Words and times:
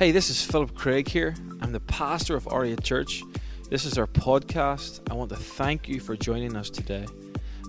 Hey, 0.00 0.12
this 0.12 0.30
is 0.30 0.42
Philip 0.42 0.74
Craig 0.74 1.08
here. 1.08 1.34
I'm 1.60 1.72
the 1.72 1.80
pastor 1.80 2.34
of 2.34 2.48
Aria 2.48 2.76
Church. 2.76 3.22
This 3.68 3.84
is 3.84 3.98
our 3.98 4.06
podcast. 4.06 5.00
I 5.10 5.12
want 5.12 5.28
to 5.28 5.36
thank 5.36 5.90
you 5.90 6.00
for 6.00 6.16
joining 6.16 6.56
us 6.56 6.70
today. 6.70 7.04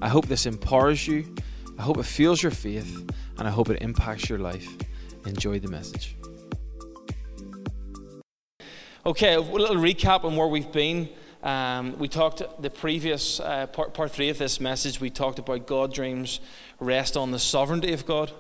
I 0.02 0.08
hope 0.08 0.28
this 0.28 0.46
empowers 0.46 1.06
you, 1.06 1.36
I 1.78 1.82
hope 1.82 1.98
it 1.98 2.04
fuels 2.04 2.42
your 2.42 2.54
faith, 2.54 3.06
and 3.38 3.46
I 3.50 3.52
hope 3.52 3.70
it 3.70 3.82
impacts 3.82 4.30
your 4.30 4.40
life. 4.40 4.66
Enjoy 5.26 5.60
the 5.60 5.68
message. 5.68 6.16
Okay, 9.06 9.34
a 9.34 9.42
little 9.42 9.76
recap 9.76 10.24
on 10.24 10.38
where 10.38 10.48
we've 10.48 10.72
been. 10.72 11.10
Um, 11.44 12.00
we 12.00 12.08
talked 12.08 12.42
the 12.62 12.70
previous 12.70 13.42
uh, 13.42 13.68
part, 13.68 13.94
part 13.94 14.10
three 14.10 14.30
of 14.30 14.38
this 14.38 14.62
message. 14.62 15.02
We 15.02 15.10
talked 15.10 15.38
about 15.38 15.68
God 15.68 15.94
dreams 15.94 16.40
rest 16.80 17.18
on 17.18 17.32
the 17.32 17.40
sovereignty 17.40 17.92
of 17.92 18.06
God, 18.06 18.32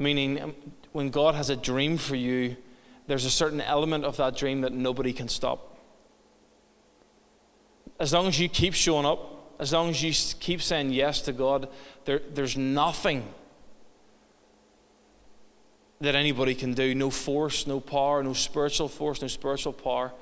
meaning 0.00 0.42
um, 0.42 0.56
when 0.90 1.10
God 1.10 1.36
has 1.36 1.50
a 1.50 1.56
dream 1.56 1.96
for 1.96 2.16
you, 2.16 2.56
there's 3.10 3.24
a 3.24 3.30
certain 3.30 3.60
element 3.60 4.04
of 4.04 4.16
that 4.18 4.36
dream 4.36 4.60
that 4.60 4.72
nobody 4.72 5.12
can 5.12 5.26
stop. 5.26 5.76
As 7.98 8.12
long 8.12 8.28
as 8.28 8.38
you 8.38 8.48
keep 8.48 8.72
showing 8.72 9.04
up, 9.04 9.56
as 9.58 9.72
long 9.72 9.90
as 9.90 10.00
you 10.00 10.12
keep 10.38 10.62
saying 10.62 10.92
yes 10.92 11.20
to 11.22 11.32
God, 11.32 11.68
there, 12.04 12.20
there's 12.32 12.56
nothing 12.56 13.26
that 16.00 16.14
anybody 16.14 16.54
can 16.54 16.72
do. 16.72 16.94
No 16.94 17.10
force, 17.10 17.66
no 17.66 17.80
power, 17.80 18.22
no 18.22 18.32
spiritual 18.32 18.86
force, 18.86 19.20
no 19.20 19.26
spiritual 19.26 19.72
power 19.72 20.12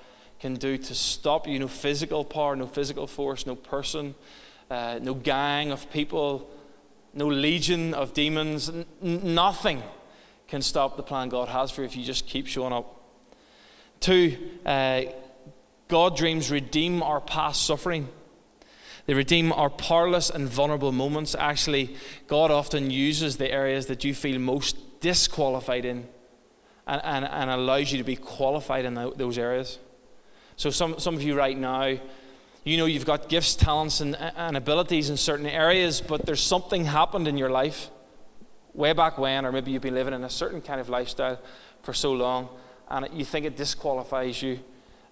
can 0.41 0.55
do 0.55 0.79
to 0.79 0.95
stop 0.95 1.47
you. 1.47 1.59
No 1.59 1.69
physical 1.69 2.25
power, 2.25 2.57
no 2.57 2.67
physical 2.67 3.07
force, 3.07 3.45
no 3.45 3.55
person, 3.55 4.15
uh, 4.71 4.99
no 5.03 5.13
gang 5.13 5.73
of 5.73 5.93
people, 5.93 6.49
no 7.13 7.27
legion 7.27 7.93
of 7.93 8.15
demons. 8.15 8.71
N- 8.71 8.87
nothing 9.03 9.83
can 10.49 10.63
stop 10.63 10.97
the 10.97 11.03
plan 11.03 11.29
God 11.29 11.49
has 11.49 11.71
for 11.71 11.83
you 11.83 11.87
if 11.87 11.95
you 11.95 12.05
just 12.05 12.27
keep 12.27 12.47
showing 12.47 12.73
up. 12.73 12.95
Two, 14.01 14.37
uh, 14.65 15.03
God 15.89 16.17
dreams 16.17 16.51
redeem 16.51 17.03
our 17.03 17.21
past 17.21 17.67
suffering. 17.67 18.09
They 19.07 19.15
redeem 19.15 19.53
our 19.53 19.71
powerless 19.71 20.31
and 20.31 20.49
vulnerable 20.49 20.93
moments. 20.93 21.35
Actually, 21.39 21.97
God 22.27 22.51
often 22.51 22.91
uses 22.91 23.37
the 23.37 23.51
areas 23.51 23.87
that 23.87 24.05
you 24.05 24.15
feel 24.15 24.39
most 24.39 25.01
disqualified 25.01 25.85
in 25.85 26.07
and, 26.87 27.01
and, 27.05 27.25
and 27.25 27.51
allows 27.51 27.93
you 27.93 27.99
to 27.99 28.05
be 28.05 28.17
qualified 28.17 28.85
in 28.85 28.95
those 28.95 29.39
areas. 29.39 29.79
So, 30.57 30.71
some, 30.71 30.99
some 30.99 31.15
of 31.15 31.23
you 31.23 31.37
right 31.37 31.57
now, 31.57 31.99
you 32.65 32.77
know 32.77 32.87
you've 32.87 33.07
got 33.07 33.29
gifts, 33.29 33.55
talents, 33.55 34.01
and, 34.01 34.17
and 34.17 34.57
abilities 34.57 35.09
in 35.09 35.17
certain 35.17 35.47
areas, 35.47 36.01
but 36.01 36.27
there's 36.27 36.43
something 36.43 36.85
happened 36.85 37.29
in 37.29 37.39
your 37.39 37.51
life 37.51 37.91
way 38.79 38.93
back 38.93 39.19
when, 39.19 39.45
or 39.45 39.53
maybe 39.53 39.73
you've 39.73 39.83
been 39.83 39.95
living 39.95 40.15
in 40.15 40.25
a 40.25 40.31
certain 40.31 40.61
kind 40.63 40.81
of 40.81 40.89
lifestyle 40.89 41.39
for 41.83 41.93
so 41.93 42.13
long, 42.13 42.49
and 42.89 43.09
you 43.13 43.25
think 43.25 43.45
it 43.45 43.57
disqualifies 43.57 44.41
you. 44.41 44.61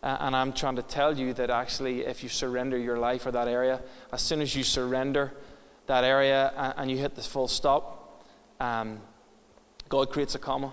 And 0.02 0.36
I'm 0.36 0.52
trying 0.52 0.76
to 0.76 0.82
tell 0.82 1.18
you 1.18 1.34
that 1.34 1.50
actually, 1.50 2.06
if 2.06 2.22
you 2.22 2.28
surrender 2.28 2.78
your 2.78 2.96
life 2.96 3.26
or 3.26 3.32
that 3.32 3.48
area, 3.48 3.82
as 4.12 4.22
soon 4.22 4.40
as 4.40 4.54
you 4.54 4.62
surrender 4.62 5.34
that 5.86 6.04
area 6.04 6.52
and, 6.56 6.74
and 6.76 6.90
you 6.90 6.98
hit 6.98 7.16
the 7.16 7.22
full 7.22 7.48
stop, 7.48 8.24
um, 8.60 9.00
God 9.88 10.10
creates 10.10 10.36
a 10.36 10.38
comma. 10.38 10.72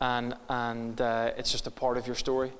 And, 0.00 0.34
and 0.50 1.00
uh, 1.00 1.32
it's 1.38 1.50
just 1.50 1.66
a 1.66 1.70
part 1.70 1.96
of 1.96 2.06
your 2.06 2.16
story 2.16 2.52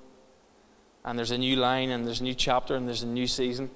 and 1.07 1.17
there's 1.17 1.31
a 1.31 1.39
new 1.39 1.55
line, 1.55 1.91
and 1.91 2.05
there's 2.05 2.21
a 2.21 2.25
new 2.25 2.35
chapter, 2.35 2.75
and 2.75 2.87
there's 2.87 3.05
a 3.05 3.07
new 3.07 3.29
season. 3.29 3.71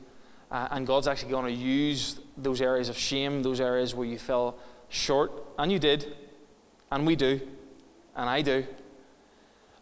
Uh, 0.50 0.68
and 0.72 0.86
God's 0.86 1.06
actually 1.06 1.30
going 1.30 1.46
to 1.46 1.52
use 1.52 2.20
those 2.36 2.60
areas 2.60 2.88
of 2.88 2.98
shame, 2.98 3.42
those 3.42 3.60
areas 3.60 3.94
where 3.94 4.06
you 4.06 4.18
fell 4.18 4.58
short, 4.88 5.30
and 5.58 5.70
you 5.70 5.78
did, 5.78 6.16
and 6.90 7.06
we 7.06 7.14
do, 7.14 7.40
and 8.16 8.28
I 8.28 8.42
do. 8.42 8.64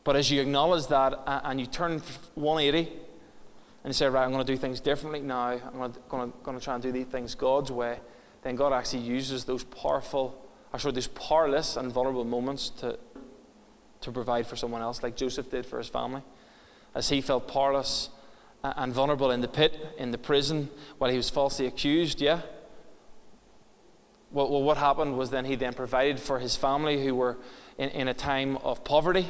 But 0.05 0.16
as 0.16 0.30
you 0.30 0.41
acknowledge 0.41 0.86
that 0.89 1.12
uh, 1.27 1.41
and 1.44 1.61
you 1.61 1.66
turn 1.66 2.00
180 2.34 2.78
and 2.80 2.89
you 3.86 3.92
say, 3.92 4.06
right, 4.06 4.24
I'm 4.24 4.33
going 4.33 4.44
to 4.44 4.52
do 4.52 4.58
things 4.58 4.80
differently 4.80 5.20
now, 5.20 5.48
I'm 5.48 5.92
going 6.08 6.33
to, 6.33 6.61
try 6.61 6.74
and 6.74 6.83
do 6.83 6.92
these 6.92 7.06
things 7.06 7.35
God's 7.35 7.70
way, 7.70 8.00
then 8.42 8.56
God 8.56 8.73
actually 8.73 9.02
uses 9.02 9.45
those 9.45 9.64
powerful, 9.64 10.42
or 10.73 10.79
sorry, 10.79 10.95
those 10.95 11.08
powerless 11.08 11.77
and 11.77 11.92
vulnerable 11.92 12.24
moments 12.24 12.70
to, 12.80 12.98
to 14.00 14.11
provide 14.11 14.46
for 14.46 14.56
someone 14.56 14.83
else, 14.83 15.02
like 15.02 15.17
Joseph 15.17 15.50
did 15.50 15.64
for 15.64 15.79
his 15.79 15.89
family. 15.89 16.23
As 16.95 17.08
he 17.08 17.20
felt 17.20 17.46
powerless 17.48 18.11
and 18.63 18.92
vulnerable 18.92 19.30
in 19.30 19.41
the 19.41 19.48
pit, 19.48 19.95
in 19.98 20.11
the 20.11 20.19
prison, 20.19 20.69
while 20.98 21.11
he 21.11 21.17
was 21.17 21.30
falsely 21.30 21.67
accused, 21.67 22.20
yeah? 22.20 22.42
Well, 24.30 24.51
well 24.51 24.63
what 24.63 24.77
happened 24.77 25.17
was 25.17 25.30
then 25.30 25.45
he 25.45 25.55
then 25.55 25.74
provided 25.74 26.20
for 26.20 26.39
his 26.39 26.57
family 26.57 27.05
who 27.05 27.14
were 27.14 27.39
in, 27.79 27.91
in 27.91 28.08
a 28.08 28.14
time 28.14 28.57
of 28.58 28.85
poverty, 28.85 29.29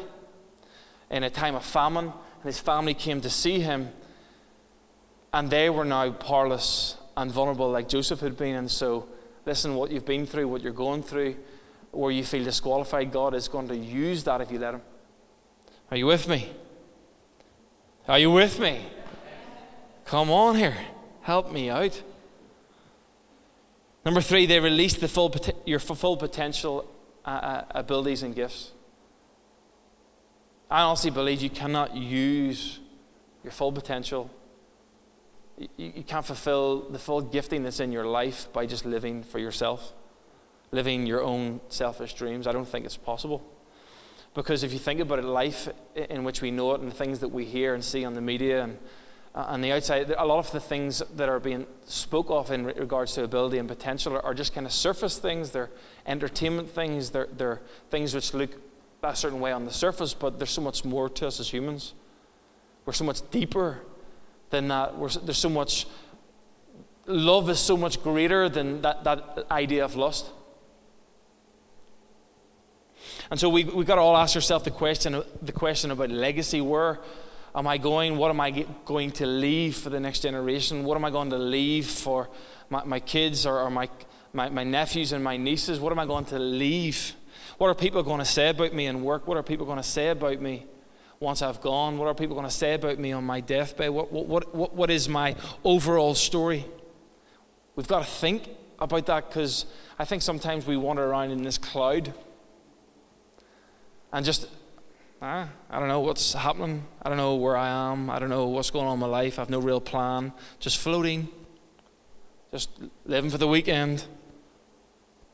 in 1.11 1.23
a 1.23 1.31
time 1.31 1.55
of 1.55 1.65
famine, 1.65 2.07
and 2.07 2.45
his 2.45 2.59
family 2.59 2.95
came 2.95 3.21
to 3.21 3.31
see 3.31 3.61
him, 3.61 3.91
and 5.33 5.51
they 5.51 5.69
were 5.69 5.85
now 5.85 6.11
powerless 6.11 6.97
and 7.17 7.31
vulnerable 7.31 7.71
like 7.71 7.89
Joseph 7.89 8.21
had 8.21 8.37
been. 8.37 8.55
And 8.55 8.71
so, 8.71 9.09
listen, 9.45 9.75
what 9.75 9.91
you've 9.91 10.07
been 10.07 10.25
through, 10.27 10.49
what 10.49 10.63
you're 10.63 10.73
going 10.73 11.03
through, 11.03 11.37
where 11.91 12.11
you 12.11 12.25
feel 12.25 12.45
disqualified, 12.45 13.13
God 13.13 13.35
is 13.35 13.49
going 13.49 13.69
to 13.69 13.77
use 13.77 14.25
that 14.25 14.41
if 14.41 14.51
you 14.51 14.59
let 14.59 14.75
Him. 14.75 14.83
Are 15.91 15.97
you 15.97 16.07
with 16.07 16.29
me? 16.29 16.53
Are 18.07 18.19
you 18.19 18.31
with 18.31 18.59
me? 18.59 18.87
Come 20.09 20.31
on 20.31 20.57
here. 20.57 20.75
Help 21.21 21.53
me 21.53 21.69
out. 21.69 22.03
Number 24.07 24.23
three, 24.23 24.47
they 24.47 24.59
release 24.59 24.95
the 24.95 25.07
full, 25.07 25.35
your 25.67 25.79
full 25.81 26.17
potential 26.17 26.91
uh, 27.27 27.29
uh, 27.29 27.65
abilities 27.73 28.23
and 28.23 28.35
gifts. 28.35 28.73
I 30.71 30.81
honestly 30.81 31.11
believe 31.11 31.43
you 31.43 31.51
cannot 31.51 31.95
use 31.95 32.81
your 33.45 33.53
full 33.53 33.71
potential. 33.71 34.31
You, 35.59 35.69
you 35.77 36.05
can't 36.05 36.25
fulfill 36.25 36.89
the 36.89 36.99
full 36.99 37.21
gifting 37.21 37.63
that's 37.63 37.79
in 37.79 37.93
your 37.93 38.07
life 38.07 38.51
by 38.55 38.65
just 38.65 38.87
living 38.87 39.23
for 39.23 39.39
yourself, 39.39 39.93
living 40.73 41.05
your 41.05 41.23
own 41.23 41.61
selfish 41.69 42.15
dreams. 42.15 42.47
I 42.47 42.53
don't 42.53 42.67
think 42.67 42.87
it's 42.87 42.97
possible. 42.97 43.43
Because 44.33 44.63
if 44.63 44.73
you 44.73 44.79
think 44.79 45.01
about 45.01 45.19
it, 45.19 45.27
life 45.27 45.69
in 45.95 46.25
which 46.25 46.41
we 46.41 46.51
know 46.51 46.73
it 46.73 46.81
and 46.81 46.91
the 46.91 46.97
things 46.97 47.19
that 47.19 47.29
we 47.29 47.45
hear 47.45 47.75
and 47.75 47.85
see 47.85 48.07
on 48.07 48.15
the 48.15 48.23
media 48.23 48.65
and 48.65 48.79
uh, 49.35 49.45
on 49.49 49.61
the 49.61 49.73
outside, 49.73 50.11
a 50.17 50.25
lot 50.25 50.39
of 50.39 50.51
the 50.53 50.61
things 50.61 51.03
that 51.17 51.29
are 51.29 51.41
being 51.41 51.67
spoke 51.85 52.27
of 52.31 52.51
in 52.51 52.65
regards 52.65 53.15
to 53.15 53.25
ability 53.25 53.59
and 53.59 53.69
potential 53.69 54.15
are, 54.15 54.25
are 54.25 54.35
just 54.35 54.55
kind 54.55 54.67
of 54.67 54.73
surface 54.73 55.19
things. 55.19 55.51
They're 55.51 55.71
entertainment 56.07 56.71
things. 56.71 57.11
They're, 57.11 57.29
they're 57.37 57.61
things 57.91 58.15
which 58.15 58.35
look 58.35 58.51
a 59.03 59.15
certain 59.15 59.41
way 59.41 59.53
on 59.53 59.65
the 59.65 59.73
surface, 59.73 60.15
but 60.15 60.39
there's 60.39 60.51
so 60.51 60.63
much 60.63 60.85
more 60.85 61.09
to 61.09 61.27
us 61.27 61.41
as 61.41 61.49
humans. 61.51 61.95
We're 62.85 62.93
so 62.95 63.05
much 63.05 63.29
deeper 63.31 63.81
than 64.51 64.69
that. 64.69 64.97
We're, 64.97 65.11
there's 65.11 65.39
so 65.39 65.51
much, 65.51 65.87
love 67.07 67.51
is 67.51 67.61
so 67.61 67.77
much 67.77 68.03
greater 68.03 68.49
than 68.49 68.83
that, 68.83 69.05
that 69.05 69.47
idea 69.51 69.85
of 69.85 69.95
lust. 69.95 70.31
And 73.31 73.39
so 73.39 73.49
we, 73.49 73.65
we've 73.65 73.87
got 73.87 73.97
to 73.97 74.01
all 74.01 74.17
ask 74.17 74.35
ourselves 74.37 74.65
the 74.65 74.71
question, 74.71 75.23
the 75.43 75.53
question 75.53 75.91
about 75.91 76.11
legacy. 76.11 76.61
Where 76.61 76.99
am 77.55 77.67
I 77.67 77.79
going? 77.79 78.17
What 78.17 78.31
am 78.31 78.41
I 78.41 78.67
going 78.85 79.11
to 79.13 79.27
leave 79.27 79.77
for 79.77 79.91
the 79.91 80.01
next 80.01 80.21
generation? 80.21 80.85
What 80.85 80.97
am 80.97 81.05
I 81.05 81.11
going 81.11 81.31
to 81.31 81.39
leave 81.39 81.87
for 81.87 82.29
my, 82.71 82.85
my 82.85 83.01
kids 83.01 83.47
or, 83.47 83.61
or 83.61 83.71
my, 83.71 83.89
my, 84.33 84.49
my 84.49 84.65
nephews 84.65 85.13
and 85.13 85.23
my 85.23 85.37
nieces? 85.37 85.81
What 85.81 85.93
am 85.93 85.99
I 85.99 86.07
going 86.07 86.25
to 86.27 86.39
leave? 86.39 87.15
What 87.59 87.69
are 87.69 87.75
people 87.75 88.03
going 88.03 88.21
to 88.21 88.25
say 88.25 88.51
about 88.51 88.73
me 88.73 88.87
in 88.87 89.03
work? 89.03 89.27
What 89.27 89.37
are 89.37 89.43
people 89.43 89.67
going 89.67 89.79
to 89.79 89.83
say 89.83 90.09
about 90.09 90.41
me 90.41 90.67
once 91.21 91.43
I've 91.43 91.61
gone? 91.61 91.99
What 91.99 92.07
are 92.07 92.15
people 92.15 92.37
going 92.37 92.49
to 92.49 92.55
say 92.55 92.75
about 92.75 92.99
me 92.99 93.13
on 93.13 93.25
my 93.25 93.41
deathbed? 93.41 93.91
What, 93.91 94.13
what, 94.13 94.55
what, 94.55 94.75
what 94.75 94.91
is 94.91 95.09
my 95.09 95.35
overall 95.65 96.15
story? 96.15 96.65
We've 97.75 97.89
got 97.89 98.05
to 98.05 98.11
think 98.11 98.49
about 98.79 99.07
that 99.07 99.29
because 99.29 99.67
I 99.99 100.05
think 100.05 100.23
sometimes 100.23 100.67
we 100.67 100.77
wander 100.77 101.05
around 101.05 101.31
in 101.31 101.43
this 101.43 101.59
cloud 101.59 102.15
and 104.13 104.25
just, 104.25 104.49
ah, 105.21 105.49
I 105.71 105.79
don't 105.79 105.89
know 105.89 106.01
what's 106.01 106.33
happening. 106.33 106.85
I 107.03 107.09
don't 107.09 107.19
know 107.19 107.37
where 107.37 107.57
I 107.57 107.69
am. 107.69 108.11
I 108.11 108.19
don't 108.19 108.31
know 108.31 108.47
what's 108.47 108.71
going 108.71 108.87
on 108.87 108.95
in 108.95 109.01
my 109.01 109.07
life. 109.07 109.39
I 109.39 109.43
have 109.43 109.51
no 109.51 109.61
real 109.61 109.81
plan. 109.81 110.33
Just 110.61 110.79
floating. 110.79 111.29
Just 112.53 112.71
living 113.05 113.31
for 113.31 113.39
the 113.39 113.49
weekend. 113.49 114.05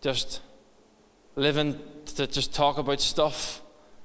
Just 0.00 0.40
living 1.36 1.78
to 2.16 2.26
just 2.26 2.54
talk 2.54 2.78
about 2.78 3.00
stuff 3.00 3.62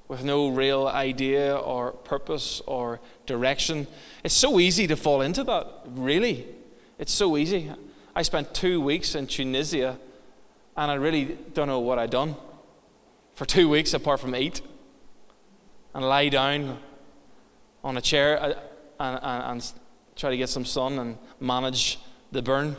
with 0.08 0.24
no 0.24 0.48
real 0.48 0.88
idea 0.88 1.56
or 1.56 1.92
purpose 1.92 2.60
or 2.66 3.00
direction. 3.26 3.86
It's 4.24 4.34
so 4.34 4.58
easy 4.58 4.86
to 4.88 4.96
fall 4.96 5.20
into 5.20 5.44
that, 5.44 5.66
really. 5.86 6.46
It's 6.98 7.12
so 7.12 7.36
easy. 7.36 7.70
I 8.14 8.22
spent 8.22 8.52
two 8.52 8.80
weeks 8.80 9.14
in 9.14 9.26
Tunisia 9.26 9.98
and 10.76 10.90
I 10.90 10.94
really 10.94 11.38
don't 11.54 11.68
know 11.68 11.78
what 11.78 11.98
I'd 11.98 12.10
done 12.10 12.34
for 13.34 13.44
two 13.44 13.68
weeks 13.68 13.94
apart 13.94 14.20
from 14.20 14.34
eat 14.34 14.62
and 15.94 16.08
lie 16.08 16.28
down 16.28 16.78
on 17.82 17.96
a 17.96 18.00
chair 18.00 18.40
uh, 18.40 18.54
and, 18.98 19.18
and, 19.22 19.42
and 19.52 19.72
try 20.16 20.30
to 20.30 20.36
get 20.36 20.48
some 20.48 20.64
sun 20.64 20.98
and 20.98 21.18
manage 21.40 21.98
the 22.32 22.42
burn. 22.42 22.76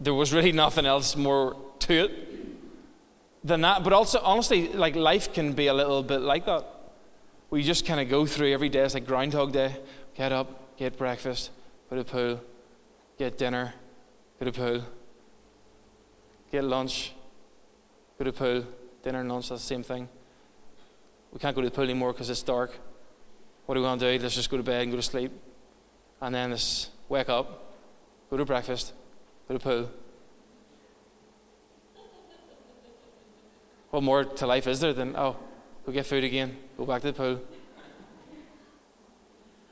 There 0.00 0.14
was 0.14 0.32
really 0.32 0.52
nothing 0.52 0.86
else 0.86 1.16
more 1.16 1.56
to 1.80 2.04
it. 2.04 2.12
than 3.44 3.60
that. 3.62 3.82
But 3.82 3.92
also, 3.92 4.20
honestly, 4.20 4.68
like 4.68 4.94
life 4.94 5.32
can 5.32 5.52
be 5.52 5.66
a 5.66 5.74
little 5.74 6.02
bit 6.02 6.20
like 6.20 6.46
that. 6.46 6.64
We 7.50 7.62
just 7.62 7.84
kind 7.86 8.00
of 8.00 8.08
go 8.08 8.24
through 8.26 8.52
every 8.52 8.68
day. 8.68 8.80
It's 8.80 8.94
like 8.94 9.06
Groundhog 9.06 9.52
Day. 9.52 9.76
Get 10.14 10.32
up, 10.32 10.76
get 10.76 10.96
breakfast, 10.96 11.50
go 11.90 11.96
to 11.96 12.04
pool, 12.04 12.40
get 13.18 13.38
dinner, 13.38 13.74
go 14.38 14.46
to 14.46 14.52
pool, 14.52 14.82
get 16.50 16.64
lunch, 16.64 17.12
go 18.18 18.24
to 18.24 18.32
pool, 18.32 18.64
dinner 19.02 19.20
and 19.20 19.30
lunch, 19.30 19.48
that's 19.48 19.62
the 19.62 19.66
same 19.66 19.82
thing. 19.82 20.08
We 21.32 21.38
can't 21.38 21.56
go 21.56 21.62
to 21.62 21.68
the 21.68 21.74
pool 21.74 21.84
anymore 21.84 22.12
because 22.12 22.28
it's 22.30 22.42
dark. 22.42 22.78
What 23.66 23.76
are 23.76 23.80
we 23.80 23.86
going 23.86 23.98
to 23.98 24.18
do? 24.18 24.22
Let's 24.22 24.34
just 24.34 24.50
go 24.50 24.56
to 24.56 24.62
bed 24.62 24.82
and 24.82 24.90
go 24.90 24.96
to 24.96 25.02
sleep. 25.02 25.32
And 26.20 26.34
then 26.34 26.50
let's 26.50 26.90
wake 27.08 27.28
up, 27.28 27.74
go 28.30 28.36
to 28.36 28.44
breakfast, 28.44 28.92
go 29.48 29.56
to 29.56 29.58
the 29.58 29.64
pool. 29.64 29.90
What 33.90 34.02
more 34.02 34.24
to 34.24 34.46
life 34.46 34.66
is 34.66 34.80
there 34.80 34.92
than, 34.92 35.14
oh, 35.16 35.36
go 35.84 35.92
get 35.92 36.06
food 36.06 36.24
again, 36.24 36.56
go 36.78 36.86
back 36.86 37.02
to 37.02 37.08
the 37.08 37.12
pool, 37.12 37.40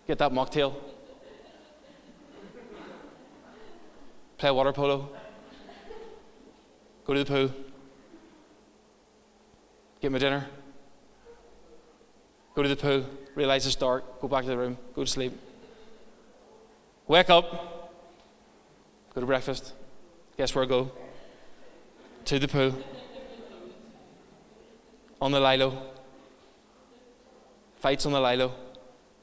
get 0.06 0.18
that 0.18 0.30
mocktail, 0.30 0.74
play 4.36 4.50
water 4.50 4.72
polo, 4.72 5.08
go 7.06 7.14
to 7.14 7.24
the 7.24 7.32
pool, 7.32 7.54
get 10.02 10.12
my 10.12 10.18
dinner, 10.18 10.46
go 12.60 12.64
to 12.64 12.68
the 12.68 12.76
pool, 12.76 13.06
realize 13.34 13.64
it's 13.64 13.74
dark, 13.74 14.20
go 14.20 14.28
back 14.28 14.44
to 14.44 14.50
the 14.50 14.58
room, 14.58 14.76
go 14.94 15.02
to 15.02 15.10
sleep. 15.10 15.32
Wake 17.08 17.30
up, 17.30 17.94
go 19.14 19.20
to 19.22 19.26
breakfast. 19.26 19.72
Guess 20.36 20.54
where 20.54 20.64
I 20.64 20.66
go? 20.68 20.92
To 22.26 22.38
the 22.38 22.46
pool. 22.46 22.74
On 25.22 25.32
the 25.32 25.40
lilo. 25.40 25.72
Fights 27.76 28.04
on 28.04 28.12
the 28.12 28.20
lilo. 28.20 28.52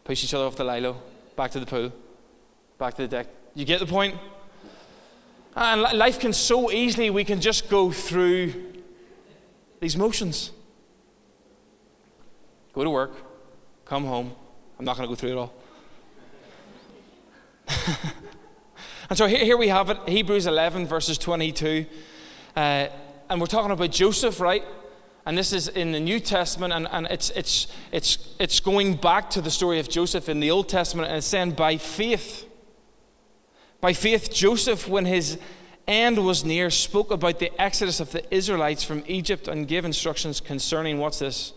Push 0.04 0.24
each 0.24 0.34
other 0.34 0.46
off 0.46 0.56
the 0.56 0.64
lilo. 0.64 1.00
Back 1.36 1.52
to 1.52 1.60
the 1.60 1.68
pool. 1.68 1.94
Back 2.80 2.96
to 2.96 3.04
the 3.04 3.08
deck. 3.08 3.28
You 3.54 3.66
get 3.66 3.80
the 3.80 3.86
point? 3.86 4.16
And 5.56 5.84
life 5.84 6.20
can 6.20 6.34
so 6.34 6.72
easily, 6.72 7.12
we 7.12 7.24
can 7.24 7.40
just 7.40 7.70
go 7.70 7.92
through 7.92 8.74
these 9.80 9.96
motions. 9.96 10.50
Go 12.74 12.84
to 12.84 12.90
work, 12.90 13.27
come 13.88 14.06
home. 14.06 14.34
I'm 14.78 14.86
not 14.86 14.98
going 14.98 15.08
to 15.08 15.12
go 15.12 15.16
through 15.16 15.32
it 15.32 15.38
all. 15.38 15.54
and 19.10 19.18
so 19.18 19.28
here, 19.28 19.44
here, 19.44 19.58
we 19.58 19.70
have 19.70 19.90
it 19.90 19.98
Hebrews 20.08 20.46
11, 20.46 20.88
verses 20.88 21.18
22. 21.18 21.86
Uh, 22.56 22.88
and 23.30 23.40
we're 23.40 23.48
talking 23.48 23.72
about 23.72 23.92
Joseph, 23.92 24.40
right? 24.40 24.64
And 25.26 25.38
this 25.38 25.54
is 25.54 25.70
in 25.70 25.92
the 25.94 26.00
New 26.00 26.20
Testament, 26.20 26.74
and, 26.74 26.88
and 26.92 27.08
it's, 27.08 27.30
it's, 27.32 27.68
it's, 27.92 28.36
it's 28.40 28.60
going 28.60 28.96
back 28.96 29.30
to 29.32 29.42
the 29.42 29.52
story 29.52 29.80
of 29.80 29.90
Joseph 29.90 30.30
in 30.30 30.40
the 30.40 30.52
Old 30.52 30.70
Testament, 30.70 31.08
and 31.08 31.18
it's 31.18 31.28
saying, 31.28 31.52
by 31.52 31.78
faith. 31.78 32.46
By 33.80 33.94
faith, 33.94 34.34
Joseph, 34.34 34.88
when 34.88 35.06
his 35.06 35.38
end 35.88 36.26
was 36.26 36.44
near, 36.44 36.70
spoke 36.70 37.12
about 37.12 37.40
the 37.40 37.52
exodus 37.62 38.00
of 38.00 38.12
the 38.12 38.34
Israelites 38.34 38.84
from 38.84 39.04
Egypt 39.08 39.48
and 39.48 39.68
gave 39.68 39.86
instructions 39.86 40.42
concerning 40.42 40.98
what's 40.98 41.20
this? 41.20 41.54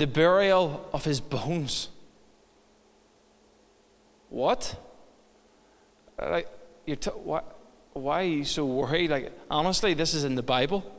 The 0.00 0.06
burial 0.06 0.88
of 0.94 1.04
his 1.04 1.20
bones. 1.20 1.90
What? 4.30 4.74
Like, 6.18 6.48
you're 6.86 6.96
t- 6.96 7.10
why, 7.10 7.42
why 7.92 8.22
are 8.22 8.26
you 8.26 8.46
so 8.46 8.64
worried? 8.64 9.10
Like, 9.10 9.30
honestly, 9.50 9.92
this 9.92 10.14
is 10.14 10.24
in 10.24 10.36
the 10.36 10.42
Bible. 10.42 10.90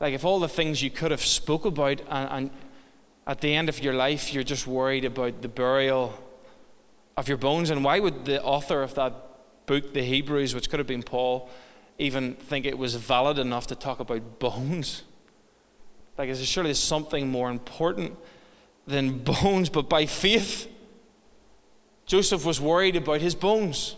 Like, 0.00 0.12
if 0.12 0.22
all 0.22 0.38
the 0.38 0.50
things 0.50 0.82
you 0.82 0.90
could 0.90 1.10
have 1.12 1.24
spoke 1.24 1.64
about, 1.64 2.02
and, 2.10 2.28
and 2.30 2.50
at 3.26 3.40
the 3.40 3.54
end 3.54 3.70
of 3.70 3.82
your 3.82 3.94
life, 3.94 4.34
you're 4.34 4.44
just 4.44 4.66
worried 4.66 5.06
about 5.06 5.40
the 5.40 5.48
burial 5.48 6.12
of 7.16 7.26
your 7.26 7.38
bones, 7.38 7.70
and 7.70 7.82
why 7.82 8.00
would 8.00 8.26
the 8.26 8.42
author 8.42 8.82
of 8.82 8.96
that 8.96 9.14
book, 9.64 9.94
the 9.94 10.02
Hebrews, 10.02 10.54
which 10.54 10.68
could 10.68 10.78
have 10.78 10.86
been 10.86 11.02
Paul, 11.02 11.48
even 11.96 12.34
think 12.34 12.66
it 12.66 12.76
was 12.76 12.96
valid 12.96 13.38
enough 13.38 13.66
to 13.68 13.74
talk 13.74 13.98
about 13.98 14.38
bones? 14.38 15.04
Like, 16.18 16.28
is 16.30 16.44
surely 16.44 16.74
something 16.74 17.28
more 17.28 17.48
important 17.48 18.16
than 18.88 19.18
bones? 19.18 19.68
But 19.68 19.88
by 19.88 20.04
faith, 20.06 20.68
Joseph 22.06 22.44
was 22.44 22.60
worried 22.60 22.96
about 22.96 23.20
his 23.20 23.36
bones. 23.36 23.96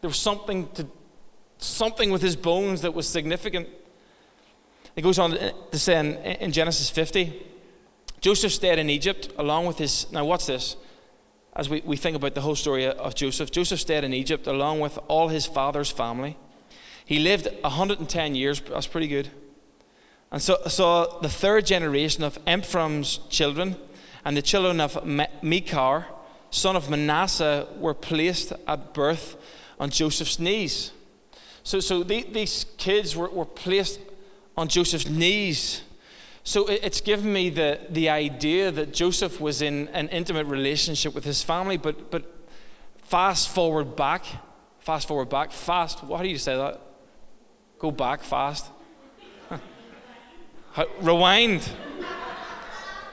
There 0.00 0.08
was 0.08 0.18
something 0.18 0.68
to 0.70 0.86
something 1.58 2.10
with 2.10 2.22
his 2.22 2.36
bones 2.36 2.80
that 2.80 2.94
was 2.94 3.06
significant. 3.06 3.68
It 4.96 5.02
goes 5.02 5.18
on 5.18 5.32
to 5.32 5.78
say 5.78 6.00
in, 6.00 6.16
in 6.16 6.52
Genesis 6.52 6.88
50, 6.88 7.46
Joseph 8.22 8.52
stayed 8.52 8.78
in 8.78 8.88
Egypt 8.88 9.28
along 9.36 9.66
with 9.66 9.76
his. 9.76 10.10
Now, 10.10 10.24
what's 10.24 10.46
this? 10.46 10.76
As 11.54 11.68
we, 11.68 11.82
we 11.84 11.96
think 11.96 12.16
about 12.16 12.34
the 12.34 12.40
whole 12.40 12.54
story 12.54 12.86
of 12.86 13.14
Joseph, 13.14 13.50
Joseph 13.50 13.80
stayed 13.80 14.04
in 14.04 14.14
Egypt 14.14 14.46
along 14.46 14.80
with 14.80 14.98
all 15.08 15.28
his 15.28 15.44
father's 15.44 15.90
family. 15.90 16.38
He 17.04 17.18
lived 17.18 17.48
110 17.62 18.34
years. 18.34 18.60
That's 18.60 18.86
pretty 18.86 19.08
good. 19.08 19.30
And 20.32 20.40
so, 20.40 20.58
so 20.68 21.18
the 21.22 21.28
third 21.28 21.66
generation 21.66 22.22
of 22.24 22.38
Ephraim's 22.46 23.18
children 23.28 23.76
and 24.24 24.36
the 24.36 24.42
children 24.42 24.80
of 24.80 24.98
Machir 25.42 26.06
son 26.50 26.76
of 26.76 26.90
Manasseh, 26.90 27.66
were 27.78 27.94
placed 27.94 28.52
at 28.66 28.92
birth 28.92 29.36
on 29.78 29.90
Joseph's 29.90 30.38
knees. 30.38 30.92
So, 31.62 31.80
so 31.80 32.02
the, 32.02 32.24
these 32.24 32.66
kids 32.76 33.16
were, 33.16 33.30
were 33.30 33.44
placed 33.44 34.00
on 34.56 34.68
Joseph's 34.68 35.08
knees. 35.08 35.82
So 36.42 36.66
it, 36.66 36.80
it's 36.82 37.00
given 37.00 37.32
me 37.32 37.50
the, 37.50 37.80
the 37.88 38.08
idea 38.08 38.70
that 38.72 38.92
Joseph 38.92 39.40
was 39.40 39.62
in 39.62 39.88
an 39.88 40.08
intimate 40.08 40.46
relationship 40.46 41.14
with 41.14 41.24
his 41.24 41.42
family, 41.42 41.76
but, 41.76 42.10
but 42.10 42.24
fast 42.98 43.48
forward 43.48 43.94
back, 43.94 44.24
fast 44.80 45.06
forward 45.06 45.28
back, 45.28 45.52
fast, 45.52 46.02
what 46.02 46.22
do 46.22 46.28
you 46.28 46.38
say 46.38 46.56
that? 46.56 46.80
Go 47.78 47.90
back 47.90 48.22
fast. 48.22 48.66
Rewind. 51.00 51.68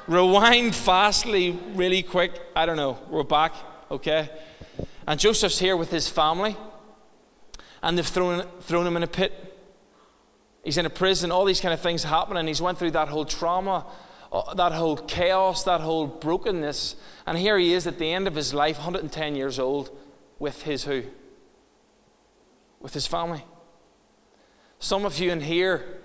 Rewind 0.08 0.76
fastly, 0.76 1.60
really 1.74 2.04
quick. 2.04 2.40
I 2.56 2.66
don't 2.66 2.78
know. 2.78 3.00
We're 3.10 3.24
back, 3.24 3.54
okay? 3.90 4.30
And 5.08 5.20
Joseph's 5.20 5.58
here 5.58 5.76
with 5.76 5.90
his 5.90 6.08
family, 6.08 6.56
and 7.82 7.98
they've 7.98 8.06
thrown, 8.06 8.46
thrown 8.62 8.86
him 8.86 8.96
in 8.96 9.04
a 9.04 9.08
pit. 9.08 9.56
He's 10.64 10.78
in 10.78 10.86
a 10.86 10.90
prison, 10.90 11.32
all 11.32 11.46
these 11.46 11.60
kind 11.60 11.74
of 11.74 11.80
things 11.80 12.04
happen, 12.04 12.38
and 12.38 12.48
he's 12.48 12.62
went 12.62 12.78
through 12.78 12.92
that 12.92 13.08
whole 13.08 13.26
trauma, 13.26 13.86
uh, 14.32 14.54
that 14.54 14.74
whole 14.74 14.98
chaos, 14.98 15.64
that 15.64 15.82
whole 15.82 16.06
brokenness. 16.06 16.96
And 17.26 17.38
here 17.38 17.58
he 17.58 17.74
is 17.74 17.88
at 17.88 17.98
the 17.98 18.14
end 18.14 18.28
of 18.28 18.36
his 18.36 18.54
life, 18.54 18.78
110 18.78 19.36
years 19.36 19.58
old, 19.58 19.90
with 20.38 20.62
his 20.62 20.84
who? 20.84 21.04
With 22.80 22.94
his 22.94 23.08
family. 23.08 23.44
Some 24.78 25.06
of 25.06 25.18
you 25.18 25.32
in 25.32 25.42
here, 25.42 26.02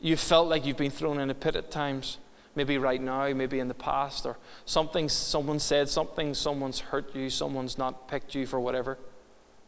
you 0.00 0.16
felt 0.16 0.48
like 0.48 0.64
you've 0.64 0.76
been 0.76 0.90
thrown 0.90 1.20
in 1.20 1.30
a 1.30 1.34
pit 1.34 1.56
at 1.56 1.70
times 1.70 2.18
maybe 2.54 2.78
right 2.78 3.00
now, 3.00 3.32
maybe 3.32 3.60
in 3.60 3.68
the 3.68 3.74
past, 3.74 4.26
or 4.26 4.36
something 4.64 5.08
someone 5.08 5.58
said, 5.58 5.88
something 5.88 6.34
someone's 6.34 6.80
hurt 6.80 7.14
you, 7.14 7.30
someone's 7.30 7.78
not 7.78 8.08
picked 8.08 8.34
you 8.34 8.46
for 8.46 8.58
whatever, 8.58 8.98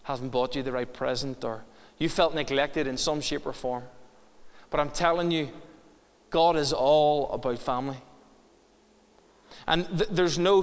hasn't 0.05 0.33
bought 0.33 0.57
you 0.57 0.63
the 0.63 0.73
right 0.73 0.93
present, 0.93 1.45
or 1.45 1.65
you 1.99 2.09
felt 2.09 2.35
neglected 2.35 2.87
in 2.87 2.97
some 2.97 3.21
shape 3.21 3.47
or 3.47 3.53
form. 3.53 3.85
But 4.71 4.81
I'm 4.81 4.91
telling 4.91 5.31
you, 5.31 5.51
God 6.31 6.57
is 6.57 6.73
all 6.73 7.31
about 7.31 7.59
family. 7.59 7.99
And 9.67 9.87
th- 9.87 10.11
there's 10.11 10.39
no 10.39 10.63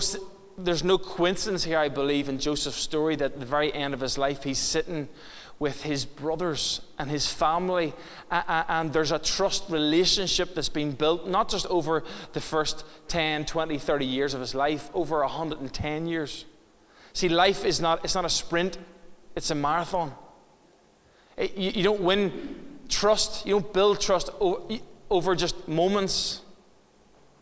there's 0.64 0.84
no 0.84 0.98
coincidence 0.98 1.64
here, 1.64 1.78
I 1.78 1.90
believe, 1.90 2.30
in 2.30 2.40
Joseph's 2.40 2.78
story 2.78 3.16
that 3.18 3.34
at 3.34 3.40
the 3.40 3.46
very 3.46 3.74
end 3.74 3.94
of 3.94 4.00
his 4.00 4.18
life, 4.18 4.44
he's 4.44 4.60
sitting 4.60 5.10
with 5.60 5.84
his 5.84 6.06
brothers 6.06 6.82
and 6.98 7.10
his 7.10 7.32
family. 7.32 7.94
And 8.32 8.94
there's 8.94 9.12
a 9.12 9.20
trust 9.20 9.66
relationship 9.70 10.56
that's 10.56 10.70
been 10.70 10.94
built, 10.94 11.28
not 11.28 11.50
just 11.50 11.66
over 11.68 12.04
the 12.34 12.42
first 12.42 12.86
10, 13.10 13.46
20, 13.46 13.78
30 13.78 14.06
years 14.06 14.34
of 14.34 14.40
his 14.40 14.56
life, 14.56 14.90
over 14.94 15.20
110 15.20 16.08
years. 16.08 16.46
See, 17.14 17.30
life 17.30 17.66
is 17.66 17.82
not, 17.82 18.04
it's 18.06 18.16
not 18.16 18.26
a 18.26 18.30
sprint, 18.30 18.78
it's 19.36 19.52
a 19.52 19.56
marathon. 19.56 20.14
It, 21.36 21.56
you, 21.58 21.72
you, 21.72 21.84
don't 21.84 22.02
win 22.02 22.80
trust, 22.88 23.46
you 23.46 23.54
don't 23.54 23.74
build 23.74 24.00
trust 24.00 24.30
over, 24.40 24.62
over 25.10 25.36
just 25.36 25.68
moments 25.68 26.42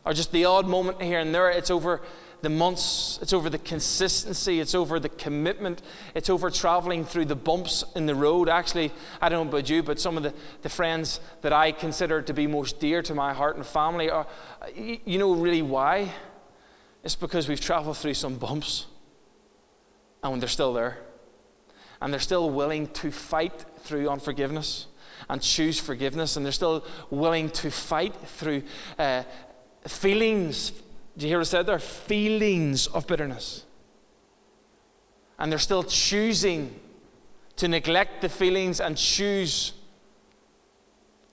or 0.06 0.14
just 0.14 0.32
the 0.32 0.46
odd 0.46 0.68
moment 0.68 1.02
here 1.02 1.20
and 1.20 1.36
there. 1.36 1.50
It's 1.50 1.70
over 1.70 2.02
the 2.42 2.50
months, 2.50 3.18
it's 3.22 3.34
over 3.34 3.50
the 3.50 3.58
consistency, 3.58 4.60
it's 4.60 4.76
over 4.76 5.00
the 5.00 5.10
commitment, 5.10 5.82
it's 6.14 6.30
over 6.30 6.50
traveling 6.50 7.04
through 7.04 7.26
the 7.26 7.36
bumps 7.36 7.84
in 7.96 8.06
the 8.06 8.16
road. 8.16 8.48
Actually, 8.48 8.92
I 9.22 9.30
don't 9.30 9.46
know 9.46 9.58
about 9.58 9.70
you, 9.70 9.82
but 9.82 10.00
some 10.00 10.18
of 10.18 10.24
the, 10.24 10.34
the 10.62 10.70
friends 10.70 11.20
that 11.42 11.52
I 11.52 11.72
consider 11.72 12.22
to 12.22 12.34
be 12.34 12.46
most 12.46 12.80
dear 12.80 13.02
to 13.02 13.16
my 13.16 13.34
heart 13.34 13.56
and 13.56 13.66
family 13.66 14.10
are, 14.10 14.28
you 14.76 15.18
know, 15.18 15.34
really 15.34 15.62
why? 15.64 16.14
It's 17.04 17.16
because 17.16 17.48
we've 17.48 17.62
traveled 17.62 17.98
through 17.98 18.14
some 18.14 18.36
bumps 18.36 18.86
and 20.22 20.42
they're 20.42 20.50
still 20.50 20.74
there. 20.74 21.00
And 22.02 22.14
they're 22.14 22.20
still 22.20 22.50
willing 22.50 22.88
to 22.88 23.12
fight 23.12 23.66
through 23.80 24.10
unforgiveness. 24.10 24.88
and 25.30 25.42
choose 25.42 25.80
forgiveness, 25.80 26.38
and 26.38 26.46
they're 26.46 26.54
still 26.54 26.86
willing 27.10 27.50
to 27.50 27.72
fight 27.72 28.16
through 28.16 28.64
uh, 28.98 29.24
feelings. 29.86 30.72
Do 31.18 31.26
you 31.26 31.30
hear 31.32 31.40
what 31.40 31.48
I 31.48 31.50
said 31.50 31.66
there? 31.66 31.80
Feelings 31.80 32.88
of 32.88 33.08
bitterness. 33.08 33.66
And 35.40 35.52
they're 35.52 35.60
still 35.60 35.84
choosing 35.84 36.80
to 37.56 37.68
neglect 37.68 38.22
the 38.22 38.30
feelings 38.30 38.80
and 38.80 38.96
choose 38.96 39.74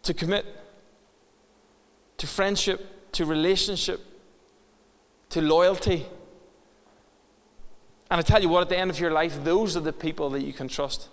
to 0.03 0.15
commit 0.15 0.47
to 2.19 2.27
friendship, 2.27 3.13
to 3.13 3.25
relationship, 3.25 4.01
to 5.31 5.43
loyalty. 5.43 6.07
And 8.11 8.19
I 8.19 8.23
tell 8.23 8.41
you 8.41 8.49
what, 8.49 8.63
at 8.63 8.69
the 8.69 8.79
end 8.79 8.91
of 8.91 9.01
your 9.01 9.11
life, 9.11 9.43
those 9.43 9.77
are 9.77 9.81
the 9.81 9.93
people 9.93 10.31
that 10.31 10.43
you 10.43 10.53
can 10.53 10.69
trust 10.69 11.09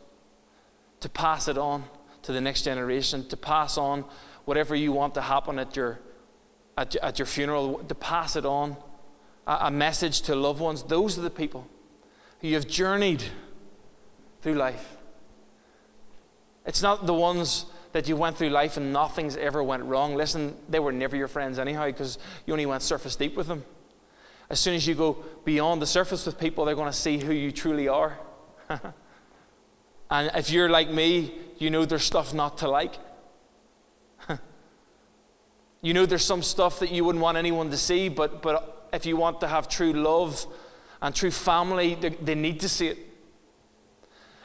to 0.99 1.09
pass 1.09 1.47
it 1.47 1.57
on 1.57 1.83
to 2.21 2.31
the 2.31 2.41
next 2.41 2.61
generation, 2.63 3.27
to 3.29 3.37
pass 3.37 3.77
on 3.77 4.05
whatever 4.45 4.75
you 4.75 4.91
want 4.91 5.15
to 5.15 5.21
happen 5.21 5.57
at 5.57 5.75
your, 5.75 5.99
at, 6.81 6.95
at 6.97 7.19
your 7.19 7.25
funeral, 7.25 7.77
to 7.87 7.95
pass 7.95 8.35
it 8.35 8.45
on, 8.45 8.75
a, 9.45 9.57
a 9.61 9.71
message 9.71 10.21
to 10.21 10.35
loved 10.35 10.59
ones. 10.59 10.83
Those 10.83 11.17
are 11.17 11.21
the 11.21 11.29
people 11.29 11.67
who 12.39 12.47
you 12.47 12.55
have 12.55 12.67
journeyed 12.67 13.23
through 14.41 14.55
life. 14.55 14.97
It's 16.65 16.81
not 16.81 17.05
the 17.05 17.13
ones 17.13 17.65
that 17.91 18.07
you 18.07 18.15
went 18.15 18.37
through 18.37 18.49
life 18.49 18.77
and 18.77 18.91
nothing's 18.93 19.37
ever 19.37 19.61
went 19.61 19.83
wrong. 19.83 20.15
Listen, 20.15 20.55
they 20.69 20.79
were 20.79 20.91
never 20.91 21.15
your 21.15 21.27
friends 21.27 21.59
anyhow 21.59 21.85
because 21.85 22.17
you 22.45 22.53
only 22.53 22.65
went 22.65 22.81
surface 22.81 23.15
deep 23.15 23.35
with 23.35 23.47
them. 23.47 23.63
As 24.49 24.59
soon 24.59 24.73
as 24.75 24.87
you 24.87 24.95
go 24.95 25.23
beyond 25.45 25.81
the 25.81 25.87
surface 25.87 26.25
with 26.25 26.39
people, 26.39 26.65
they're 26.65 26.75
going 26.75 26.91
to 26.91 26.97
see 26.97 27.17
who 27.17 27.31
you 27.31 27.51
truly 27.51 27.87
are. 27.87 28.17
and 30.09 30.31
if 30.35 30.49
you're 30.49 30.69
like 30.69 30.89
me, 30.89 31.33
you 31.57 31.69
know 31.69 31.85
there's 31.85 32.03
stuff 32.03 32.33
not 32.33 32.57
to 32.59 32.67
like. 32.67 32.95
You 35.81 35.93
know 35.93 36.05
there's 36.05 36.25
some 36.25 36.43
stuff 36.43 36.79
that 36.79 36.91
you 36.91 37.03
wouldn't 37.03 37.23
want 37.23 37.37
anyone 37.37 37.69
to 37.71 37.77
see, 37.77 38.09
but, 38.09 38.41
but 38.41 38.87
if 38.93 39.05
you 39.05 39.17
want 39.17 39.39
to 39.41 39.47
have 39.47 39.67
true 39.67 39.93
love 39.93 40.45
and 41.01 41.15
true 41.15 41.31
family, 41.31 41.95
they, 41.95 42.09
they 42.09 42.35
need 42.35 42.59
to 42.59 42.69
see 42.69 42.87
it. 42.87 42.97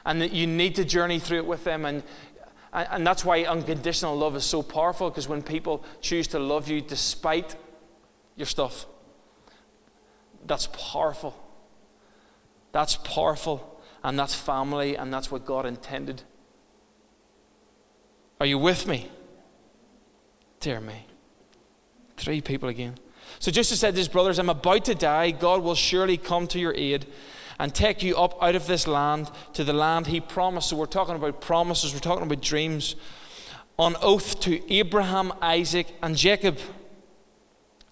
And 0.04 0.22
that 0.22 0.32
you 0.32 0.46
need 0.46 0.76
to 0.76 0.84
journey 0.84 1.18
through 1.18 1.38
it 1.38 1.46
with 1.46 1.64
them. 1.64 1.84
And, 1.84 2.02
and 2.72 3.06
that's 3.06 3.24
why 3.24 3.42
unconditional 3.44 4.16
love 4.16 4.36
is 4.36 4.44
so 4.44 4.62
powerful, 4.62 5.10
because 5.10 5.28
when 5.28 5.42
people 5.42 5.84
choose 6.00 6.26
to 6.28 6.38
love 6.38 6.68
you 6.68 6.80
despite 6.80 7.56
your 8.36 8.46
stuff, 8.46 8.86
that's 10.46 10.68
powerful. 10.68 11.34
That's 12.72 12.96
powerful, 12.96 13.80
and 14.04 14.18
that's 14.18 14.34
family, 14.34 14.96
and 14.96 15.12
that's 15.12 15.30
what 15.30 15.44
God 15.44 15.66
intended. 15.66 16.22
Are 18.38 18.46
you 18.46 18.58
with 18.58 18.86
me? 18.86 19.10
Dear 20.60 20.80
me. 20.80 21.05
Three 22.16 22.40
people 22.40 22.68
again. 22.68 22.96
So 23.38 23.50
Jesus 23.50 23.80
said 23.80 23.94
to 23.94 23.98
his 23.98 24.08
brothers, 24.08 24.38
I'm 24.38 24.48
about 24.48 24.84
to 24.86 24.94
die. 24.94 25.30
God 25.30 25.62
will 25.62 25.74
surely 25.74 26.16
come 26.16 26.46
to 26.48 26.58
your 26.58 26.74
aid 26.74 27.06
and 27.58 27.74
take 27.74 28.02
you 28.02 28.16
up 28.16 28.42
out 28.42 28.54
of 28.54 28.66
this 28.66 28.86
land 28.86 29.30
to 29.54 29.64
the 29.64 29.72
land 29.72 30.06
he 30.06 30.20
promised. 30.20 30.70
So 30.70 30.76
we're 30.76 30.86
talking 30.86 31.16
about 31.16 31.40
promises, 31.40 31.92
we're 31.92 32.00
talking 32.00 32.24
about 32.24 32.42
dreams. 32.42 32.96
On 33.78 33.94
oath 34.00 34.40
to 34.40 34.72
Abraham, 34.72 35.32
Isaac, 35.42 35.86
and 36.02 36.16
Jacob. 36.16 36.58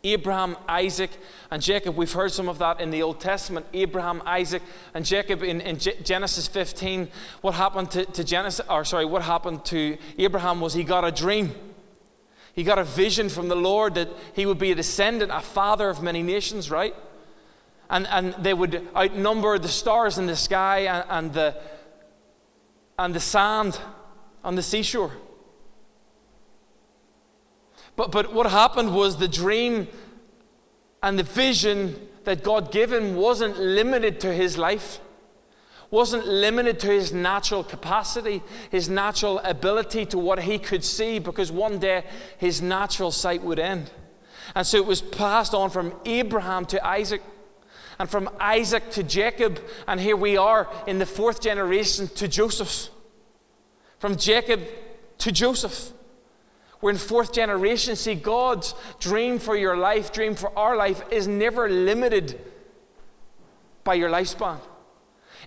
Abraham, 0.02 0.57
Isaac, 0.69 1.11
and 1.50 1.62
Jacob. 1.62 1.97
We've 1.97 2.12
heard 2.12 2.31
some 2.31 2.49
of 2.49 2.59
that 2.59 2.81
in 2.81 2.90
the 2.90 3.02
Old 3.02 3.21
Testament. 3.21 3.66
Abraham, 3.73 4.23
Isaac, 4.26 4.62
and 4.93 5.04
Jacob 5.04 5.43
in, 5.43 5.62
in 5.62 5.78
Genesis 5.78 6.47
15. 6.47 7.09
What 7.40 7.54
happened 7.54 7.90
to, 7.93 8.04
to 8.04 8.23
Genesis, 8.23 8.66
or 8.69 8.85
sorry, 8.85 9.07
what 9.07 9.23
happened 9.23 9.64
to 9.66 9.97
Abraham 10.19 10.61
was 10.61 10.75
he 10.75 10.85
got 10.85 11.04
a 11.04 11.11
dream. 11.11 11.54
He 12.54 12.62
got 12.62 12.78
a 12.78 12.84
vision 12.84 13.28
from 13.28 13.49
the 13.49 13.56
Lord 13.56 13.94
that 13.94 14.08
he 14.32 14.46
would 14.46 14.58
be 14.58 14.70
a 14.70 14.75
descendant, 14.75 15.32
a 15.34 15.40
father 15.40 15.88
of 15.88 16.02
many 16.02 16.23
nations, 16.23 16.70
right? 16.70 16.94
And, 17.90 18.06
and 18.06 18.34
they 18.34 18.54
would 18.54 18.88
outnumber 18.96 19.58
the 19.58 19.68
stars 19.68 20.18
in 20.18 20.26
the 20.26 20.37
sky 20.37 20.80
and, 20.80 21.04
and, 21.08 21.32
the, 21.32 21.56
and 22.99 23.14
the 23.14 23.20
sand 23.20 23.78
on 24.44 24.54
the 24.54 24.62
seashore. 24.62 25.12
But, 27.96 28.12
but 28.12 28.32
what 28.32 28.46
happened 28.46 28.94
was 28.94 29.16
the 29.16 29.28
dream 29.28 29.88
and 31.02 31.18
the 31.18 31.23
vision 31.25 32.08
that 32.25 32.42
God 32.42 32.75
him 32.75 33.16
wasn't 33.16 33.58
limited 33.58 34.20
to 34.20 34.32
his 34.32 34.56
life, 34.56 35.00
wasn't 35.91 36.26
limited 36.26 36.79
to 36.81 36.88
his 36.88 37.12
natural 37.12 37.62
capacity, 37.62 38.43
his 38.71 38.88
natural 38.88 39.38
ability 39.41 40.07
to 40.07 40.19
what 40.19 40.41
he 40.41 40.59
could 40.59 40.85
see, 40.85 41.19
because 41.19 41.53
one 41.53 41.79
day 41.79 42.05
his 42.38 42.61
natural 42.61 43.11
sight 43.11 43.43
would 43.43 43.59
end. 43.59 43.91
And 44.55 44.67
so 44.67 44.76
it 44.76 44.87
was 44.87 45.00
passed 45.00 45.55
on 45.55 45.71
from 45.71 45.95
Abraham 46.05 46.64
to 46.67 46.87
Isaac 46.87 47.23
and 47.99 48.11
from 48.11 48.29
Isaac 48.41 48.91
to 48.93 49.03
Jacob, 49.03 49.61
and 49.87 50.00
here 50.00 50.17
we 50.17 50.37
are 50.37 50.69
in 50.87 50.99
the 50.99 51.07
fourth 51.07 51.41
generation 51.41 52.09
to 52.17 52.26
Joseph. 52.26 52.91
From 53.99 54.17
Jacob 54.17 54.61
to 55.19 55.33
Joseph. 55.33 55.93
We're 56.81 56.91
in 56.91 56.97
fourth 56.99 57.33
generation. 57.33 57.97
See, 57.97 58.14
God's 58.14 58.75
dream 59.00 59.38
for 59.38 59.57
your 59.57 59.76
life, 59.76 60.12
dream 60.12 60.35
for 60.35 60.57
our 60.59 60.76
life, 60.76 61.03
is 61.11 61.26
never 61.26 61.69
limited 61.69 62.38
by 63.85 63.95
your 63.95 64.11
lifespan. 64.11 64.59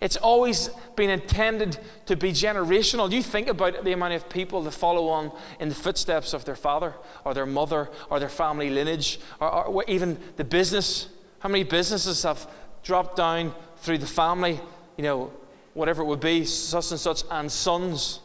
It's 0.01 0.17
always 0.17 0.69
been 0.95 1.09
intended 1.09 1.79
to 2.05 2.15
be 2.15 2.31
generational. 2.31 3.11
You 3.11 3.23
think 3.23 3.47
about 3.47 3.83
the 3.83 3.91
amount 3.93 4.13
of 4.13 4.29
people 4.29 4.61
that 4.63 4.71
follow 4.71 5.07
on 5.09 5.31
in 5.59 5.69
the 5.69 5.75
footsteps 5.75 6.33
of 6.33 6.45
their 6.45 6.55
father 6.55 6.93
or 7.25 7.33
their 7.33 7.45
mother 7.45 7.89
or 8.09 8.19
their 8.19 8.29
family 8.29 8.69
lineage 8.69 9.19
or, 9.39 9.65
or 9.65 9.83
even 9.87 10.19
the 10.35 10.43
business 10.43 11.09
how 11.39 11.49
many 11.49 11.63
businesses 11.63 12.23
have 12.23 12.49
dropped 12.83 13.15
down 13.15 13.53
through 13.77 13.99
the 13.99 14.07
family, 14.07 14.59
you 14.97 15.03
know, 15.03 15.31
whatever 15.73 16.01
it 16.01 16.05
would 16.05 16.19
be, 16.19 16.45
such 16.45 16.91
and 16.91 16.99
such, 16.99 17.23
and 17.29 17.51
sons? 17.51 18.21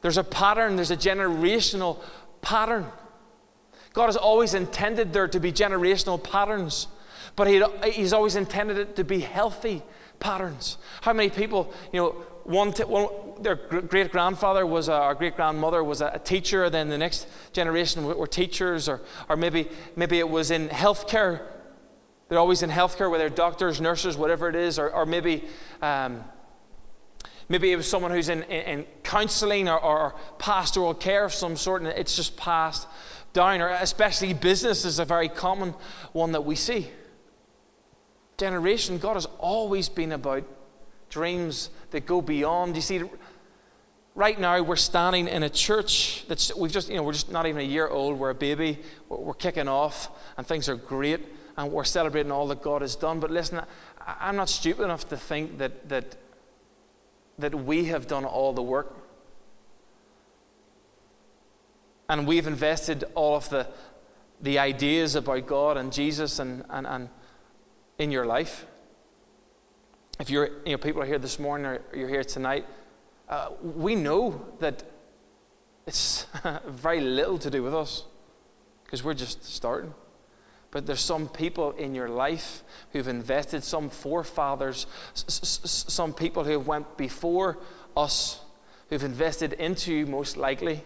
There's 0.00 0.16
a 0.16 0.24
pattern, 0.24 0.76
there's 0.76 0.92
a 0.92 0.96
generational 0.96 1.98
pattern. 2.40 2.86
God 3.92 4.06
has 4.06 4.16
always 4.16 4.54
intended 4.54 5.12
there 5.12 5.26
to 5.26 5.40
be 5.40 5.50
generational 5.50 6.22
patterns, 6.22 6.86
but 7.36 7.48
He's 7.84 8.12
always 8.12 8.36
intended 8.36 8.78
it 8.78 8.96
to 8.96 9.04
be 9.04 9.20
healthy 9.20 9.82
patterns. 10.20 10.78
How 11.02 11.12
many 11.12 11.30
people, 11.30 11.72
you 11.92 12.00
know, 12.00 12.10
one, 12.44 12.72
t- 12.72 12.84
one 12.84 13.08
their 13.42 13.54
great 13.54 14.10
grandfather 14.10 14.66
was, 14.66 14.88
a, 14.88 14.94
our 14.94 15.14
great 15.14 15.36
grandmother 15.36 15.84
was 15.84 16.00
a, 16.00 16.12
a, 16.14 16.18
teacher, 16.18 16.68
then 16.70 16.88
the 16.88 16.98
next 16.98 17.26
generation 17.52 18.04
were, 18.04 18.16
were 18.16 18.26
teachers, 18.26 18.88
or, 18.88 19.02
or 19.28 19.36
maybe, 19.36 19.68
maybe 19.96 20.18
it 20.18 20.28
was 20.28 20.50
in 20.50 20.68
healthcare. 20.68 21.42
They're 22.28 22.38
always 22.38 22.62
in 22.62 22.70
healthcare, 22.70 23.10
whether 23.10 23.28
doctors, 23.28 23.80
nurses, 23.80 24.16
whatever 24.16 24.48
it 24.48 24.56
is, 24.56 24.78
or, 24.78 24.90
or 24.90 25.06
maybe. 25.06 25.44
Um, 25.82 26.24
Maybe 27.50 27.72
it 27.72 27.76
was 27.76 27.88
someone 27.88 28.10
who's 28.10 28.28
in, 28.28 28.42
in, 28.42 28.80
in 28.80 28.86
counseling 29.02 29.70
or, 29.70 29.82
or, 29.82 30.14
pastoral 30.38 30.92
care 30.92 31.24
of 31.24 31.32
some 31.32 31.56
sort, 31.56 31.80
and 31.80 31.90
it's 31.90 32.14
just 32.14 32.36
passed 32.36 32.86
down. 33.32 33.62
Or 33.62 33.68
especially 33.68 34.34
business 34.34 34.84
is 34.84 34.98
a 34.98 35.06
very 35.06 35.30
common 35.30 35.74
one 36.12 36.32
that 36.32 36.42
we 36.42 36.56
see. 36.56 36.90
Generation, 38.38 38.98
God 38.98 39.14
has 39.14 39.26
always 39.38 39.88
been 39.88 40.12
about 40.12 40.44
dreams 41.10 41.70
that 41.90 42.06
go 42.06 42.22
beyond. 42.22 42.76
You 42.76 42.82
see, 42.82 43.02
right 44.14 44.38
now 44.38 44.62
we're 44.62 44.76
standing 44.76 45.28
in 45.28 45.42
a 45.42 45.50
church 45.50 46.24
that's 46.28 46.54
we've 46.54 46.72
just 46.72 46.88
you 46.88 46.96
know 46.96 47.02
we're 47.02 47.12
just 47.12 47.30
not 47.30 47.46
even 47.46 47.60
a 47.60 47.64
year 47.64 47.88
old. 47.88 48.18
We're 48.18 48.30
a 48.30 48.34
baby. 48.34 48.78
We're, 49.08 49.18
we're 49.18 49.34
kicking 49.34 49.68
off, 49.68 50.10
and 50.36 50.46
things 50.46 50.68
are 50.68 50.76
great, 50.76 51.20
and 51.56 51.72
we're 51.72 51.84
celebrating 51.84 52.30
all 52.30 52.46
that 52.48 52.62
God 52.62 52.82
has 52.82 52.94
done. 52.94 53.18
But 53.18 53.32
listen, 53.32 53.60
I, 54.00 54.16
I'm 54.20 54.36
not 54.36 54.48
stupid 54.48 54.84
enough 54.84 55.08
to 55.08 55.16
think 55.16 55.58
that 55.58 55.88
that 55.88 56.16
that 57.38 57.54
we 57.54 57.86
have 57.86 58.06
done 58.06 58.24
all 58.24 58.52
the 58.52 58.62
work. 58.62 58.96
And 62.08 62.26
we've 62.26 62.46
invested 62.46 63.04
all 63.14 63.36
of 63.36 63.48
the, 63.50 63.66
the 64.40 64.58
ideas 64.58 65.14
about 65.14 65.46
God 65.46 65.76
and 65.76 65.92
Jesus 65.92 66.38
and, 66.38 66.64
and, 66.70 66.86
and 66.86 67.08
in 67.98 68.10
your 68.10 68.26
life 68.26 68.66
if 70.18 70.30
you're, 70.30 70.50
you 70.64 70.72
know, 70.72 70.78
people 70.78 71.00
are 71.02 71.06
here 71.06 71.18
this 71.18 71.38
morning 71.38 71.66
or 71.66 71.80
you're 71.94 72.08
here 72.08 72.24
tonight, 72.24 72.66
uh, 73.28 73.50
we 73.62 73.94
know 73.94 74.44
that 74.58 74.82
it's 75.86 76.26
very 76.66 77.00
little 77.00 77.38
to 77.38 77.50
do 77.50 77.62
with 77.62 77.74
us 77.74 78.04
because 78.84 79.04
we're 79.04 79.14
just 79.14 79.44
starting. 79.44 79.94
But 80.70 80.86
there's 80.86 81.00
some 81.00 81.28
people 81.28 81.72
in 81.72 81.94
your 81.94 82.08
life 82.08 82.62
who've 82.92 83.08
invested, 83.08 83.64
some 83.64 83.88
forefathers, 83.88 84.86
some 85.14 86.12
people 86.12 86.44
who 86.44 86.52
have 86.52 86.66
went 86.66 86.96
before 86.98 87.58
us, 87.96 88.40
who've 88.90 89.04
invested 89.04 89.54
into 89.54 89.94
you 89.94 90.06
most 90.06 90.36
likely. 90.36 90.82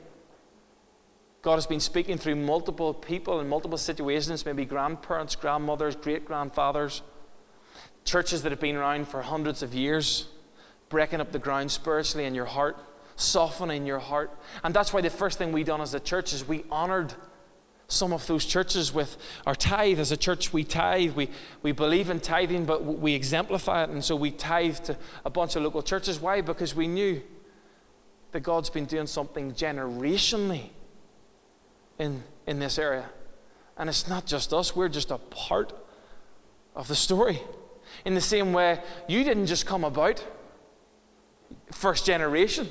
God 1.43 1.57
has 1.57 1.67
been 1.67 1.81
speaking 1.81 2.19
through 2.19 2.37
multiple 2.37 2.95
people 2.95 3.41
in 3.41 3.49
multiple 3.49 3.79
situations, 3.79 4.47
maybe 4.47 4.65
grandparents, 4.65 5.35
grandmothers, 5.35 5.97
great 5.97 6.25
grandfathers 6.25 7.03
churches 8.05 8.43
that 8.43 8.53
have 8.53 8.61
been 8.61 8.77
around 8.77 9.09
for 9.09 9.23
hundreds 9.23 9.63
of 9.63 9.75
years, 9.75 10.27
breaking 10.89 11.21
up 11.21 11.33
the 11.33 11.39
ground 11.39 11.71
spiritually 11.71 12.27
in 12.27 12.35
your 12.35 12.45
heart, 12.45 12.77
softening 13.17 13.87
your 13.87 13.99
heart. 13.99 14.31
And 14.65 14.75
that's 14.75 14.93
why 14.93 15.01
the 15.01 15.11
first 15.11 15.39
thing 15.39 15.53
we 15.53 15.65
done 15.65 15.81
as 15.81 15.95
a 15.95 16.01
church 16.01 16.33
is 16.33 16.47
we 16.47 16.65
honored 16.71 17.15
some 17.89 18.13
of 18.13 18.27
those 18.27 18.45
churches 18.45 18.93
with 18.93 19.17
our 19.47 19.55
tithe. 19.55 20.01
As 20.01 20.13
a 20.13 20.17
church, 20.17 20.53
we 20.53 20.65
tithe. 20.65 21.15
We, 21.15 21.29
we 21.63 21.73
believe 21.73 22.09
in 22.11 22.21
tithing, 22.21 22.65
but 22.65 22.85
we 22.85 23.15
exemplify 23.15 23.85
it. 23.85 23.91
And 23.91 24.03
so 24.03 24.17
we 24.17 24.31
tithe 24.31 24.79
to 24.85 24.97
a 25.25 25.31
bunch 25.31 25.57
of 25.57 25.63
local 25.63 25.83
churches. 25.83 26.19
Why? 26.19 26.41
Because 26.41 26.75
we 26.75 26.87
knew 26.87 27.23
that 28.33 28.41
God's 28.41 28.71
been 28.71 28.87
doing 28.87 29.07
something 29.07 29.53
generationally 29.53 30.71
in, 32.03 32.25
in 32.49 32.59
this 32.59 32.79
area. 32.79 33.09
And 33.79 33.89
it's 33.89 34.09
not 34.09 34.27
just 34.27 34.53
us, 34.53 34.75
we're 34.75 34.89
just 34.89 35.11
a 35.11 35.19
part 35.19 35.73
of 36.75 36.89
the 36.89 36.97
story. 36.97 37.41
In 38.05 38.15
the 38.15 38.21
same 38.21 38.53
way, 38.53 38.81
you 39.09 39.23
didn't 39.23 39.47
just 39.47 39.67
come 39.67 39.85
about 39.85 40.25
first 41.71 42.05
generation. 42.05 42.69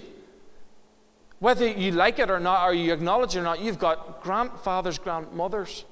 Whether 1.40 1.68
you 1.68 1.92
like 1.94 2.20
it 2.20 2.30
or 2.30 2.40
not, 2.40 2.68
or 2.68 2.74
you 2.74 2.94
acknowledge 2.94 3.36
it 3.36 3.40
or 3.40 3.44
not, 3.44 3.62
you've 3.62 3.80
got 3.80 4.22
grandfathers, 4.22 5.00
grandmothers, 5.00 5.86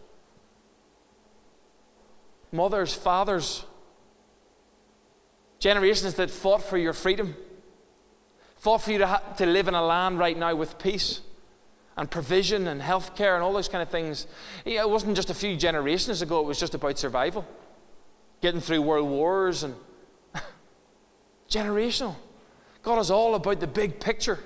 mothers, 2.51 2.93
fathers, 2.93 3.65
generations 5.59 6.15
that 6.15 6.29
fought 6.29 6.61
for 6.61 6.77
your 6.77 6.93
freedom, 6.93 7.35
fought 8.57 8.81
for 8.81 8.91
you 8.91 8.97
to, 8.97 9.07
ha- 9.07 9.23
to 9.37 9.45
live 9.45 9.67
in 9.69 9.73
a 9.73 9.83
land 9.83 10.19
right 10.19 10.37
now 10.37 10.53
with 10.53 10.77
peace 10.77 11.21
and 11.99 12.09
provision 12.09 12.67
and 12.67 12.81
health 12.81 13.13
care 13.13 13.35
and 13.35 13.43
all 13.43 13.51
those 13.51 13.67
kind 13.67 13.81
of 13.81 13.89
things. 13.89 14.25
it 14.63 14.89
wasn't 14.89 15.13
just 15.17 15.29
a 15.29 15.33
few 15.33 15.57
generations 15.57 16.21
ago, 16.21 16.39
it 16.39 16.45
was 16.45 16.57
just 16.57 16.73
about 16.73 16.97
survival, 16.97 17.45
getting 18.41 18.61
through 18.61 18.81
world 18.81 19.09
wars 19.09 19.63
and 19.63 19.75
generational. 21.49 22.15
God 22.83 22.99
is 22.99 23.11
all 23.11 23.35
about 23.35 23.59
the 23.59 23.67
big 23.67 23.99
picture. 23.99 24.39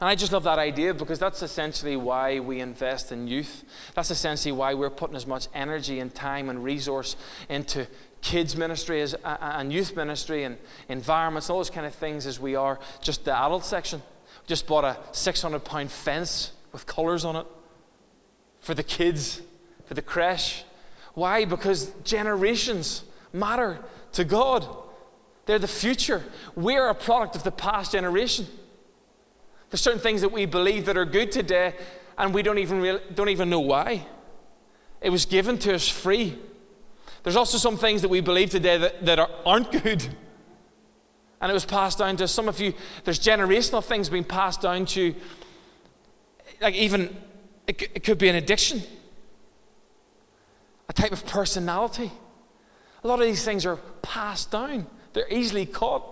And 0.00 0.10
I 0.10 0.16
just 0.16 0.32
love 0.32 0.42
that 0.42 0.58
idea 0.58 0.92
because 0.92 1.20
that's 1.20 1.42
essentially 1.42 1.96
why 1.96 2.40
we 2.40 2.60
invest 2.60 3.12
in 3.12 3.28
youth. 3.28 3.62
That's 3.94 4.10
essentially 4.10 4.50
why 4.50 4.74
we're 4.74 4.90
putting 4.90 5.16
as 5.16 5.26
much 5.26 5.46
energy 5.54 6.00
and 6.00 6.12
time 6.12 6.50
and 6.50 6.64
resource 6.64 7.14
into 7.48 7.86
kids 8.26 8.56
ministry 8.56 9.00
as, 9.02 9.14
and 9.24 9.72
youth 9.72 9.94
ministry 9.94 10.42
and 10.42 10.58
environments, 10.88 11.48
all 11.48 11.58
those 11.58 11.70
kind 11.70 11.86
of 11.86 11.94
things 11.94 12.26
as 12.26 12.40
we 12.40 12.56
are 12.56 12.80
just 13.00 13.24
the 13.24 13.32
adult 13.32 13.64
section. 13.64 14.00
We 14.00 14.48
just 14.48 14.66
bought 14.66 14.82
a 14.82 14.98
600 15.12 15.60
pound 15.60 15.92
fence 15.92 16.50
with 16.72 16.86
colours 16.86 17.24
on 17.24 17.36
it 17.36 17.46
for 18.58 18.74
the 18.74 18.82
kids, 18.82 19.42
for 19.84 19.94
the 19.94 20.02
creche. 20.02 20.64
Why? 21.14 21.44
Because 21.44 21.92
generations 22.02 23.04
matter 23.32 23.78
to 24.14 24.24
God. 24.24 24.66
They're 25.44 25.60
the 25.60 25.68
future. 25.68 26.24
We're 26.56 26.88
a 26.88 26.96
product 26.96 27.36
of 27.36 27.44
the 27.44 27.52
past 27.52 27.92
generation. 27.92 28.48
There's 29.70 29.80
certain 29.80 30.00
things 30.00 30.20
that 30.22 30.32
we 30.32 30.46
believe 30.46 30.86
that 30.86 30.96
are 30.96 31.04
good 31.04 31.30
today, 31.30 31.74
and 32.18 32.34
we 32.34 32.42
don't 32.42 32.58
even, 32.58 32.80
really, 32.80 33.00
don't 33.14 33.28
even 33.28 33.50
know 33.50 33.60
why. 33.60 34.04
It 35.00 35.10
was 35.10 35.26
given 35.26 35.58
to 35.58 35.76
us 35.76 35.88
free. 35.88 36.36
There's 37.26 37.34
also 37.34 37.58
some 37.58 37.76
things 37.76 38.02
that 38.02 38.08
we 38.08 38.20
believe 38.20 38.50
today 38.50 38.78
that, 38.78 39.04
that 39.04 39.18
are, 39.18 39.28
aren't 39.44 39.72
good. 39.72 40.06
And 41.40 41.50
it 41.50 41.52
was 41.52 41.64
passed 41.64 41.98
down 41.98 42.16
to 42.18 42.28
some 42.28 42.48
of 42.48 42.60
you. 42.60 42.72
There's 43.02 43.18
generational 43.18 43.82
things 43.82 44.08
being 44.08 44.22
passed 44.22 44.60
down 44.60 44.86
to, 44.86 45.12
like 46.60 46.76
even, 46.76 47.16
it, 47.66 47.82
it 47.82 48.04
could 48.04 48.18
be 48.18 48.28
an 48.28 48.36
addiction, 48.36 48.80
a 50.88 50.92
type 50.92 51.10
of 51.10 51.26
personality. 51.26 52.12
A 53.02 53.08
lot 53.08 53.18
of 53.18 53.26
these 53.26 53.44
things 53.44 53.66
are 53.66 53.74
passed 54.02 54.52
down, 54.52 54.86
they're 55.12 55.28
easily 55.28 55.66
caught. 55.66 56.04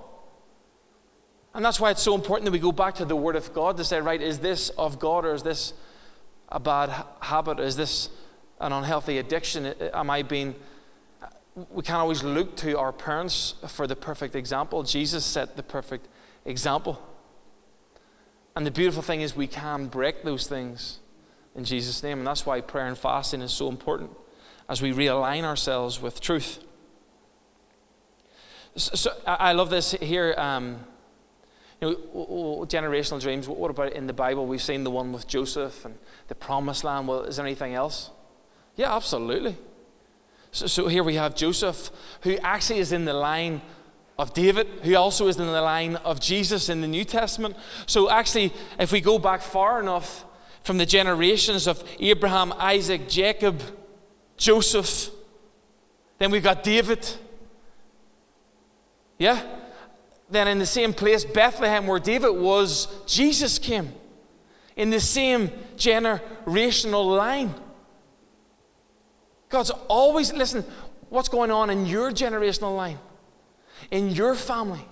And 1.54 1.64
that's 1.64 1.78
why 1.78 1.92
it's 1.92 2.02
so 2.02 2.16
important 2.16 2.46
that 2.46 2.50
we 2.50 2.58
go 2.58 2.72
back 2.72 2.96
to 2.96 3.04
the 3.04 3.14
Word 3.14 3.36
of 3.36 3.54
God 3.54 3.76
to 3.76 3.84
say, 3.84 4.00
right, 4.00 4.20
is 4.20 4.40
this 4.40 4.70
of 4.70 4.98
God 4.98 5.24
or 5.24 5.34
is 5.34 5.44
this 5.44 5.74
a 6.48 6.58
bad 6.58 6.90
habit? 7.20 7.60
Is 7.60 7.76
this 7.76 8.08
an 8.60 8.72
unhealthy 8.72 9.18
addiction? 9.18 9.66
Am 9.66 10.10
I 10.10 10.22
being. 10.22 10.56
We 11.54 11.82
can't 11.82 12.00
always 12.00 12.22
look 12.22 12.56
to 12.56 12.78
our 12.78 12.92
parents 12.92 13.54
for 13.68 13.86
the 13.86 13.94
perfect 13.94 14.34
example. 14.34 14.82
Jesus 14.82 15.24
set 15.24 15.56
the 15.56 15.62
perfect 15.62 16.08
example. 16.44 17.00
And 18.56 18.66
the 18.66 18.70
beautiful 18.70 19.02
thing 19.02 19.20
is, 19.20 19.36
we 19.36 19.46
can 19.46 19.86
break 19.86 20.24
those 20.24 20.46
things 20.46 20.98
in 21.54 21.64
Jesus' 21.64 22.02
name. 22.02 22.18
And 22.18 22.26
that's 22.26 22.44
why 22.44 22.60
prayer 22.60 22.86
and 22.86 22.98
fasting 22.98 23.40
is 23.40 23.52
so 23.52 23.68
important 23.68 24.10
as 24.68 24.82
we 24.82 24.92
realign 24.92 25.44
ourselves 25.44 26.00
with 26.00 26.20
truth. 26.20 26.58
So, 28.76 28.94
so 28.94 29.12
I 29.26 29.52
love 29.52 29.70
this 29.70 29.92
here. 29.92 30.34
Um, 30.36 30.80
you 31.80 31.90
know, 31.90 32.64
generational 32.68 33.20
dreams. 33.20 33.48
What 33.48 33.70
about 33.70 33.92
in 33.92 34.06
the 34.06 34.12
Bible? 34.12 34.46
We've 34.46 34.62
seen 34.62 34.84
the 34.84 34.90
one 34.90 35.12
with 35.12 35.26
Joseph 35.26 35.84
and 35.84 35.96
the 36.28 36.34
promised 36.34 36.82
land. 36.82 37.06
Well, 37.06 37.22
is 37.22 37.36
there 37.36 37.46
anything 37.46 37.74
else? 37.74 38.10
Yeah, 38.76 38.94
absolutely. 38.94 39.56
So, 40.54 40.66
so 40.66 40.88
here 40.88 41.02
we 41.02 41.16
have 41.16 41.34
Joseph, 41.34 41.90
who 42.22 42.36
actually 42.38 42.78
is 42.78 42.92
in 42.92 43.04
the 43.04 43.12
line 43.12 43.60
of 44.18 44.32
David, 44.32 44.68
who 44.84 44.94
also 44.94 45.26
is 45.26 45.36
in 45.36 45.46
the 45.46 45.60
line 45.60 45.96
of 45.96 46.20
Jesus 46.20 46.68
in 46.68 46.80
the 46.80 46.86
New 46.86 47.04
Testament. 47.04 47.56
So, 47.86 48.08
actually, 48.08 48.52
if 48.78 48.92
we 48.92 49.00
go 49.00 49.18
back 49.18 49.42
far 49.42 49.80
enough 49.80 50.24
from 50.62 50.78
the 50.78 50.86
generations 50.86 51.66
of 51.66 51.82
Abraham, 51.98 52.54
Isaac, 52.56 53.08
Jacob, 53.08 53.60
Joseph, 54.36 55.10
then 56.18 56.30
we've 56.30 56.42
got 56.42 56.62
David. 56.62 57.06
Yeah? 59.18 59.42
then 60.30 60.48
in 60.48 60.58
the 60.58 60.66
same 60.66 60.92
place, 60.92 61.24
Bethlehem, 61.24 61.86
where 61.86 62.00
David 62.00 62.30
was, 62.30 62.88
Jesus 63.06 63.58
came. 63.58 63.92
In 64.76 64.90
the 64.90 65.00
same 65.00 65.48
generational 65.76 67.16
line. 67.16 67.54
God's 69.54 69.70
always, 69.86 70.32
listen, 70.32 70.64
what's 71.10 71.28
going 71.28 71.52
on 71.52 71.70
in 71.70 71.86
your 71.86 72.10
generational 72.10 72.74
line, 72.74 72.98
in 73.92 74.10
your 74.10 74.34
family. 74.34 74.84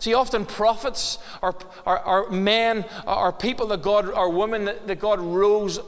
See, 0.00 0.12
often 0.12 0.44
prophets 0.44 1.16
are, 1.40 1.56
are, 1.86 1.98
are 1.98 2.30
men, 2.30 2.84
are 3.06 3.32
people 3.32 3.68
that 3.68 3.80
God, 3.80 4.12
are 4.12 4.28
women 4.28 4.66
that, 4.66 4.86
that 4.86 5.00
God 5.00 5.18
rose, 5.18 5.80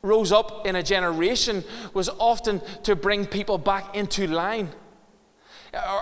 rose 0.00 0.32
up 0.32 0.66
in 0.66 0.74
a 0.74 0.82
generation, 0.82 1.62
was 1.92 2.08
often 2.08 2.62
to 2.84 2.96
bring 2.96 3.26
people 3.26 3.58
back 3.58 3.94
into 3.94 4.26
line 4.26 4.70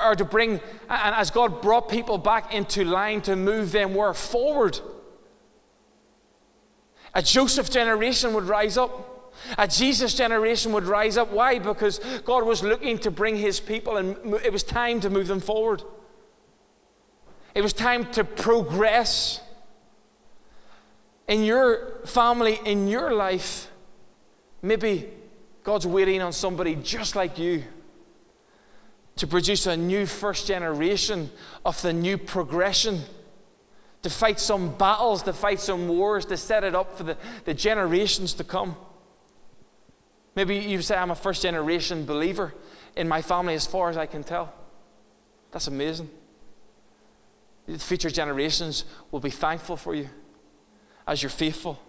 or, 0.05 0.14
to 0.14 0.24
bring, 0.24 0.61
and 0.88 1.14
as 1.16 1.33
God 1.33 1.61
brought 1.61 1.88
people 1.88 2.18
back 2.18 2.55
into 2.55 2.85
line 2.85 3.20
to 3.22 3.35
move 3.35 3.72
them 3.72 3.96
where? 3.96 4.14
Forward. 4.14 4.79
A 7.14 7.20
Joseph 7.20 7.68
generation 7.68 8.33
would 8.35 8.44
rise 8.44 8.79
up. 8.79 9.11
A 9.58 9.68
Jesus 9.68 10.14
generation 10.14 10.72
would 10.72 10.84
rise 10.84 11.16
up. 11.16 11.30
Why? 11.30 11.58
Because 11.58 12.00
God 12.24 12.44
was 12.44 12.62
looking 12.62 12.98
to 12.98 13.10
bring 13.10 13.36
his 13.36 13.60
people, 13.60 13.96
and 13.96 14.16
it 14.44 14.52
was 14.52 14.62
time 14.62 15.00
to 15.00 15.10
move 15.10 15.26
them 15.26 15.40
forward. 15.40 15.82
It 17.54 17.62
was 17.62 17.72
time 17.72 18.10
to 18.12 18.24
progress. 18.24 19.40
In 21.28 21.44
your 21.44 22.00
family, 22.04 22.60
in 22.64 22.88
your 22.88 23.12
life, 23.12 23.70
maybe 24.60 25.08
God's 25.62 25.86
waiting 25.86 26.20
on 26.20 26.32
somebody 26.32 26.74
just 26.76 27.16
like 27.16 27.38
you 27.38 27.64
to 29.16 29.26
produce 29.26 29.66
a 29.66 29.76
new 29.76 30.06
first 30.06 30.46
generation 30.46 31.30
of 31.64 31.80
the 31.82 31.92
new 31.92 32.18
progression, 32.18 33.00
to 34.02 34.10
fight 34.10 34.40
some 34.40 34.76
battles, 34.76 35.22
to 35.22 35.32
fight 35.32 35.60
some 35.60 35.88
wars, 35.88 36.26
to 36.26 36.36
set 36.36 36.64
it 36.64 36.74
up 36.74 36.96
for 36.98 37.04
the, 37.04 37.16
the 37.44 37.54
generations 37.54 38.34
to 38.34 38.44
come. 38.44 38.76
Maybe 40.34 40.56
you 40.56 40.82
say, 40.82 40.96
I'm 40.96 41.10
a 41.10 41.14
first 41.16 41.42
generation 41.42 42.04
believer 42.04 42.54
in 42.96 43.08
my 43.08 43.22
family 43.22 43.54
as 43.54 43.66
far 43.66 43.90
as 43.90 43.96
I 43.96 44.06
can 44.06 44.24
tell. 44.24 44.52
That's 45.52 45.68
amazing. 45.68 46.10
The 47.66 47.78
future 47.78 48.10
generations 48.10 48.84
will 49.10 49.20
be 49.20 49.30
thankful 49.30 49.76
for 49.76 49.94
you 49.94 50.08
as 51.06 51.22
you're 51.22 51.30
faithful. 51.30 51.80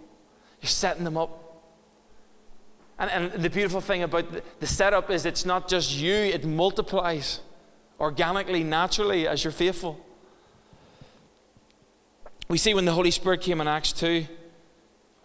You're 0.61 0.69
setting 0.69 1.03
them 1.03 1.17
up 1.17 1.45
and, 2.97 3.11
and 3.11 3.43
the 3.43 3.49
beautiful 3.49 3.81
thing 3.81 4.03
about 4.03 4.31
the, 4.31 4.41
the 4.59 4.67
setup 4.67 5.09
is 5.09 5.25
it's 5.25 5.45
not 5.45 5.67
just 5.67 5.93
you, 5.95 6.13
it 6.13 6.45
multiplies 6.45 7.41
organically, 7.99 8.63
naturally, 8.63 9.27
as 9.27 9.43
you're 9.43 9.51
faithful. 9.51 9.99
We 12.47 12.57
see 12.57 12.73
when 12.73 12.85
the 12.85 12.93
Holy 12.93 13.11
Spirit 13.11 13.41
came 13.41 13.59
in 13.59 13.67
Acts 13.67 13.91
2, 13.93 14.25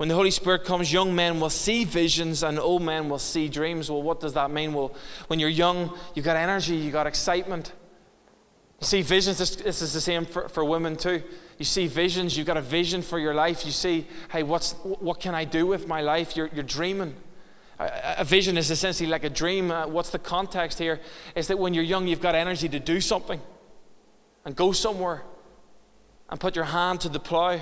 when 0.01 0.09
the 0.09 0.15
Holy 0.15 0.31
Spirit 0.31 0.65
comes, 0.65 0.91
young 0.91 1.15
men 1.15 1.41
will 1.41 1.51
see 1.51 1.85
visions 1.85 2.43
and 2.43 2.59
old 2.59 2.81
men 2.81 3.11
will 3.11 3.19
see 3.19 3.51
dreams. 3.51 3.91
Well, 3.91 4.01
what 4.01 4.19
does 4.19 4.33
that 4.33 4.51
mean? 4.51 4.73
Well, 4.73 4.95
when 5.27 5.39
you're 5.39 5.51
young, 5.51 5.95
you've 6.15 6.25
got 6.25 6.39
energy, 6.39 6.75
you've 6.75 6.95
got 6.95 7.07
excitement. 7.07 7.75
You 8.81 8.87
see 8.87 9.03
visions, 9.03 9.37
this, 9.37 9.57
this 9.57 9.83
is 9.83 9.93
the 9.93 10.01
same 10.01 10.25
for, 10.25 10.49
for 10.49 10.65
women 10.65 10.97
too. 10.97 11.23
You 11.59 11.67
see 11.67 11.87
visions, 11.87 12.35
you've 12.35 12.47
got 12.47 12.57
a 12.57 12.63
vision 12.63 13.03
for 13.03 13.19
your 13.19 13.35
life. 13.35 13.67
You 13.67 13.73
see, 13.73 14.07
hey, 14.33 14.43
what's, 14.43 14.73
what 14.85 15.21
can 15.21 15.35
I 15.35 15.45
do 15.45 15.67
with 15.67 15.87
my 15.87 16.01
life? 16.01 16.35
You're, 16.35 16.49
you're 16.55 16.65
dreaming. 16.65 17.15
A 17.79 18.25
vision 18.25 18.57
is 18.57 18.71
essentially 18.71 19.11
like 19.11 19.25
a 19.25 19.29
dream. 19.29 19.71
Uh, 19.71 19.87
what's 19.87 20.09
the 20.09 20.19
context 20.19 20.79
here? 20.79 20.99
Is 21.35 21.49
that 21.49 21.59
when 21.59 21.75
you're 21.75 21.85
young, 21.85 22.09
you've 22.09 22.23
got 22.23 22.35
energy 22.35 22.71
to 22.71 22.81
do 22.81 23.03
something 23.03 23.43
and 24.47 24.57
go 24.57 24.73
somewhere 24.73 25.25
and 26.31 26.41
put 26.41 26.57
your 26.57 26.65
hand 26.65 27.03
to 27.03 27.11
the 27.11 27.21
plow. 27.21 27.61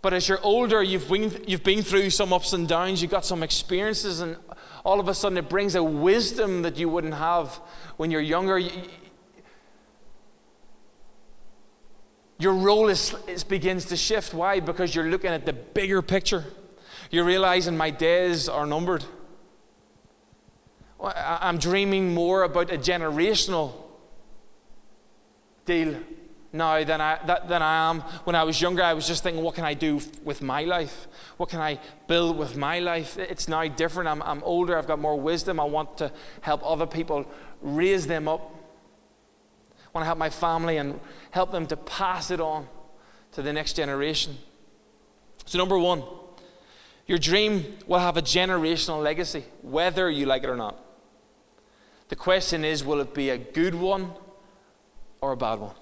But 0.00 0.14
as 0.14 0.28
you're 0.28 0.40
older, 0.42 0.82
you've 0.82 1.08
been, 1.08 1.44
you've 1.46 1.64
been 1.64 1.82
through 1.82 2.10
some 2.10 2.32
ups 2.32 2.52
and 2.52 2.68
downs, 2.68 3.02
you've 3.02 3.10
got 3.10 3.24
some 3.24 3.42
experiences, 3.42 4.20
and 4.20 4.36
all 4.84 5.00
of 5.00 5.08
a 5.08 5.14
sudden 5.14 5.38
it 5.38 5.48
brings 5.48 5.74
a 5.74 5.82
wisdom 5.82 6.62
that 6.62 6.76
you 6.76 6.88
wouldn't 6.88 7.14
have 7.14 7.54
when 7.96 8.10
you're 8.10 8.20
younger. 8.20 8.60
Your 12.38 12.54
role 12.54 12.88
is, 12.88 13.14
is 13.26 13.42
begins 13.42 13.86
to 13.86 13.96
shift. 13.96 14.32
Why? 14.32 14.60
Because 14.60 14.94
you're 14.94 15.10
looking 15.10 15.30
at 15.30 15.44
the 15.44 15.52
bigger 15.52 16.00
picture. 16.00 16.44
You're 17.10 17.24
realizing 17.24 17.76
my 17.76 17.90
days 17.90 18.48
are 18.48 18.66
numbered. 18.66 19.04
I'm 21.00 21.58
dreaming 21.58 22.14
more 22.14 22.44
about 22.44 22.72
a 22.72 22.78
generational 22.78 23.72
deal 25.64 25.96
now 26.52 26.82
than 26.82 27.00
I, 27.00 27.18
than 27.46 27.62
I 27.62 27.90
am 27.90 28.00
when 28.24 28.34
I 28.34 28.44
was 28.44 28.60
younger. 28.60 28.82
I 28.82 28.94
was 28.94 29.06
just 29.06 29.22
thinking, 29.22 29.42
what 29.42 29.54
can 29.54 29.64
I 29.64 29.74
do 29.74 30.00
with 30.24 30.40
my 30.40 30.64
life? 30.64 31.06
What 31.36 31.50
can 31.50 31.60
I 31.60 31.78
build 32.06 32.38
with 32.38 32.56
my 32.56 32.78
life? 32.78 33.18
It's 33.18 33.48
now 33.48 33.66
different. 33.68 34.08
I'm, 34.08 34.22
I'm 34.22 34.42
older, 34.44 34.78
I've 34.78 34.86
got 34.86 34.98
more 34.98 35.18
wisdom. 35.18 35.60
I 35.60 35.64
want 35.64 35.98
to 35.98 36.10
help 36.40 36.62
other 36.64 36.86
people 36.86 37.26
raise 37.60 38.06
them 38.06 38.28
up. 38.28 38.54
I 39.84 39.90
want 39.92 40.02
to 40.02 40.06
help 40.06 40.18
my 40.18 40.30
family 40.30 40.78
and 40.78 41.00
help 41.30 41.52
them 41.52 41.66
to 41.66 41.76
pass 41.76 42.30
it 42.30 42.40
on 42.40 42.66
to 43.32 43.42
the 43.42 43.52
next 43.52 43.74
generation. 43.74 44.36
So, 45.44 45.58
number 45.58 45.78
one, 45.78 46.02
your 47.06 47.18
dream 47.18 47.64
will 47.86 47.98
have 47.98 48.16
a 48.16 48.22
generational 48.22 49.02
legacy, 49.02 49.44
whether 49.62 50.10
you 50.10 50.26
like 50.26 50.44
it 50.44 50.50
or 50.50 50.56
not. 50.56 50.78
The 52.08 52.16
question 52.16 52.64
is 52.64 52.84
will 52.84 53.00
it 53.00 53.14
be 53.14 53.30
a 53.30 53.38
good 53.38 53.74
one 53.74 54.12
or 55.20 55.32
a 55.32 55.36
bad 55.36 55.60
one? 55.60 55.74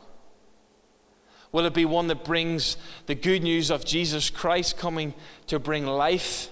Will 1.56 1.64
it 1.64 1.72
be 1.72 1.86
one 1.86 2.08
that 2.08 2.22
brings 2.22 2.76
the 3.06 3.14
good 3.14 3.42
news 3.42 3.70
of 3.70 3.82
Jesus 3.82 4.28
Christ 4.28 4.76
coming 4.76 5.14
to 5.46 5.58
bring 5.58 5.86
life? 5.86 6.50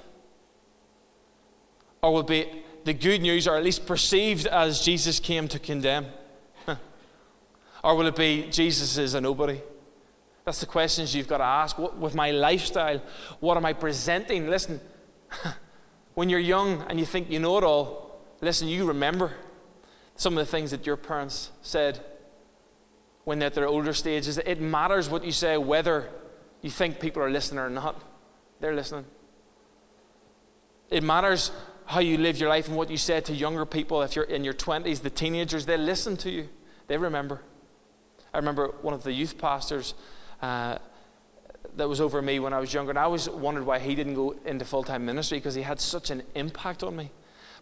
Or 2.01 2.15
will 2.15 2.21
it 2.21 2.27
be 2.27 2.63
the 2.85 2.95
good 2.95 3.21
news, 3.21 3.47
or 3.47 3.55
at 3.55 3.63
least 3.63 3.85
perceived 3.85 4.47
as 4.47 4.81
Jesus 4.81 5.21
came 5.21 5.47
to 5.49 5.59
condemn? 5.59 6.07
or 7.85 7.97
will 7.97 8.07
it 8.07 8.17
be 8.17 8.49
Jesus 8.51 8.97
is 8.97 9.13
a 9.13 9.21
nobody? 9.21 9.61
That's 10.47 10.61
the 10.61 10.67
questions 10.67 11.15
you've 11.15 11.29
got 11.29 11.37
to 11.37 11.45
ask. 11.45 11.79
What, 11.79 11.99
with 11.99 12.15
my 12.15 12.31
lifestyle, 12.31 13.03
what 13.41 13.59
am 13.59 13.67
I 13.67 13.75
presenting? 13.75 14.49
Listen, 14.49 14.81
when 16.15 16.31
you're 16.31 16.41
young 16.41 16.81
and 16.89 16.99
you 16.99 17.05
think 17.05 17.31
you 17.31 17.41
know 17.41 17.59
it 17.59 17.65
all, 17.65 18.23
listen, 18.41 18.69
you 18.69 18.87
remember 18.87 19.35
some 20.17 20.39
of 20.39 20.47
the 20.47 20.51
things 20.51 20.71
that 20.71 20.87
your 20.87 20.97
parents 20.97 21.51
said 21.61 22.03
when 23.25 23.39
they're 23.39 23.47
at 23.47 23.55
their 23.55 23.67
older 23.67 23.93
stages. 23.93 24.39
It 24.39 24.61
matters 24.61 25.09
what 25.09 25.25
you 25.25 25.33
say, 25.33 25.57
whether 25.57 26.11
you 26.63 26.71
think 26.71 27.01
people 27.01 27.23
are 27.23 27.31
listening 27.31 27.61
or 27.61 27.71
not. 27.71 28.03
They're 28.61 28.75
listening. 28.75 29.05
It 30.91 31.03
matters 31.03 31.51
how 31.87 32.01
you 32.01 32.19
live 32.19 32.39
your 32.39 32.49
life 32.49 32.69
and 32.69 32.77
what 32.77 32.91
you 32.91 32.97
say 32.97 33.21
to 33.21 33.35
younger 33.35 33.67
people. 33.67 34.03
If 34.03 34.17
you're 34.17 34.25
in 34.25 34.45
your 34.45 34.55
20s, 34.55 35.03
the 35.03 35.11
teenagers, 35.11 35.67
they 35.67 35.77
listen 35.77 36.17
to 36.19 36.31
you, 36.31 36.49
they 36.87 36.97
remember. 36.97 37.43
I 38.33 38.39
remember 38.39 38.75
one 38.83 38.95
of 38.95 39.03
the 39.03 39.13
youth 39.13 39.39
pastors 39.39 39.95
uh, 40.43 40.79
that 41.77 41.89
was 41.89 42.01
over 42.01 42.21
me 42.23 42.41
when 42.41 42.53
I 42.53 42.61
was 42.61 42.73
younger, 42.73 42.91
and 42.91 42.99
I 42.99 43.03
always 43.03 43.29
wondered 43.29 43.65
why 43.65 43.79
he 43.79 43.95
didn't 43.95 44.15
go 44.15 44.35
into 44.45 44.65
full 44.65 44.83
time 44.83 45.05
ministry 45.05 45.39
because 45.39 45.55
he 45.55 45.63
had 45.63 45.81
such 45.81 46.11
an 46.11 46.23
impact 46.35 46.83
on 46.83 46.97
me. 46.97 47.11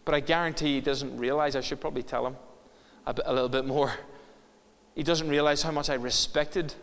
But 0.05 0.15
I 0.15 0.19
guarantee 0.19 0.75
he 0.75 0.81
doesn't 0.81 1.17
realize, 1.17 1.55
I 1.55 1.61
should 1.61 1.79
probably 1.79 2.03
tell 2.03 2.27
him 2.27 2.35
a, 3.05 3.33
little 3.33 3.49
bit 3.49 3.65
more 3.65 3.93
he 4.95 5.03
doesn't 5.03 5.27
realize 5.27 5.61
how 5.63 5.71
much 5.71 5.89
I 5.89 5.95
respected 5.95 6.73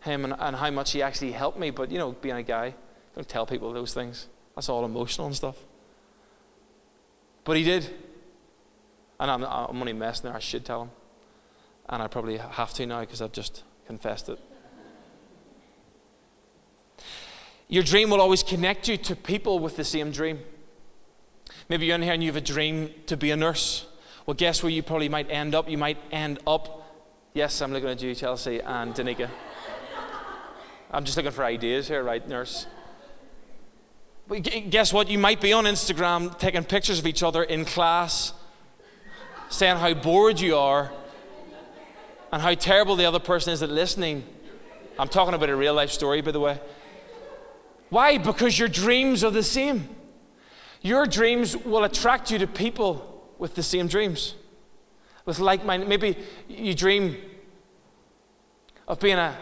him 0.00 0.24
and, 0.24 0.34
and 0.38 0.56
how 0.56 0.70
much 0.70 0.92
he 0.92 1.02
actually 1.02 1.32
helped 1.32 1.58
me. 1.58 1.70
But, 1.70 1.90
you 1.90 1.98
know, 1.98 2.12
being 2.12 2.36
a 2.36 2.42
guy, 2.42 2.74
don't 3.14 3.28
tell 3.28 3.46
people 3.46 3.72
those 3.72 3.92
things. 3.92 4.26
That's 4.54 4.68
all 4.68 4.84
emotional 4.84 5.26
and 5.26 5.36
stuff. 5.36 5.56
But 7.44 7.56
he 7.56 7.64
did. 7.64 7.88
And 9.20 9.30
I'm, 9.30 9.44
I'm 9.44 9.80
only 9.80 9.92
messing 9.92 10.24
there. 10.24 10.36
I 10.36 10.38
should 10.38 10.64
tell 10.64 10.82
him. 10.82 10.90
And 11.88 12.02
I 12.02 12.06
probably 12.06 12.36
have 12.36 12.72
to 12.74 12.86
now 12.86 13.00
because 13.00 13.22
I've 13.22 13.32
just 13.32 13.64
confessed 13.86 14.28
it. 14.28 14.38
Your 17.68 17.82
dream 17.82 18.10
will 18.10 18.20
always 18.20 18.42
connect 18.42 18.88
you 18.88 18.96
to 18.96 19.14
people 19.14 19.58
with 19.58 19.76
the 19.76 19.84
same 19.84 20.10
dream. 20.10 20.40
Maybe 21.68 21.86
you're 21.86 21.96
in 21.96 22.02
here 22.02 22.14
and 22.14 22.22
you 22.22 22.30
have 22.30 22.36
a 22.36 22.40
dream 22.40 22.90
to 23.06 23.16
be 23.16 23.30
a 23.30 23.36
nurse. 23.36 23.86
Well, 24.24 24.34
guess 24.34 24.62
where 24.62 24.72
you 24.72 24.82
probably 24.82 25.08
might 25.08 25.30
end 25.30 25.54
up? 25.54 25.68
You 25.68 25.78
might 25.78 25.98
end 26.10 26.38
up 26.46 26.87
Yes, 27.34 27.60
I'm 27.60 27.72
looking 27.72 27.90
at 27.90 28.00
you, 28.00 28.14
Chelsea 28.14 28.60
and 28.60 28.94
Danica. 28.94 29.28
I'm 30.90 31.04
just 31.04 31.16
looking 31.16 31.30
for 31.30 31.44
ideas 31.44 31.86
here, 31.86 32.02
right, 32.02 32.26
nurse? 32.26 32.66
But 34.26 34.42
guess 34.70 34.92
what? 34.94 35.08
You 35.08 35.18
might 35.18 35.40
be 35.40 35.52
on 35.52 35.64
Instagram 35.64 36.38
taking 36.38 36.64
pictures 36.64 36.98
of 36.98 37.06
each 37.06 37.22
other 37.22 37.42
in 37.42 37.66
class, 37.66 38.32
saying 39.50 39.76
how 39.76 39.92
bored 39.92 40.40
you 40.40 40.56
are 40.56 40.90
and 42.32 42.40
how 42.40 42.54
terrible 42.54 42.96
the 42.96 43.04
other 43.04 43.18
person 43.18 43.52
is 43.52 43.62
at 43.62 43.70
listening. 43.70 44.24
I'm 44.98 45.08
talking 45.08 45.34
about 45.34 45.50
a 45.50 45.56
real 45.56 45.74
life 45.74 45.90
story, 45.90 46.22
by 46.22 46.32
the 46.32 46.40
way. 46.40 46.58
Why? 47.90 48.16
Because 48.16 48.58
your 48.58 48.68
dreams 48.68 49.22
are 49.22 49.30
the 49.30 49.42
same. 49.42 49.88
Your 50.80 51.04
dreams 51.06 51.56
will 51.56 51.84
attract 51.84 52.30
you 52.30 52.38
to 52.38 52.46
people 52.46 53.34
with 53.38 53.54
the 53.54 53.62
same 53.62 53.86
dreams 53.86 54.34
with 55.28 55.38
like 55.40 55.62
minded. 55.62 55.86
Maybe 55.90 56.16
you 56.48 56.74
dream 56.74 57.18
of 58.88 58.98
being 58.98 59.18
an 59.18 59.34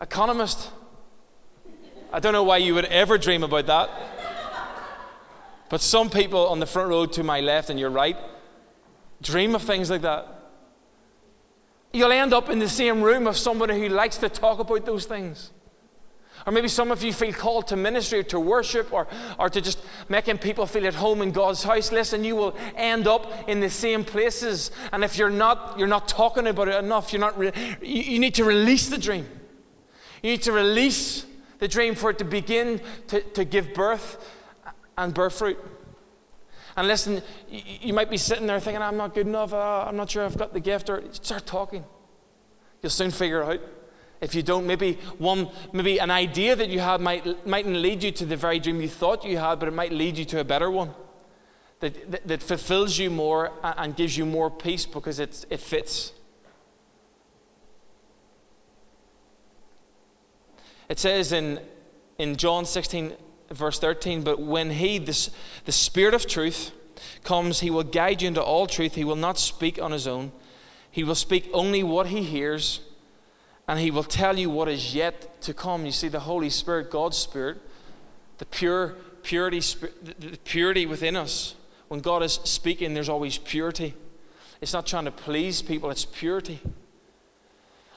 economist. 0.00 0.68
I 2.12 2.18
don't 2.18 2.32
know 2.32 2.42
why 2.42 2.56
you 2.56 2.74
would 2.74 2.86
ever 2.86 3.16
dream 3.16 3.44
about 3.44 3.66
that. 3.66 3.88
But 5.68 5.80
some 5.80 6.10
people 6.10 6.48
on 6.48 6.58
the 6.58 6.66
front 6.66 6.88
row 6.88 7.06
to 7.06 7.22
my 7.22 7.38
left 7.38 7.70
and 7.70 7.78
your 7.78 7.90
right 7.90 8.16
dream 9.22 9.54
of 9.54 9.62
things 9.62 9.90
like 9.90 10.02
that. 10.02 10.26
You'll 11.92 12.10
end 12.10 12.34
up 12.34 12.50
in 12.50 12.58
the 12.58 12.68
same 12.68 13.00
room 13.00 13.28
of 13.28 13.36
somebody 13.36 13.78
who 13.78 13.88
likes 13.90 14.16
to 14.18 14.28
talk 14.28 14.58
about 14.58 14.84
those 14.86 15.04
things. 15.04 15.52
Or 16.46 16.52
maybe 16.52 16.68
some 16.68 16.90
of 16.90 17.02
you 17.02 17.12
feel 17.12 17.32
called 17.32 17.68
to 17.68 17.76
ministry 17.76 18.20
or 18.20 18.24
to 18.24 18.40
worship 18.40 18.92
or, 18.92 19.06
or 19.38 19.48
to 19.50 19.60
just 19.60 19.82
making 20.08 20.38
people 20.38 20.66
feel 20.66 20.86
at 20.86 20.94
home 20.94 21.22
in 21.22 21.32
God's 21.32 21.62
house. 21.62 21.92
Listen, 21.92 22.24
you 22.24 22.36
will 22.36 22.56
end 22.76 23.06
up 23.06 23.48
in 23.48 23.60
the 23.60 23.70
same 23.70 24.04
places. 24.04 24.70
And 24.92 25.04
if 25.04 25.18
you're 25.18 25.30
not, 25.30 25.78
you're 25.78 25.88
not 25.88 26.08
talking 26.08 26.46
about 26.46 26.68
it 26.68 26.76
enough, 26.76 27.12
you're 27.12 27.20
not 27.20 27.38
re- 27.38 27.52
you, 27.82 28.18
need 28.18 28.34
to 28.36 28.44
release 28.44 28.88
the 28.88 28.98
dream. 28.98 29.28
You 30.22 30.32
need 30.32 30.42
to 30.42 30.52
release 30.52 31.26
the 31.58 31.68
dream 31.68 31.94
for 31.94 32.10
it 32.10 32.18
to 32.18 32.24
begin 32.24 32.80
to, 33.08 33.20
to 33.20 33.44
give 33.44 33.74
birth 33.74 34.16
and 34.96 35.12
bear 35.12 35.30
fruit. 35.30 35.58
And 36.76 36.88
listen, 36.88 37.22
you, 37.50 37.60
you 37.82 37.92
might 37.92 38.08
be 38.08 38.16
sitting 38.16 38.46
there 38.46 38.60
thinking, 38.60 38.82
I'm 38.82 38.96
not 38.96 39.14
good 39.14 39.26
enough, 39.26 39.52
uh, 39.52 39.84
I'm 39.86 39.96
not 39.96 40.10
sure 40.10 40.24
I've 40.24 40.38
got 40.38 40.52
the 40.52 40.60
gift, 40.60 40.88
or 40.88 41.02
start 41.12 41.44
talking. 41.44 41.84
You'll 42.82 42.90
soon 42.90 43.10
figure 43.10 43.42
it 43.42 43.48
out. 43.48 43.60
If 44.20 44.34
you 44.34 44.42
don't, 44.42 44.66
maybe 44.66 44.94
one, 45.18 45.48
maybe 45.72 45.98
an 45.98 46.10
idea 46.10 46.54
that 46.54 46.68
you 46.68 46.80
had 46.80 47.00
might, 47.00 47.46
mightn't 47.46 47.76
lead 47.76 48.02
you 48.02 48.12
to 48.12 48.26
the 48.26 48.36
very 48.36 48.60
dream 48.60 48.80
you 48.80 48.88
thought 48.88 49.24
you 49.24 49.38
had, 49.38 49.58
but 49.58 49.68
it 49.68 49.74
might 49.74 49.92
lead 49.92 50.18
you 50.18 50.26
to 50.26 50.40
a 50.40 50.44
better 50.44 50.70
one 50.70 50.90
that, 51.80 52.10
that, 52.10 52.28
that 52.28 52.42
fulfills 52.42 52.98
you 52.98 53.10
more 53.10 53.50
and 53.62 53.96
gives 53.96 54.16
you 54.16 54.26
more 54.26 54.50
peace 54.50 54.84
because 54.84 55.18
it's, 55.18 55.46
it 55.48 55.60
fits. 55.60 56.12
It 60.90 60.98
says 60.98 61.32
in, 61.32 61.60
in 62.18 62.36
John 62.36 62.66
16, 62.66 63.14
verse 63.50 63.78
13, 63.78 64.22
but 64.22 64.38
when 64.38 64.70
he, 64.70 64.98
this, 64.98 65.30
the 65.64 65.72
Spirit 65.72 66.12
of 66.14 66.26
truth, 66.26 66.72
comes, 67.24 67.60
he 67.60 67.70
will 67.70 67.84
guide 67.84 68.20
you 68.20 68.28
into 68.28 68.42
all 68.42 68.66
truth. 68.66 68.94
He 68.96 69.04
will 69.04 69.16
not 69.16 69.38
speak 69.38 69.80
on 69.80 69.92
his 69.92 70.06
own, 70.06 70.32
he 70.90 71.04
will 71.04 71.14
speak 71.14 71.48
only 71.54 71.82
what 71.82 72.08
he 72.08 72.22
hears 72.22 72.80
and 73.70 73.78
he 73.78 73.92
will 73.92 74.02
tell 74.02 74.36
you 74.36 74.50
what 74.50 74.68
is 74.68 74.96
yet 74.96 75.40
to 75.42 75.54
come. 75.54 75.86
You 75.86 75.92
see, 75.92 76.08
the 76.08 76.18
Holy 76.18 76.50
Spirit, 76.50 76.90
God's 76.90 77.16
Spirit, 77.16 77.58
the 78.38 78.44
pure 78.44 78.96
purity, 79.22 79.60
the 79.60 80.36
purity 80.42 80.86
within 80.86 81.14
us. 81.14 81.54
When 81.86 82.00
God 82.00 82.24
is 82.24 82.40
speaking, 82.42 82.94
there's 82.94 83.08
always 83.08 83.38
purity. 83.38 83.94
It's 84.60 84.72
not 84.72 84.88
trying 84.88 85.04
to 85.04 85.12
please 85.12 85.62
people, 85.62 85.88
it's 85.88 86.04
purity. 86.04 86.58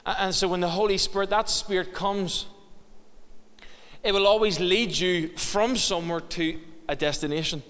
And 0.06 0.32
so 0.32 0.46
when 0.46 0.60
the 0.60 0.68
Holy 0.68 0.96
Spirit, 0.96 1.30
that 1.30 1.48
Spirit 1.48 1.92
comes, 1.92 2.46
it 4.04 4.12
will 4.12 4.28
always 4.28 4.60
lead 4.60 4.96
you 4.96 5.36
from 5.36 5.76
somewhere 5.76 6.20
to 6.20 6.60
a 6.88 6.94
destination. 6.94 7.64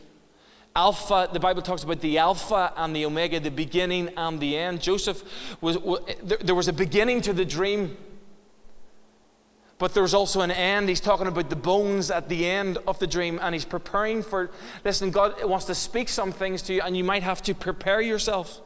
Alpha, 0.76 1.28
the 1.32 1.38
Bible 1.38 1.62
talks 1.62 1.84
about 1.84 2.00
the 2.00 2.18
Alpha 2.18 2.72
and 2.76 2.96
the 2.96 3.04
Omega, 3.04 3.38
the 3.38 3.50
beginning 3.50 4.10
and 4.16 4.40
the 4.40 4.56
end. 4.56 4.80
Joseph 4.80 5.22
was, 5.60 5.78
there 6.22 6.54
was 6.54 6.66
a 6.66 6.72
beginning 6.72 7.20
to 7.22 7.32
the 7.32 7.44
dream, 7.44 7.96
But 9.78 9.92
there's 9.92 10.14
also 10.14 10.40
an 10.40 10.50
end. 10.50 10.88
He's 10.88 11.00
talking 11.00 11.26
about 11.26 11.50
the 11.50 11.56
bones 11.56 12.10
at 12.10 12.28
the 12.28 12.46
end 12.46 12.78
of 12.86 12.98
the 12.98 13.06
dream, 13.06 13.38
and 13.42 13.54
he's 13.54 13.64
preparing 13.64 14.22
for. 14.22 14.50
Listen, 14.84 15.10
God 15.10 15.44
wants 15.44 15.66
to 15.66 15.74
speak 15.74 16.08
some 16.08 16.32
things 16.32 16.62
to 16.62 16.74
you, 16.74 16.80
and 16.80 16.96
you 16.96 17.04
might 17.04 17.22
have 17.22 17.42
to 17.42 17.54
prepare 17.54 18.00
yourself. 18.00 18.60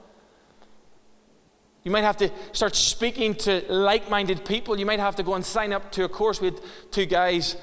You 1.83 1.91
might 1.91 2.05
have 2.05 2.19
to 2.19 2.31
start 2.53 2.77
speaking 2.77 3.35
to 3.37 3.65
like 3.69 4.11
minded 4.11 4.45
people. 4.45 4.79
You 4.79 4.85
might 4.85 5.01
have 5.01 5.17
to 5.17 5.23
go 5.23 5.35
and 5.35 5.45
sign 5.45 5.73
up 5.73 5.91
to 5.93 6.05
a 6.05 6.09
course. 6.09 6.39
Had 6.39 6.61
two 6.91 7.07
guys 7.07 7.57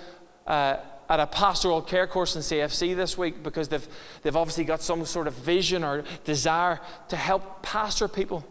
uh, 0.48 0.78
at 1.10 1.20
a 1.20 1.28
pastoral 1.28 1.82
care 1.82 2.08
course 2.08 2.36
in 2.36 2.42
CFC 2.42 2.96
this 2.96 3.18
week 3.18 3.44
because 3.44 3.68
they've, 3.68 3.88
they've 4.22 4.36
obviously 4.36 4.64
got 4.64 4.82
some 4.82 5.06
sort 5.06 5.28
of 5.28 5.34
vision 5.36 5.84
or 5.84 6.04
desire 6.24 6.80
to 7.10 7.16
help 7.16 7.62
pastor 7.62 8.08
people. 8.08 8.46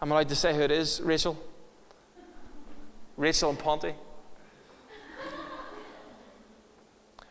I'm 0.00 0.10
allowed 0.10 0.28
to 0.28 0.36
say 0.36 0.54
who 0.54 0.60
it 0.60 0.70
is, 0.70 1.00
Rachel? 1.00 1.38
Rachel 3.16 3.50
and 3.50 3.58
Ponty. 3.58 3.94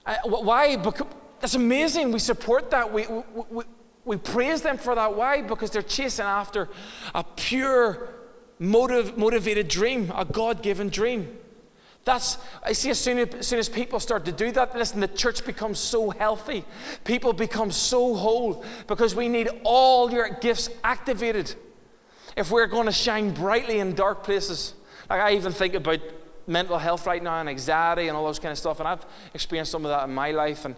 Uh, 0.06 0.18
why? 0.26 0.76
Because 0.76 1.08
that's 1.40 1.56
amazing. 1.56 2.12
We 2.12 2.20
support 2.20 2.72
that. 2.72 2.92
We, 2.92 3.08
we, 3.08 3.24
we, 3.50 3.64
we 4.04 4.18
praise 4.18 4.62
them 4.62 4.78
for 4.78 4.96
that. 4.96 5.16
Why? 5.16 5.42
Because 5.42 5.72
they're 5.72 5.82
chasing 5.82 6.26
after 6.26 6.68
a 7.16 7.24
pure, 7.24 8.10
motive, 8.60 9.18
motivated 9.18 9.70
dream, 9.70 10.12
a 10.14 10.26
God 10.26 10.62
given 10.62 10.90
dream. 10.90 11.38
That's, 12.06 12.38
I 12.62 12.74
see 12.74 12.90
as 12.90 13.00
soon 13.00 13.18
as, 13.20 13.34
as 13.34 13.48
soon 13.48 13.60
as 13.60 13.70
people 13.70 14.00
start 14.00 14.26
to 14.26 14.32
do 14.32 14.52
that, 14.52 14.76
listen, 14.76 15.00
the 15.00 15.08
church 15.08 15.46
becomes 15.46 15.80
so 15.80 16.10
healthy. 16.10 16.66
People 17.06 17.32
become 17.32 17.72
so 17.72 18.14
whole 18.14 18.66
because 18.88 19.16
we 19.16 19.30
need 19.30 19.50
all 19.64 20.12
your 20.12 20.30
gifts 20.30 20.70
activated 20.84 21.56
if 22.36 22.52
we're 22.52 22.68
going 22.68 22.88
to 22.88 22.92
shine 22.92 23.32
brightly 23.34 23.80
in 23.80 23.96
dark 23.96 24.24
places. 24.24 24.74
Like 25.10 25.22
I 25.22 25.34
even 25.36 25.54
think 25.54 25.76
about 25.76 26.02
mental 26.46 26.78
health 26.78 27.08
right 27.08 27.24
now 27.24 27.40
and 27.40 27.48
anxiety 27.48 28.10
and 28.10 28.18
all 28.18 28.26
those 28.26 28.40
kind 28.40 28.52
of 28.52 28.58
stuff, 28.58 28.80
and 28.80 28.88
I've 28.88 29.06
experienced 29.34 29.72
some 29.72 29.86
of 29.86 29.90
that 29.90 30.04
in 30.04 30.14
my 30.14 30.32
life, 30.32 30.66
and 30.66 30.76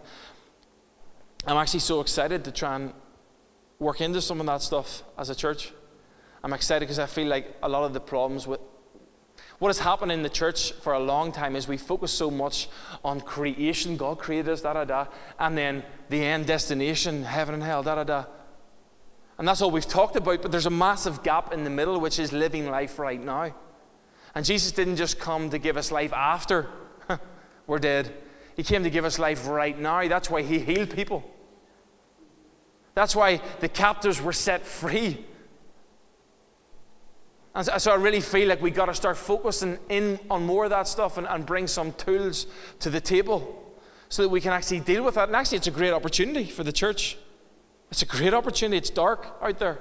I'm 1.47 1.57
actually 1.57 1.79
so 1.79 2.01
excited 2.01 2.43
to 2.45 2.51
try 2.51 2.75
and 2.75 2.93
work 3.79 3.99
into 3.99 4.21
some 4.21 4.39
of 4.39 4.45
that 4.45 4.61
stuff 4.61 5.01
as 5.17 5.31
a 5.31 5.35
church. 5.35 5.73
I'm 6.43 6.53
excited 6.53 6.81
because 6.81 6.99
I 6.99 7.07
feel 7.07 7.27
like 7.27 7.55
a 7.63 7.69
lot 7.69 7.83
of 7.83 7.93
the 7.93 7.99
problems 7.99 8.45
with 8.45 8.59
what 9.59 9.69
has 9.69 9.79
happened 9.79 10.11
in 10.11 10.21
the 10.21 10.29
church 10.29 10.73
for 10.73 10.93
a 10.93 10.99
long 10.99 11.31
time 11.31 11.55
is 11.55 11.67
we 11.67 11.77
focus 11.77 12.11
so 12.11 12.29
much 12.29 12.67
on 13.03 13.21
creation, 13.21 13.95
God 13.95 14.19
created 14.19 14.51
us, 14.51 14.61
da 14.61 14.73
da 14.73 14.83
da, 14.83 15.07
and 15.39 15.57
then 15.57 15.83
the 16.09 16.23
end 16.23 16.45
destination, 16.45 17.23
heaven 17.23 17.53
and 17.53 17.63
hell, 17.63 17.81
da 17.81 17.95
da 17.95 18.03
da. 18.03 18.25
And 19.37 19.47
that's 19.47 19.61
all 19.61 19.71
we've 19.71 19.87
talked 19.87 20.15
about, 20.15 20.41
but 20.41 20.51
there's 20.51 20.65
a 20.65 20.71
massive 20.71 21.23
gap 21.23 21.53
in 21.53 21.63
the 21.63 21.69
middle, 21.69 21.99
which 21.99 22.19
is 22.19 22.31
living 22.33 22.69
life 22.69 22.99
right 22.99 23.21
now. 23.21 23.53
And 24.33 24.45
Jesus 24.45 24.71
didn't 24.73 24.97
just 24.97 25.19
come 25.19 25.49
to 25.49 25.57
give 25.57 25.77
us 25.77 25.91
life 25.91 26.11
after 26.13 26.67
we're 27.67 27.79
dead, 27.79 28.13
He 28.55 28.63
came 28.63 28.83
to 28.83 28.89
give 28.89 29.05
us 29.05 29.19
life 29.19 29.47
right 29.47 29.77
now. 29.77 30.07
That's 30.07 30.29
why 30.29 30.41
He 30.41 30.59
healed 30.59 30.89
people. 30.89 31.23
That's 32.93 33.15
why 33.15 33.41
the 33.59 33.69
captives 33.69 34.21
were 34.21 34.33
set 34.33 34.65
free. 34.65 35.25
And 37.55 37.81
so 37.81 37.91
I 37.91 37.95
really 37.95 38.19
feel 38.19 38.49
like 38.49 38.61
we 38.61 38.69
got 38.69 38.87
to 38.87 38.93
start 38.93 39.15
focusing 39.15 39.79
in 39.87 40.19
on 40.29 40.45
more 40.45 40.65
of 40.65 40.71
that 40.71 40.89
stuff 40.89 41.17
and, 41.17 41.25
and 41.25 41.45
bring 41.45 41.67
some 41.67 41.93
tools 41.93 42.47
to 42.79 42.89
the 42.89 42.99
table 42.99 43.73
so 44.09 44.23
that 44.23 44.29
we 44.29 44.41
can 44.41 44.51
actually 44.51 44.81
deal 44.81 45.03
with 45.03 45.15
that. 45.15 45.29
And 45.29 45.35
actually, 45.35 45.59
it's 45.59 45.67
a 45.67 45.71
great 45.71 45.93
opportunity 45.93 46.45
for 46.45 46.63
the 46.65 46.73
church. 46.73 47.17
It's 47.91 48.01
a 48.01 48.05
great 48.05 48.33
opportunity. 48.33 48.77
It's 48.77 48.89
dark 48.89 49.37
out 49.41 49.57
there, 49.59 49.79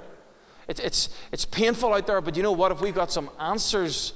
it, 0.69 0.79
it's, 0.79 1.09
it's 1.33 1.45
painful 1.45 1.93
out 1.93 2.07
there, 2.07 2.21
but 2.21 2.37
you 2.37 2.43
know 2.43 2.53
what? 2.53 2.71
If 2.71 2.81
we've 2.81 2.95
got 2.95 3.11
some 3.11 3.29
answers 3.39 4.13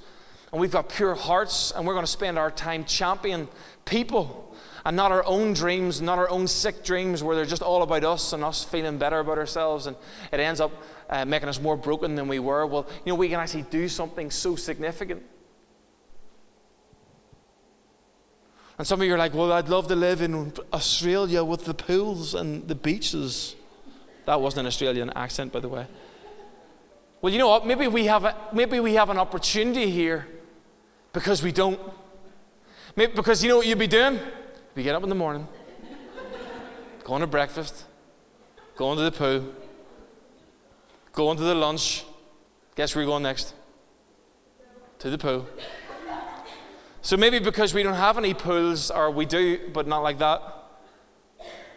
and 0.52 0.62
we've 0.62 0.72
got 0.72 0.90
pure 0.90 1.14
hearts 1.14 1.72
and 1.72 1.86
we're 1.86 1.94
going 1.94 2.06
to 2.06 2.12
spend 2.12 2.40
our 2.40 2.50
time 2.50 2.86
championing 2.86 3.50
people 3.86 4.56
and 4.86 4.96
not 4.96 5.12
our 5.12 5.24
own 5.26 5.54
dreams, 5.54 6.02
not 6.02 6.18
our 6.18 6.30
own 6.30 6.48
sick 6.48 6.84
dreams 6.84 7.22
where 7.22 7.36
they're 7.36 7.46
just 7.46 7.62
all 7.62 7.84
about 7.84 8.04
us 8.04 8.34
and 8.34 8.44
us 8.44 8.64
feeling 8.64 8.98
better 8.98 9.20
about 9.20 9.38
ourselves 9.38 9.86
and 9.86 9.96
it 10.32 10.40
ends 10.40 10.62
up 10.62 10.72
uh, 11.10 11.26
making 11.26 11.50
us 11.50 11.60
more 11.60 11.76
broken 11.76 12.16
than 12.16 12.28
we 12.28 12.40
were. 12.40 12.66
Well, 12.66 12.88
you 13.06 13.12
know, 13.12 13.16
we 13.16 13.30
can 13.30 13.40
actually 13.40 13.64
do 13.64 13.88
something 13.90 14.30
so 14.30 14.56
significant. 14.56 15.24
And 18.78 18.88
some 18.88 19.02
of 19.02 19.08
you 19.08 19.14
are 19.14 19.18
like, 19.18 19.34
well, 19.34 19.52
I'd 19.52 19.68
love 19.68 19.88
to 19.90 19.96
live 19.96 20.22
in 20.22 20.54
Australia 20.72 21.44
with 21.44 21.66
the 21.66 21.74
pools 21.74 22.34
and 22.34 22.66
the 22.68 22.76
beaches. 22.76 23.56
That 24.26 24.40
wasn't 24.40 24.62
an 24.62 24.68
Australian 24.68 25.10
accent, 25.16 25.52
by 25.52 25.60
the 25.60 25.68
way. 25.68 25.86
Well, 27.22 27.34
you 27.34 27.40
know 27.40 27.50
what? 27.50 27.68
Maybe 27.68 27.88
we 27.88 28.06
have, 28.06 28.24
a, 28.24 28.38
maybe 28.54 28.80
we 28.80 28.94
have 28.94 29.10
an 29.10 29.18
opportunity 29.18 29.90
here 29.90 30.28
because 31.12 31.44
we 31.44 31.52
don't. 31.52 31.78
Maybe 32.96 33.12
because 33.14 33.44
you 33.44 33.50
know 33.50 33.58
what 33.58 33.68
you'd 33.68 33.78
be 33.78 33.88
doing? 33.88 34.20
We 34.76 34.84
get 34.84 34.96
up 34.96 35.04
in 35.04 35.10
the 35.10 35.16
morning, 35.16 35.46
going 37.04 37.20
to 37.20 37.28
breakfast, 37.28 37.84
going 38.78 38.98
to 38.98 39.04
the 39.04 39.12
pool, 39.12 39.54
going 41.20 41.38
to 41.38 41.44
the 41.44 41.54
lunch. 41.54 42.06
Guess 42.76 42.96
where 42.96 43.04
we're 43.04 43.12
going 43.12 43.24
next? 43.24 43.54
To 45.00 45.10
the 45.10 45.18
pool. 45.18 45.46
So 47.02 47.18
maybe 47.18 47.40
because 47.40 47.74
we 47.74 47.84
don't 47.84 47.96
have 47.96 48.18
any 48.18 48.34
pools, 48.34 48.90
or 48.90 49.12
we 49.12 49.26
do, 49.26 49.70
but 49.74 49.86
not 49.86 50.00
like 50.00 50.18
that. 50.20 50.42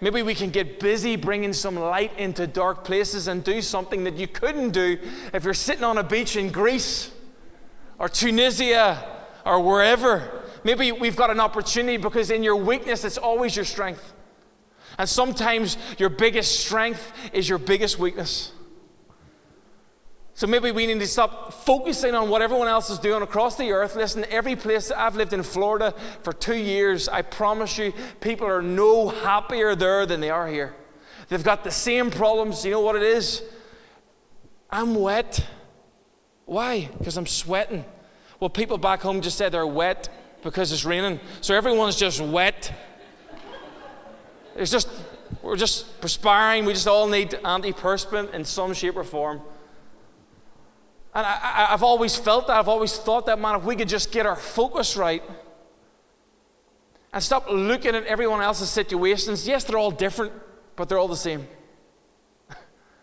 Maybe 0.01 0.23
we 0.23 0.37
can 0.37 0.51
get 0.51 0.79
busy 0.79 1.17
bringing 1.17 1.53
some 1.53 1.75
light 1.75 2.17
into 2.19 2.47
dark 2.47 2.85
places 2.85 3.27
and 3.27 3.43
do 3.43 3.61
something 3.63 4.05
that 4.05 4.17
you 4.17 4.29
couldn't 4.29 4.71
do 4.71 4.97
if 5.35 5.43
you're 5.43 5.55
sitting 5.55 5.83
on 5.83 5.99
a 5.99 6.05
beach 6.05 6.37
in 6.37 6.53
Greece 6.53 7.11
or 7.99 8.09
Tunisia 8.09 9.27
or 9.45 9.61
wherever. 9.61 10.45
Maybe 10.63 10.93
we've 10.93 11.17
got 11.17 11.31
an 11.31 11.41
opportunity 11.41 11.97
because 11.97 12.31
in 12.31 12.45
your 12.45 12.57
weakness, 12.57 13.05
it's 13.05 13.19
always 13.19 13.57
your 13.57 13.65
strength. 13.65 14.13
And 14.99 15.09
sometimes 15.09 15.77
your 15.99 16.11
biggest 16.11 16.61
strength 16.61 17.13
is 17.33 17.49
your 17.49 17.59
biggest 17.59 17.99
weakness. 17.99 18.53
So 20.35 20.47
maybe 20.47 20.71
we 20.71 20.87
need 20.87 21.01
to 21.01 21.07
stop 21.07 21.53
focusing 21.53 22.15
on 22.15 22.31
what 22.31 22.41
everyone 22.41 22.69
else 22.69 22.89
is 22.89 22.99
doing 22.99 23.23
across 23.23 23.57
the 23.57 23.71
earth. 23.73 23.97
Listen, 23.97 24.25
every 24.31 24.57
place 24.57 24.91
I've 24.91 25.15
lived 25.15 25.33
in 25.33 25.43
Florida 25.43 25.95
for 26.23 26.33
two 26.33 26.57
years, 26.57 27.09
I 27.09 27.23
promise 27.23 27.77
you, 27.77 27.93
people 28.21 28.47
are 28.47 28.63
no 28.63 29.09
happier 29.11 29.75
there 29.75 30.07
than 30.07 30.21
they 30.21 30.31
are 30.31 30.49
here. 30.49 30.75
They've 31.29 31.45
got 31.45 31.65
the 31.65 31.71
same 31.71 32.11
problems. 32.11 32.65
You 32.65 32.73
know 32.73 32.81
what 32.81 32.97
it 32.97 33.03
is? 33.03 33.43
I'm 34.71 34.95
wet. 34.95 35.47
Why? 36.47 36.89
Because 36.99 37.17
I'm 37.19 37.27
sweating. 37.27 37.85
Well, 38.41 38.51
people 38.51 38.79
back 38.79 39.03
home 39.03 39.21
just 39.21 39.37
said 39.37 39.53
they're 39.53 39.67
wet 39.67 40.09
because 40.43 40.73
it's 40.73 40.85
raining. 40.85 41.21
So 41.43 41.55
everyone's 41.55 41.97
just 41.97 42.21
wet. 42.21 42.73
It's 44.57 44.71
just, 44.71 44.89
we're 45.43 45.57
just 45.57 46.01
perspiring. 46.01 46.65
We 46.65 46.73
just 46.73 46.89
all 46.89 47.07
need 47.07 47.31
antiperspirant 47.31 48.35
in 48.35 48.45
some 48.45 48.73
shape 48.73 48.97
or 48.97 49.05
form. 49.05 49.43
And 51.15 51.27
I, 51.27 51.67
have 51.71 51.83
always 51.83 52.17
felt 52.17 52.47
that. 52.47 52.57
I've 52.59 52.69
always 52.69 52.97
thought 52.97 53.27
that, 53.27 53.39
man, 53.39 53.57
if 53.57 53.65
we 53.65 53.77
could 53.77 53.89
just 53.89 54.13
get 54.13 54.25
our 54.25 54.37
focus 54.37 54.97
right 54.97 55.23
and 57.13 57.23
stop 57.23 57.47
looking 57.51 57.95
at 57.95 58.07
everyone 58.07 58.41
else's 58.41 58.71
situations, 58.71 59.47
yes, 59.47 59.65
they're 59.65 59.79
all 59.79 59.91
different, 59.91 60.33
but 60.75 60.89
they're 60.89 60.99
all 60.99 61.09
the 61.09 61.17
same. 61.17 61.47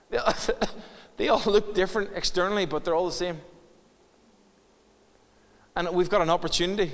they 1.18 1.30
all 1.30 1.44
look 1.46 1.76
different 1.76 2.10
externally, 2.16 2.66
but 2.66 2.84
they're 2.84 2.96
all 2.96 3.06
the 3.06 3.12
same. 3.12 3.40
And 5.76 5.88
we've 5.90 6.10
got 6.10 6.22
an 6.22 6.32
opportunity 6.32 6.92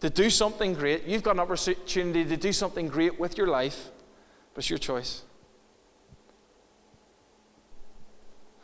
to 0.00 0.08
do 0.08 0.30
something 0.30 0.72
great. 0.72 1.04
You've 1.04 1.22
got 1.22 1.32
an 1.32 1.40
opportunity 1.40 2.24
to 2.24 2.36
do 2.36 2.52
something 2.52 2.88
great 2.88 3.20
with 3.20 3.36
your 3.36 3.46
life, 3.46 3.90
but 4.54 4.60
it's 4.60 4.70
your 4.70 4.78
choice. 4.78 5.22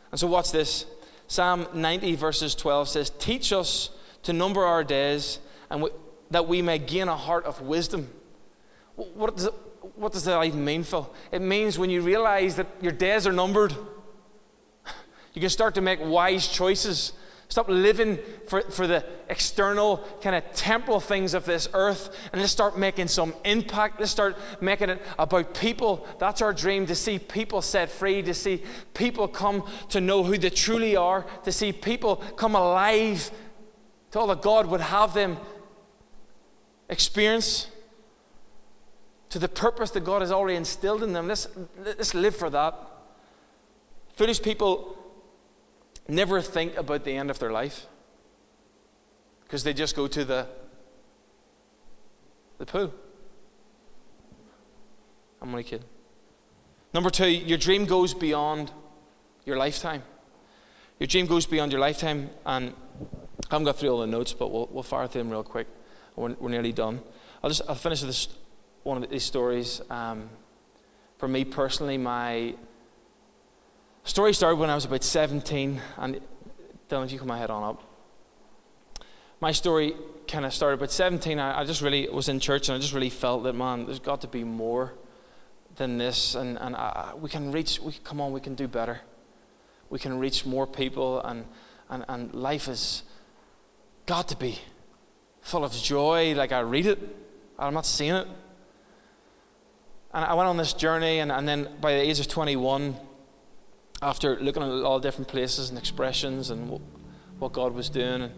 And 0.09 0.19
so, 0.19 0.27
watch 0.27 0.51
this. 0.51 0.85
Psalm 1.31 1.65
90, 1.73 2.15
verses 2.15 2.53
12 2.55 2.89
says, 2.89 3.09
Teach 3.11 3.53
us 3.53 3.91
to 4.23 4.33
number 4.33 4.65
our 4.65 4.83
days, 4.83 5.39
and 5.69 5.85
that 6.29 6.45
we 6.45 6.61
may 6.61 6.77
gain 6.77 7.07
a 7.07 7.15
heart 7.15 7.45
of 7.45 7.61
wisdom. 7.61 8.09
What 8.97 9.37
does, 9.37 9.45
it, 9.45 9.53
what 9.95 10.11
does 10.11 10.25
that 10.25 10.43
even 10.43 10.65
mean, 10.65 10.83
Phil? 10.83 11.09
It 11.31 11.41
means 11.41 11.79
when 11.79 11.89
you 11.89 12.01
realize 12.01 12.57
that 12.57 12.67
your 12.81 12.91
days 12.91 13.25
are 13.25 13.31
numbered, 13.31 13.73
you 15.33 15.39
can 15.39 15.49
start 15.49 15.73
to 15.75 15.81
make 15.81 16.01
wise 16.01 16.49
choices 16.49 17.13
Stop 17.51 17.67
living 17.67 18.17
for, 18.47 18.61
for 18.61 18.87
the 18.87 19.03
external, 19.27 19.97
kind 20.21 20.37
of 20.37 20.53
temporal 20.53 21.01
things 21.01 21.33
of 21.33 21.43
this 21.43 21.67
earth 21.73 22.17
and 22.31 22.39
let's 22.39 22.53
start 22.53 22.77
making 22.77 23.09
some 23.09 23.35
impact. 23.43 23.99
Let's 23.99 24.13
start 24.13 24.37
making 24.61 24.89
it 24.89 25.01
about 25.19 25.53
people. 25.53 26.07
That's 26.17 26.41
our 26.41 26.53
dream 26.53 26.85
to 26.85 26.95
see 26.95 27.19
people 27.19 27.61
set 27.61 27.89
free, 27.89 28.21
to 28.21 28.33
see 28.33 28.63
people 28.93 29.27
come 29.27 29.65
to 29.89 29.99
know 29.99 30.23
who 30.23 30.37
they 30.37 30.49
truly 30.49 30.95
are, 30.95 31.25
to 31.43 31.51
see 31.51 31.73
people 31.73 32.15
come 32.37 32.55
alive 32.55 33.29
to 34.11 34.19
all 34.21 34.27
that 34.27 34.41
God 34.41 34.67
would 34.67 34.79
have 34.79 35.13
them 35.13 35.35
experience, 36.87 37.67
to 39.27 39.39
the 39.39 39.49
purpose 39.49 39.91
that 39.91 40.05
God 40.05 40.21
has 40.21 40.31
already 40.31 40.55
instilled 40.55 41.03
in 41.03 41.11
them. 41.11 41.27
Let's, 41.27 41.49
let's 41.83 42.13
live 42.13 42.33
for 42.33 42.49
that. 42.49 42.75
Foolish 44.15 44.41
people 44.41 44.97
never 46.11 46.41
think 46.41 46.77
about 46.77 47.03
the 47.03 47.15
end 47.15 47.31
of 47.31 47.39
their 47.39 47.51
life 47.51 47.87
because 49.43 49.63
they 49.63 49.73
just 49.73 49.95
go 49.95 50.07
to 50.07 50.23
the 50.25 50.47
The 52.59 52.65
pool. 52.67 52.93
I'm 55.41 55.49
only 55.49 55.63
kidding. 55.63 55.87
Number 56.93 57.09
two, 57.09 57.27
your 57.27 57.57
dream 57.57 57.85
goes 57.85 58.13
beyond 58.13 58.71
your 59.45 59.57
lifetime. 59.57 60.03
Your 60.99 61.07
dream 61.07 61.25
goes 61.25 61.47
beyond 61.47 61.71
your 61.71 61.81
lifetime, 61.81 62.29
and 62.45 62.75
I 63.49 63.55
haven't 63.55 63.65
got 63.65 63.77
through 63.77 63.89
all 63.89 64.01
the 64.01 64.05
notes, 64.05 64.33
but 64.33 64.51
we'll, 64.51 64.69
we'll 64.71 64.83
fire 64.83 65.07
through 65.07 65.23
them 65.23 65.31
real 65.31 65.43
quick. 65.43 65.65
We're, 66.15 66.35
we're 66.39 66.49
nearly 66.49 66.71
done. 66.71 67.01
I'll 67.41 67.49
just 67.49 67.63
I'll 67.67 67.73
finish 67.73 68.01
with 68.01 68.09
this, 68.09 68.27
one 68.83 69.01
of 69.01 69.09
these 69.09 69.23
stories. 69.23 69.81
Um, 69.89 70.29
for 71.17 71.27
me 71.27 71.43
personally, 71.43 71.97
my 71.97 72.53
story 74.03 74.33
started 74.33 74.57
when 74.57 74.69
I 74.69 74.75
was 74.75 74.85
about 74.85 75.03
17, 75.03 75.81
and 75.97 76.21
Dylan, 76.89 77.05
if 77.05 77.11
you 77.11 77.19
come 77.19 77.27
my 77.27 77.37
head 77.37 77.49
on 77.49 77.63
up. 77.63 77.83
My 79.39 79.51
story 79.51 79.95
kind 80.27 80.45
of 80.45 80.53
started 80.53 80.75
about 80.75 80.91
17. 80.91 81.39
I, 81.39 81.61
I 81.61 81.65
just 81.65 81.81
really 81.81 82.07
was 82.09 82.29
in 82.29 82.39
church, 82.39 82.69
and 82.69 82.75
I 82.75 82.79
just 82.79 82.93
really 82.93 83.09
felt 83.09 83.43
that 83.43 83.53
man, 83.53 83.85
there's 83.85 83.99
got 83.99 84.21
to 84.21 84.27
be 84.27 84.43
more 84.43 84.93
than 85.75 85.97
this, 85.97 86.35
and, 86.35 86.57
and 86.59 86.75
I, 86.75 87.13
we 87.19 87.29
can 87.29 87.51
reach. 87.51 87.79
We 87.79 87.93
come 88.03 88.21
on, 88.21 88.31
we 88.31 88.41
can 88.41 88.55
do 88.55 88.67
better. 88.67 89.01
We 89.89 89.99
can 89.99 90.19
reach 90.19 90.45
more 90.45 90.67
people, 90.67 91.21
and 91.21 91.45
and 91.89 92.05
and 92.07 92.33
life 92.33 92.65
has 92.65 93.03
got 94.05 94.27
to 94.29 94.37
be 94.37 94.59
full 95.41 95.63
of 95.63 95.71
joy. 95.73 96.33
Like 96.35 96.51
I 96.51 96.59
read 96.59 96.85
it, 96.85 96.99
I'm 97.57 97.73
not 97.73 97.85
seeing 97.85 98.15
it. 98.15 98.27
And 100.13 100.25
I 100.25 100.33
went 100.33 100.49
on 100.49 100.57
this 100.57 100.73
journey, 100.73 101.19
and, 101.19 101.31
and 101.31 101.47
then 101.47 101.69
by 101.79 101.93
the 101.93 102.01
age 102.01 102.19
of 102.19 102.27
21, 102.27 102.97
after 104.01 104.39
looking 104.39 104.63
at 104.63 104.69
all 104.83 104.99
different 104.99 105.27
places 105.27 105.69
and 105.69 105.77
expressions 105.77 106.49
and 106.49 106.69
what, 107.37 107.53
God 107.53 107.73
was 107.73 107.89
doing, 107.89 108.31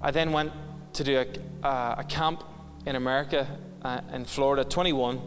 I 0.00 0.10
then 0.10 0.32
went 0.32 0.52
to 0.94 1.04
do 1.04 1.18
a, 1.18 1.66
uh, 1.66 1.96
a 1.98 2.04
camp 2.04 2.44
in 2.86 2.94
America, 2.96 3.58
uh, 3.82 4.00
in 4.12 4.24
Florida, 4.24 4.64
21. 4.64 5.20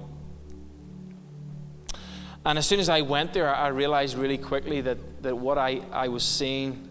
And 2.45 2.57
as 2.57 2.65
soon 2.65 2.79
as 2.79 2.87
I 2.87 3.01
went 3.01 3.33
there, 3.33 3.53
I 3.53 3.67
realized 3.67 4.17
really 4.17 4.37
quickly 4.37 4.79
that, 4.81 5.21
that 5.23 5.37
what 5.37 5.57
I, 5.57 5.81
I 5.91 6.07
was 6.07 6.23
seeing 6.23 6.87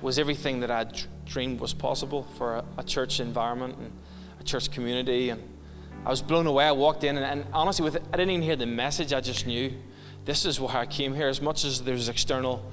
was 0.00 0.18
everything 0.18 0.60
that 0.60 0.70
I 0.70 0.86
dreamed 1.26 1.60
was 1.60 1.74
possible 1.74 2.22
for 2.38 2.56
a, 2.56 2.64
a, 2.78 2.84
church 2.84 3.18
environment 3.18 3.76
and 3.78 3.92
a 4.38 4.44
church 4.44 4.70
community. 4.70 5.30
And 5.30 5.42
I 6.06 6.10
was 6.10 6.22
blown 6.22 6.46
away. 6.46 6.66
I 6.66 6.72
walked 6.72 7.02
in, 7.02 7.16
and, 7.16 7.26
and 7.26 7.52
honestly, 7.52 7.84
with 7.84 7.96
I 7.96 8.16
didn't 8.16 8.30
even 8.30 8.42
hear 8.42 8.56
the 8.56 8.66
message. 8.66 9.12
I 9.12 9.20
just 9.20 9.44
knew 9.46 9.72
this 10.24 10.44
is 10.44 10.60
why 10.60 10.74
I 10.74 10.86
came 10.86 11.14
here. 11.14 11.28
As 11.28 11.40
much 11.40 11.64
as 11.64 11.82
there's 11.82 12.08
external 12.08 12.64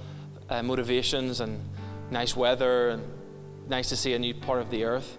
uh, 0.49 0.63
motivations 0.63 1.39
and 1.39 1.60
nice 2.12 2.36
weather 2.36 2.89
and 2.89 3.03
nice 3.67 3.89
to 3.89 3.95
see 3.95 4.13
a 4.13 4.19
new 4.19 4.33
part 4.33 4.62
of 4.62 4.69
the 4.69 4.83
earth, 4.83 5.17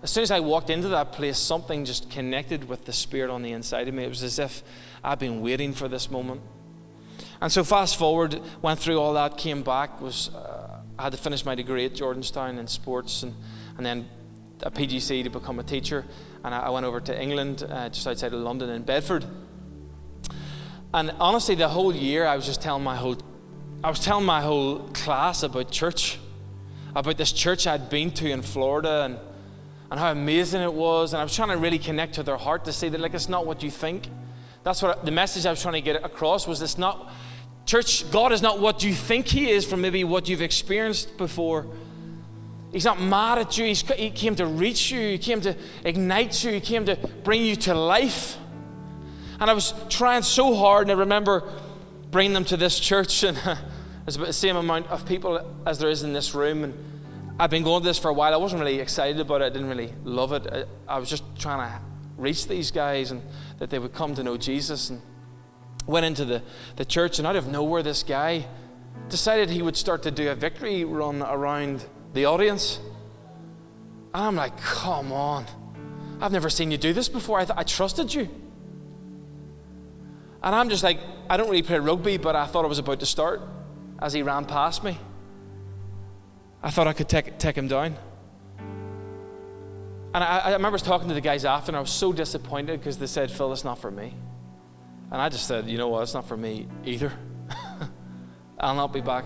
as 0.00 0.10
soon 0.10 0.22
as 0.22 0.30
I 0.30 0.38
walked 0.40 0.70
into 0.70 0.88
that 0.88 1.12
place, 1.12 1.38
something 1.38 1.84
just 1.84 2.08
connected 2.08 2.68
with 2.68 2.84
the 2.84 2.92
Spirit 2.92 3.30
on 3.30 3.42
the 3.42 3.50
inside 3.50 3.88
of 3.88 3.94
me. 3.94 4.04
It 4.04 4.08
was 4.08 4.22
as 4.22 4.38
if 4.38 4.62
I'd 5.02 5.18
been 5.18 5.40
waiting 5.40 5.72
for 5.72 5.88
this 5.88 6.08
moment. 6.08 6.40
And 7.40 7.50
so, 7.50 7.64
fast 7.64 7.96
forward, 7.96 8.40
went 8.62 8.78
through 8.78 8.98
all 8.98 9.14
that, 9.14 9.36
came 9.36 9.62
back, 9.62 10.00
was 10.00 10.32
uh, 10.34 10.80
I 10.98 11.04
had 11.04 11.12
to 11.12 11.18
finish 11.18 11.44
my 11.44 11.56
degree 11.56 11.84
at 11.84 11.94
Jordanstown 11.94 12.58
in 12.58 12.66
sports, 12.68 13.24
and, 13.24 13.34
and 13.76 13.84
then 13.84 14.08
a 14.62 14.70
PGC 14.70 15.24
to 15.24 15.30
become 15.30 15.58
a 15.58 15.64
teacher. 15.64 16.04
And 16.44 16.54
I, 16.54 16.66
I 16.66 16.70
went 16.70 16.86
over 16.86 17.00
to 17.00 17.20
England, 17.20 17.66
uh, 17.68 17.88
just 17.88 18.06
outside 18.06 18.32
of 18.32 18.40
London, 18.40 18.70
in 18.70 18.82
Bedford. 18.82 19.24
And 20.94 21.12
honestly, 21.18 21.54
the 21.54 21.68
whole 21.68 21.94
year, 21.94 22.26
I 22.26 22.36
was 22.36 22.46
just 22.46 22.62
telling 22.62 22.84
my 22.84 22.96
whole, 22.96 23.16
I 23.84 23.90
was 23.90 24.00
telling 24.00 24.24
my 24.24 24.40
whole 24.40 24.80
class 24.94 25.42
about 25.42 25.70
church, 25.70 26.18
about 26.94 27.16
this 27.16 27.32
church 27.32 27.66
I'd 27.66 27.90
been 27.90 28.10
to 28.12 28.30
in 28.30 28.42
Florida, 28.42 29.02
and 29.04 29.18
and 29.90 29.98
how 29.98 30.10
amazing 30.10 30.62
it 30.62 30.72
was. 30.72 31.12
And 31.12 31.20
I 31.20 31.24
was 31.24 31.34
trying 31.34 31.48
to 31.48 31.56
really 31.56 31.78
connect 31.78 32.14
to 32.14 32.22
their 32.22 32.36
heart 32.36 32.64
to 32.66 32.72
say 32.72 32.88
that, 32.88 33.00
like, 33.00 33.14
it's 33.14 33.28
not 33.28 33.46
what 33.46 33.62
you 33.62 33.70
think. 33.70 34.08
That's 34.62 34.82
what 34.82 35.04
the 35.04 35.10
message 35.10 35.46
I 35.46 35.50
was 35.50 35.62
trying 35.62 35.74
to 35.74 35.80
get 35.80 36.04
across 36.04 36.46
was 36.46 36.60
it's 36.60 36.78
not, 36.78 37.10
church, 37.64 38.10
God 38.10 38.32
is 38.32 38.42
not 38.42 38.60
what 38.60 38.82
you 38.82 38.92
think 38.92 39.26
He 39.26 39.50
is 39.50 39.64
from 39.64 39.80
maybe 39.80 40.04
what 40.04 40.28
you've 40.28 40.42
experienced 40.42 41.16
before. 41.16 41.66
He's 42.72 42.84
not 42.84 43.00
mad 43.00 43.38
at 43.38 43.56
you. 43.56 43.64
He's, 43.64 43.80
he 43.80 44.10
came 44.10 44.34
to 44.36 44.44
reach 44.44 44.90
you. 44.90 45.00
He 45.00 45.18
came 45.18 45.40
to 45.40 45.56
ignite 45.84 46.44
you. 46.44 46.52
He 46.52 46.60
came 46.60 46.84
to 46.84 46.96
bring 47.24 47.42
you 47.42 47.56
to 47.56 47.74
life. 47.74 48.36
And 49.40 49.50
I 49.50 49.52
was 49.52 49.72
trying 49.88 50.22
so 50.22 50.54
hard, 50.54 50.82
and 50.82 50.92
I 50.92 51.00
remember 51.00 51.48
bringing 52.10 52.32
them 52.32 52.44
to 52.46 52.56
this 52.56 52.78
church, 52.78 53.22
and 53.24 53.36
there's 53.36 54.16
about 54.16 54.26
the 54.26 54.32
same 54.32 54.56
amount 54.56 54.88
of 54.88 55.06
people 55.06 55.40
as 55.66 55.78
there 55.78 55.90
is 55.90 56.02
in 56.02 56.12
this 56.12 56.34
room. 56.34 56.64
And 56.64 56.74
I've 57.38 57.50
been 57.50 57.62
going 57.62 57.82
to 57.82 57.88
this 57.88 57.98
for 57.98 58.08
a 58.08 58.14
while. 58.14 58.34
I 58.34 58.36
wasn't 58.36 58.60
really 58.60 58.80
excited 58.80 59.20
about 59.20 59.42
it. 59.42 59.44
I 59.44 59.50
didn't 59.50 59.68
really 59.68 59.92
love 60.04 60.32
it. 60.32 60.46
I, 60.52 60.94
I 60.96 60.98
was 60.98 61.08
just 61.08 61.22
trying 61.38 61.70
to 61.70 61.80
reach 62.16 62.48
these 62.48 62.70
guys 62.70 63.12
and 63.12 63.22
that 63.58 63.70
they 63.70 63.78
would 63.78 63.94
come 63.94 64.14
to 64.16 64.22
know 64.22 64.36
Jesus. 64.36 64.90
And 64.90 65.00
went 65.88 66.04
into 66.04 66.24
the, 66.24 66.42
the 66.76 66.84
church, 66.84 67.18
and 67.18 67.26
out 67.26 67.34
of 67.34 67.48
nowhere, 67.48 67.82
this 67.82 68.02
guy 68.02 68.46
decided 69.08 69.48
he 69.48 69.62
would 69.62 69.76
start 69.76 70.02
to 70.02 70.10
do 70.10 70.30
a 70.30 70.34
victory 70.34 70.84
run 70.84 71.22
around 71.22 71.84
the 72.12 72.26
audience. 72.26 72.78
And 74.12 74.24
I'm 74.24 74.36
like, 74.36 74.56
come 74.58 75.12
on. 75.12 75.46
I've 76.20 76.32
never 76.32 76.50
seen 76.50 76.70
you 76.70 76.78
do 76.78 76.92
this 76.92 77.08
before. 77.08 77.38
I, 77.38 77.44
th- 77.44 77.56
I 77.56 77.62
trusted 77.62 78.12
you. 78.12 78.28
And 80.42 80.54
I'm 80.54 80.68
just 80.68 80.82
like, 80.82 81.00
I 81.28 81.36
don't 81.36 81.48
really 81.48 81.62
play 81.62 81.78
rugby, 81.78 82.16
but 82.16 82.36
I 82.36 82.46
thought 82.46 82.64
I 82.64 82.68
was 82.68 82.78
about 82.78 83.00
to 83.00 83.06
start 83.06 83.40
as 83.98 84.12
he 84.12 84.22
ran 84.22 84.44
past 84.44 84.84
me. 84.84 84.98
I 86.62 86.70
thought 86.70 86.86
I 86.86 86.92
could 86.92 87.08
take, 87.08 87.38
take 87.38 87.56
him 87.56 87.68
down. 87.68 87.96
And 90.14 90.24
I, 90.24 90.38
I 90.38 90.52
remember 90.52 90.78
talking 90.78 91.08
to 91.08 91.14
the 91.14 91.20
guys 91.20 91.44
after, 91.44 91.70
and 91.70 91.76
I 91.76 91.80
was 91.80 91.90
so 91.90 92.12
disappointed 92.12 92.80
because 92.80 92.98
they 92.98 93.06
said, 93.06 93.30
Phil, 93.30 93.52
it's 93.52 93.64
not 93.64 93.78
for 93.78 93.90
me. 93.90 94.14
And 95.10 95.20
I 95.20 95.28
just 95.28 95.46
said, 95.46 95.68
you 95.68 95.78
know 95.78 95.88
what, 95.88 96.02
it's 96.02 96.14
not 96.14 96.26
for 96.26 96.36
me 96.36 96.66
either. 96.84 97.12
I'll 98.60 98.74
not 98.74 98.92
be 98.92 99.00
back. 99.00 99.24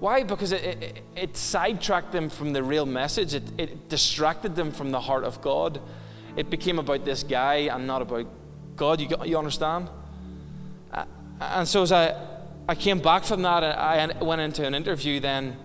Why? 0.00 0.22
Because 0.22 0.52
it, 0.52 0.64
it, 0.64 1.02
it, 1.14 1.36
sidetracked 1.36 2.10
them 2.10 2.30
from 2.30 2.52
the 2.52 2.62
real 2.62 2.86
message, 2.86 3.34
it, 3.34 3.44
it 3.58 3.88
distracted 3.88 4.56
them 4.56 4.72
from 4.72 4.90
the 4.90 5.00
heart 5.00 5.24
of 5.24 5.42
God. 5.42 5.80
It 6.36 6.48
became 6.48 6.78
about 6.78 7.04
this 7.04 7.22
guy 7.22 7.68
and 7.72 7.86
not 7.86 8.00
about 8.00 8.26
God. 8.80 9.00
You, 9.00 9.08
you 9.24 9.38
understand? 9.38 9.88
And 11.38 11.68
so 11.68 11.82
as 11.82 11.92
I, 11.92 12.16
I 12.66 12.74
came 12.74 12.98
back 12.98 13.24
from 13.24 13.42
that, 13.42 13.62
I 13.62 14.22
went 14.22 14.40
into 14.40 14.66
an 14.66 14.74
interview 14.74 15.20
then 15.20 15.56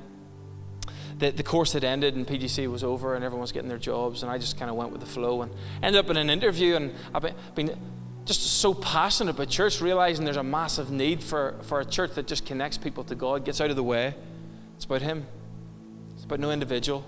the, 1.17 1.31
the 1.31 1.43
course 1.43 1.71
had 1.71 1.85
ended 1.85 2.15
and 2.15 2.27
PGC 2.27 2.69
was 2.69 2.83
over 2.83 3.15
and 3.15 3.23
everyone 3.23 3.41
was 3.41 3.53
getting 3.53 3.69
their 3.69 3.77
jobs, 3.77 4.21
and 4.21 4.31
I 4.31 4.37
just 4.37 4.59
kind 4.59 4.69
of 4.69 4.75
went 4.75 4.91
with 4.91 4.99
the 4.99 5.07
flow 5.07 5.43
and 5.43 5.51
ended 5.81 6.03
up 6.03 6.09
in 6.09 6.17
an 6.17 6.29
interview. 6.29 6.75
And 6.75 6.93
I've 7.13 7.21
been, 7.21 7.35
been 7.55 7.79
just 8.25 8.41
so 8.41 8.73
passionate 8.73 9.31
about 9.35 9.49
church, 9.49 9.79
realizing 9.81 10.25
there's 10.25 10.35
a 10.35 10.43
massive 10.43 10.91
need 10.91 11.23
for, 11.23 11.55
for 11.63 11.79
a 11.79 11.85
church 11.85 12.15
that 12.15 12.27
just 12.27 12.45
connects 12.45 12.77
people 12.77 13.03
to 13.05 13.15
God, 13.15 13.45
gets 13.45 13.61
out 13.61 13.69
of 13.69 13.77
the 13.77 13.83
way. 13.83 14.13
It's 14.75 14.85
about 14.85 15.01
Him, 15.01 15.25
it's 16.15 16.25
about 16.25 16.41
no 16.41 16.51
individual, 16.51 17.05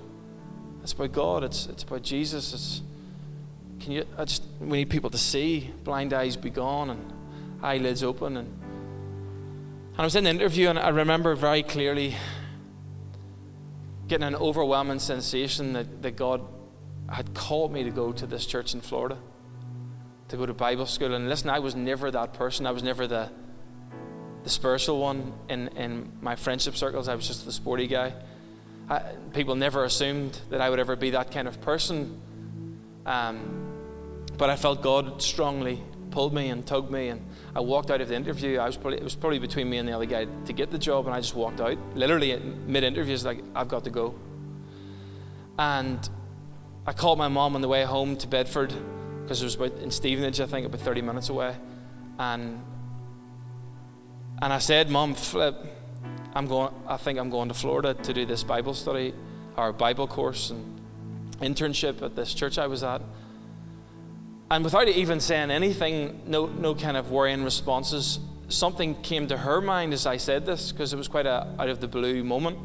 it's 0.83 0.93
about 0.93 1.11
God, 1.11 1.43
it's, 1.43 1.67
it's 1.67 1.83
about 1.83 2.01
Jesus. 2.01 2.53
It's, 2.53 2.81
can 3.87 3.95
you, 3.95 4.05
I 4.17 4.25
just, 4.25 4.43
we 4.59 4.79
need 4.79 4.89
people 4.89 5.09
to 5.11 5.17
see, 5.17 5.71
blind 5.85 6.11
eyes 6.11 6.35
be 6.35 6.49
gone, 6.49 6.89
and 6.89 7.13
eyelids 7.63 8.03
open. 8.03 8.35
And, 8.35 8.49
and 8.49 9.97
I 9.97 10.03
was 10.03 10.13
in 10.13 10.25
the 10.25 10.29
interview, 10.29 10.67
and 10.67 10.77
I 10.77 10.89
remember 10.89 11.35
very 11.35 11.63
clearly 11.63 12.13
getting 14.09 14.27
an 14.27 14.35
overwhelming 14.35 14.99
sensation 14.99 15.71
that, 15.71 16.01
that 16.01 16.17
God 16.17 16.41
had 17.09 17.33
called 17.33 17.71
me 17.71 17.85
to 17.85 17.89
go 17.89 18.11
to 18.11 18.27
this 18.27 18.45
church 18.45 18.73
in 18.73 18.81
Florida, 18.81 19.17
to 20.27 20.35
go 20.35 20.45
to 20.45 20.53
Bible 20.53 20.85
school. 20.85 21.13
And 21.13 21.29
listen, 21.29 21.49
I 21.49 21.59
was 21.59 21.73
never 21.73 22.11
that 22.11 22.33
person. 22.33 22.67
I 22.67 22.71
was 22.71 22.83
never 22.83 23.07
the, 23.07 23.29
the 24.43 24.49
spiritual 24.49 24.99
one 24.99 25.31
in, 25.47 25.69
in 25.69 26.11
my 26.19 26.35
friendship 26.35 26.75
circles. 26.75 27.07
I 27.07 27.15
was 27.15 27.25
just 27.25 27.45
the 27.45 27.53
sporty 27.53 27.87
guy. 27.87 28.11
I, 28.89 28.99
people 29.33 29.55
never 29.55 29.85
assumed 29.85 30.37
that 30.49 30.59
I 30.59 30.69
would 30.69 30.79
ever 30.79 30.97
be 30.97 31.11
that 31.11 31.31
kind 31.31 31.47
of 31.47 31.61
person. 31.61 32.19
Um, 33.05 33.66
but 34.37 34.49
I 34.49 34.55
felt 34.55 34.81
God 34.81 35.21
strongly 35.21 35.83
pulled 36.11 36.33
me 36.33 36.49
and 36.49 36.65
tugged 36.65 36.89
me, 36.89 37.09
and 37.09 37.21
I 37.55 37.59
walked 37.59 37.91
out 37.91 38.01
of 38.01 38.07
the 38.07 38.15
interview. 38.15 38.59
I 38.59 38.65
was 38.65 38.77
probably, 38.77 38.97
it 38.97 39.03
was 39.03 39.15
probably 39.15 39.39
between 39.39 39.69
me 39.69 39.77
and 39.77 39.87
the 39.87 39.93
other 39.93 40.05
guy 40.05 40.25
to 40.45 40.53
get 40.53 40.71
the 40.71 40.77
job, 40.77 41.05
and 41.05 41.15
I 41.15 41.19
just 41.19 41.35
walked 41.35 41.61
out. 41.61 41.77
Literally 41.95 42.35
mid 42.65 42.83
interview, 42.83 43.13
it's 43.13 43.25
like 43.25 43.43
I've 43.55 43.67
got 43.67 43.83
to 43.83 43.89
go. 43.89 44.15
And 45.59 46.09
I 46.85 46.93
called 46.93 47.17
my 47.17 47.27
mom 47.27 47.55
on 47.55 47.61
the 47.61 47.67
way 47.67 47.83
home 47.83 48.15
to 48.17 48.27
Bedford 48.27 48.73
because 49.21 49.41
it 49.41 49.45
was 49.45 49.55
about 49.55 49.73
in 49.79 49.91
Stevenage, 49.91 50.39
I 50.39 50.45
think, 50.45 50.65
about 50.65 50.79
30 50.79 51.01
minutes 51.01 51.29
away, 51.29 51.55
and 52.17 52.63
and 54.41 54.53
I 54.53 54.59
said, 54.59 54.89
"Mom, 54.89 55.15
flip, 55.15 55.55
I'm 56.33 56.47
going. 56.47 56.73
I 56.87 56.97
think 56.97 57.19
I'm 57.19 57.29
going 57.29 57.49
to 57.49 57.53
Florida 57.55 57.93
to 57.93 58.13
do 58.13 58.25
this 58.25 58.43
Bible 58.43 58.73
study 58.73 59.13
or 59.57 59.73
Bible 59.73 60.07
course 60.07 60.51
and 60.51 60.79
internship 61.41 62.01
at 62.01 62.15
this 62.15 62.33
church 62.33 62.57
I 62.57 62.67
was 62.67 62.83
at." 62.83 63.01
And 64.49 64.63
without 64.63 64.87
even 64.87 65.19
saying 65.19 65.51
anything, 65.51 66.21
no, 66.25 66.45
no 66.45 66.73
kind 66.73 66.95
of 66.95 67.11
worrying 67.11 67.43
responses, 67.43 68.19
something 68.47 68.95
came 69.01 69.27
to 69.27 69.37
her 69.37 69.59
mind 69.59 69.93
as 69.93 70.05
I 70.05 70.17
said 70.17 70.45
this, 70.45 70.71
because 70.71 70.93
it 70.93 70.97
was 70.97 71.07
quite 71.07 71.25
a 71.25 71.53
out 71.59 71.69
of 71.69 71.81
the 71.81 71.87
blue 71.87 72.23
moment. 72.23 72.57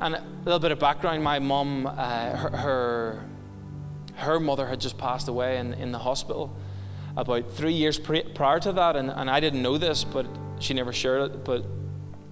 And 0.00 0.16
a 0.16 0.24
little 0.44 0.58
bit 0.58 0.72
of 0.72 0.78
background 0.78 1.24
my 1.24 1.38
mum, 1.38 1.86
uh, 1.86 2.36
her, 2.36 2.50
her, 2.50 3.24
her 4.16 4.40
mother 4.40 4.66
had 4.66 4.80
just 4.80 4.98
passed 4.98 5.28
away 5.28 5.56
in, 5.56 5.72
in 5.74 5.92
the 5.92 5.98
hospital 5.98 6.54
about 7.16 7.52
three 7.52 7.72
years 7.72 7.98
pre- 7.98 8.24
prior 8.24 8.58
to 8.60 8.72
that, 8.72 8.96
and, 8.96 9.10
and 9.10 9.30
I 9.30 9.40
didn't 9.40 9.62
know 9.62 9.78
this, 9.78 10.04
but 10.04 10.26
she 10.58 10.74
never 10.74 10.92
shared 10.92 11.30
it. 11.30 11.44
But 11.44 11.64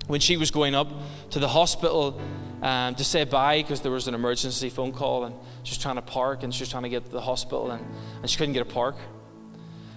when 0.08 0.20
she 0.20 0.36
was 0.36 0.50
going 0.50 0.74
up 0.74 0.88
to 1.30 1.38
the 1.38 1.48
hospital 1.48 2.20
um, 2.62 2.94
to 2.94 3.04
say 3.04 3.24
bye 3.24 3.60
because 3.60 3.80
there 3.80 3.90
was 3.90 4.06
an 4.08 4.14
emergency 4.14 4.70
phone 4.70 4.92
call 4.92 5.24
and 5.24 5.34
she 5.64 5.72
was 5.72 5.78
trying 5.78 5.96
to 5.96 6.02
park 6.02 6.44
and 6.44 6.54
she 6.54 6.62
was 6.62 6.70
trying 6.70 6.84
to 6.84 6.88
get 6.88 7.04
to 7.04 7.10
the 7.10 7.20
hospital 7.20 7.72
and, 7.72 7.84
and 8.20 8.30
she 8.30 8.38
couldn't 8.38 8.54
get 8.54 8.62
a 8.62 8.70
park. 8.70 8.96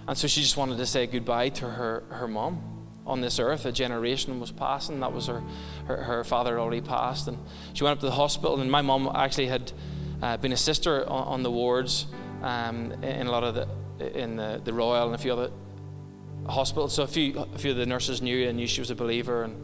And 0.08 0.18
so 0.18 0.28
she 0.28 0.42
just 0.42 0.58
wanted 0.58 0.78
to 0.78 0.86
say 0.86 1.08
goodbye 1.08 1.50
to 1.50 1.70
her, 1.70 2.04
her 2.10 2.28
mom 2.28 2.62
on 3.06 3.22
this 3.22 3.40
earth. 3.40 3.66
A 3.66 3.72
generation 3.72 4.40
was 4.40 4.52
passing. 4.52 5.00
That 5.00 5.14
was 5.14 5.28
her, 5.28 5.44
her, 5.86 5.98
her 5.98 6.24
father 6.24 6.60
already 6.60 6.82
passed. 6.82 7.28
And 7.28 7.38
she 7.74 7.84
went 7.84 7.94
up 7.94 8.00
to 8.02 8.08
the 8.08 8.12
hospital, 8.12 8.60
and 8.60 8.70
my 8.70 8.82
mom 8.82 9.10
actually 9.16 9.48
had 9.48 9.72
uh, 10.22 10.38
been 10.38 10.52
a 10.52 10.58
sister 10.58 11.08
on, 11.08 11.28
on 11.28 11.44
the 11.44 11.52
wards 11.52 12.08
um, 12.42 12.92
in 13.04 13.28
a 13.28 13.32
lot 13.32 13.44
of 13.44 13.56
the, 13.56 14.20
in 14.20 14.36
the, 14.36 14.62
the 14.64 14.74
Royal 14.74 15.06
and 15.06 15.16
a 15.16 15.18
few 15.18 15.34
other 15.34 15.52
hospitals. 16.48 16.94
So 16.94 17.04
a 17.04 17.08
few, 17.08 17.40
a 17.40 17.58
few 17.58 17.72
of 17.72 17.78
the 17.78 17.86
nurses 17.86 18.22
knew 18.22 18.48
and 18.48 18.58
knew 18.58 18.68
she 18.68 18.82
was 18.82 18.92
a 18.92 18.96
believer. 18.96 19.44
And, 19.44 19.56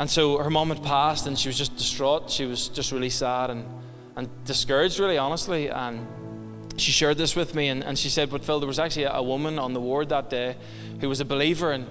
and 0.00 0.08
so 0.08 0.38
her 0.38 0.48
mom 0.48 0.70
had 0.70 0.82
passed, 0.82 1.26
and 1.26 1.38
she 1.38 1.50
was 1.50 1.58
just 1.58 1.76
distraught. 1.76 2.30
She 2.30 2.46
was 2.46 2.68
just 2.68 2.90
really 2.90 3.10
sad 3.10 3.50
and, 3.50 3.66
and 4.16 4.30
discouraged, 4.46 4.98
really, 4.98 5.18
honestly. 5.18 5.68
And 5.68 6.06
she 6.78 6.90
shared 6.90 7.18
this 7.18 7.36
with 7.36 7.54
me, 7.54 7.68
and, 7.68 7.84
and 7.84 7.98
she 7.98 8.08
said, 8.08 8.30
But 8.30 8.42
Phil, 8.42 8.60
there 8.60 8.66
was 8.66 8.78
actually 8.78 9.02
a, 9.02 9.12
a 9.12 9.22
woman 9.22 9.58
on 9.58 9.74
the 9.74 9.80
ward 9.80 10.08
that 10.08 10.30
day 10.30 10.56
who 11.00 11.08
was 11.10 11.20
a 11.20 11.26
believer, 11.26 11.72
and, 11.72 11.86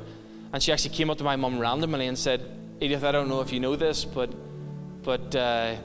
and 0.51 0.64
she 0.64 0.72
actually 0.72 0.95
came 0.95 1.12
up 1.12 1.20
to 1.20 1.24
my 1.24 1.36
mum 1.36 1.60
randomly 1.60 2.07
and 2.07 2.18
said, 2.18 2.41
Edith, 2.82 3.03
I 3.03 3.12
don't 3.12 3.30
know 3.30 3.41
if 3.41 3.53
you 3.53 3.60
know 3.60 3.76
this, 3.76 4.05
but, 4.05 4.34
but 5.03 5.36
uh, 5.36 5.76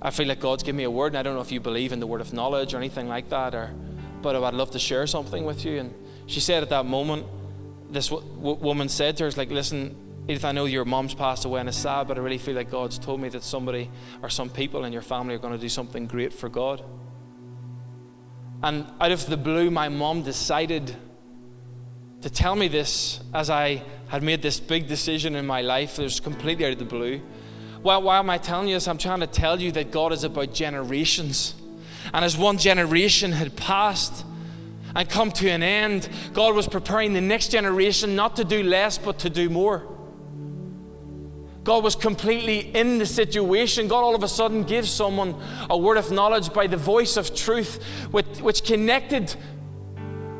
I 0.00 0.10
feel 0.10 0.28
like 0.28 0.40
God's 0.40 0.62
given 0.62 0.78
me 0.78 0.84
a 0.84 0.90
word, 0.90 1.08
and 1.08 1.18
I 1.18 1.22
don't 1.22 1.34
know 1.34 1.42
if 1.42 1.52
you 1.52 1.60
believe 1.60 1.92
in 1.92 2.00
the 2.00 2.06
word 2.06 2.22
of 2.22 2.32
knowledge 2.32 2.72
or 2.72 2.78
anything 2.78 3.06
like 3.06 3.28
that, 3.28 3.54
or, 3.54 3.70
but 4.22 4.34
I'd 4.34 4.54
love 4.54 4.70
to 4.70 4.78
share 4.78 5.06
something 5.06 5.44
with 5.44 5.62
you. 5.62 5.78
And 5.78 5.94
she 6.24 6.40
said 6.40 6.62
at 6.62 6.70
that 6.70 6.86
moment, 6.86 7.26
this 7.90 8.08
w- 8.08 8.26
w- 8.36 8.56
woman 8.56 8.88
said 8.88 9.18
to 9.18 9.24
her, 9.24 9.30
like, 9.32 9.50
listen, 9.50 9.94
Edith, 10.30 10.44
I 10.44 10.52
know 10.52 10.66
your 10.66 10.84
mom's 10.84 11.12
passed 11.12 11.44
away 11.44 11.58
and 11.58 11.68
it's 11.68 11.78
sad, 11.78 12.06
but 12.06 12.16
I 12.16 12.20
really 12.20 12.38
feel 12.38 12.54
like 12.54 12.70
God's 12.70 13.00
told 13.00 13.20
me 13.20 13.28
that 13.30 13.42
somebody 13.42 13.90
or 14.22 14.28
some 14.28 14.48
people 14.48 14.84
in 14.84 14.92
your 14.92 15.02
family 15.02 15.34
are 15.34 15.38
going 15.38 15.54
to 15.54 15.58
do 15.58 15.68
something 15.68 16.06
great 16.06 16.32
for 16.32 16.48
God. 16.48 16.84
And 18.62 18.86
out 19.00 19.10
of 19.10 19.26
the 19.26 19.36
blue, 19.36 19.72
my 19.72 19.88
mom 19.88 20.22
decided 20.22 20.94
to 22.20 22.30
tell 22.30 22.54
me 22.54 22.68
this 22.68 23.18
as 23.34 23.50
I 23.50 23.82
had 24.06 24.22
made 24.22 24.40
this 24.40 24.60
big 24.60 24.86
decision 24.86 25.34
in 25.34 25.48
my 25.48 25.62
life. 25.62 25.98
It 25.98 26.04
was 26.04 26.20
completely 26.20 26.64
out 26.64 26.74
of 26.74 26.78
the 26.78 26.84
blue. 26.84 27.20
Why, 27.82 27.96
why 27.96 28.18
am 28.20 28.30
I 28.30 28.38
telling 28.38 28.68
you 28.68 28.76
this? 28.76 28.86
I'm 28.86 28.98
trying 28.98 29.20
to 29.20 29.26
tell 29.26 29.60
you 29.60 29.72
that 29.72 29.90
God 29.90 30.12
is 30.12 30.22
about 30.22 30.54
generations. 30.54 31.56
And 32.14 32.24
as 32.24 32.36
one 32.36 32.56
generation 32.56 33.32
had 33.32 33.56
passed 33.56 34.24
and 34.94 35.08
come 35.08 35.32
to 35.32 35.48
an 35.48 35.64
end, 35.64 36.08
God 36.34 36.54
was 36.54 36.68
preparing 36.68 37.14
the 37.14 37.20
next 37.20 37.48
generation 37.48 38.14
not 38.14 38.36
to 38.36 38.44
do 38.44 38.62
less, 38.62 38.96
but 38.96 39.18
to 39.20 39.28
do 39.28 39.50
more. 39.50 39.96
God 41.70 41.84
was 41.84 41.94
completely 41.94 42.58
in 42.74 42.98
the 42.98 43.06
situation. 43.06 43.86
God 43.86 44.00
all 44.00 44.16
of 44.16 44.24
a 44.24 44.28
sudden 44.28 44.64
gives 44.64 44.90
someone 44.90 45.40
a 45.70 45.78
word 45.78 45.98
of 45.98 46.10
knowledge 46.10 46.52
by 46.52 46.66
the 46.66 46.76
voice 46.76 47.16
of 47.16 47.32
truth, 47.32 47.80
which, 48.10 48.26
which 48.40 48.64
connected 48.64 49.32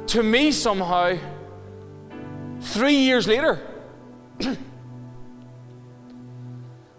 to 0.09 0.25
me 0.25 0.51
somehow 0.51 1.17
three 2.61 2.97
years 2.97 3.29
later. 3.29 3.61
and 4.41 4.59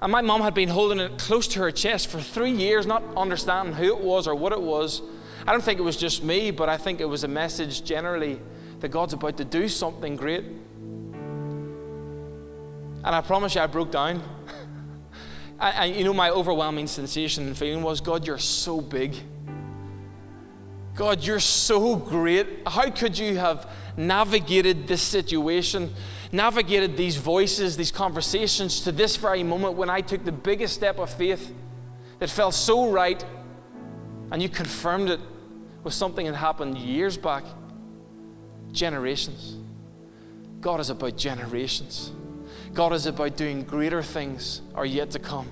my 0.07 0.21
mom 0.21 0.39
had 0.39 0.53
been 0.53 0.69
holding 0.69 1.01
it 1.01 1.17
close 1.17 1.45
to 1.49 1.59
her 1.59 1.69
chest 1.69 2.07
for 2.07 2.21
three 2.21 2.51
years, 2.51 2.85
not 2.85 3.03
understanding 3.17 3.75
who 3.75 3.87
it 3.87 3.99
was 3.99 4.29
or 4.29 4.35
what 4.35 4.53
it 4.53 4.61
was. 4.61 5.01
I 5.45 5.51
don't 5.51 5.61
think 5.61 5.77
it 5.77 5.83
was 5.83 5.97
just 5.97 6.23
me, 6.23 6.51
but 6.51 6.69
I 6.69 6.77
think 6.77 7.01
it 7.01 7.05
was 7.09 7.25
a 7.25 7.27
message 7.27 7.83
generally 7.83 8.39
that 8.79 8.91
God's 8.91 9.11
about 9.11 9.35
to 9.35 9.43
do 9.43 9.67
something 9.67 10.15
great. 10.15 10.45
And 13.03 13.15
I 13.15 13.21
promise 13.21 13.55
you, 13.55 13.61
I 13.61 13.67
broke 13.67 13.91
down. 13.91 14.21
and, 15.59 15.95
you 15.95 16.03
know, 16.03 16.13
my 16.13 16.29
overwhelming 16.29 16.87
sensation 16.87 17.47
and 17.47 17.57
feeling 17.57 17.83
was 17.83 18.01
God, 18.01 18.27
you're 18.27 18.37
so 18.37 18.81
big. 18.81 19.15
God, 20.95 21.23
you're 21.23 21.39
so 21.39 21.95
great. 21.95 22.47
How 22.67 22.89
could 22.89 23.17
you 23.17 23.37
have 23.37 23.69
navigated 23.97 24.87
this 24.87 25.01
situation, 25.01 25.93
navigated 26.31 26.97
these 26.97 27.15
voices, 27.15 27.77
these 27.77 27.91
conversations 27.91 28.81
to 28.81 28.91
this 28.91 29.15
very 29.15 29.43
moment 29.43 29.75
when 29.75 29.89
I 29.89 30.01
took 30.01 30.23
the 30.23 30.31
biggest 30.31 30.73
step 30.73 30.99
of 30.99 31.09
faith 31.11 31.53
that 32.19 32.29
felt 32.29 32.53
so 32.53 32.91
right, 32.91 33.23
and 34.31 34.41
you 34.41 34.49
confirmed 34.49 35.09
it 35.09 35.19
with 35.83 35.93
something 35.93 36.25
that 36.25 36.35
happened 36.35 36.77
years 36.77 37.17
back? 37.17 37.43
Generations. 38.71 39.57
God 40.59 40.79
is 40.79 40.89
about 40.89 41.17
generations. 41.17 42.11
God 42.73 42.93
is 42.93 43.05
about 43.05 43.35
doing 43.35 43.63
greater 43.63 44.01
things 44.01 44.61
are 44.75 44.85
yet 44.85 45.11
to 45.11 45.19
come. 45.19 45.51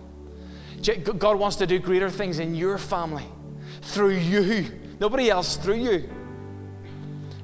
God 1.17 1.37
wants 1.37 1.57
to 1.57 1.67
do 1.67 1.79
greater 1.79 2.09
things 2.09 2.39
in 2.39 2.55
your 2.55 2.77
family 2.77 3.25
through 3.81 4.15
you, 4.15 4.71
nobody 4.99 5.29
else, 5.29 5.57
through 5.57 5.75
you. 5.75 6.09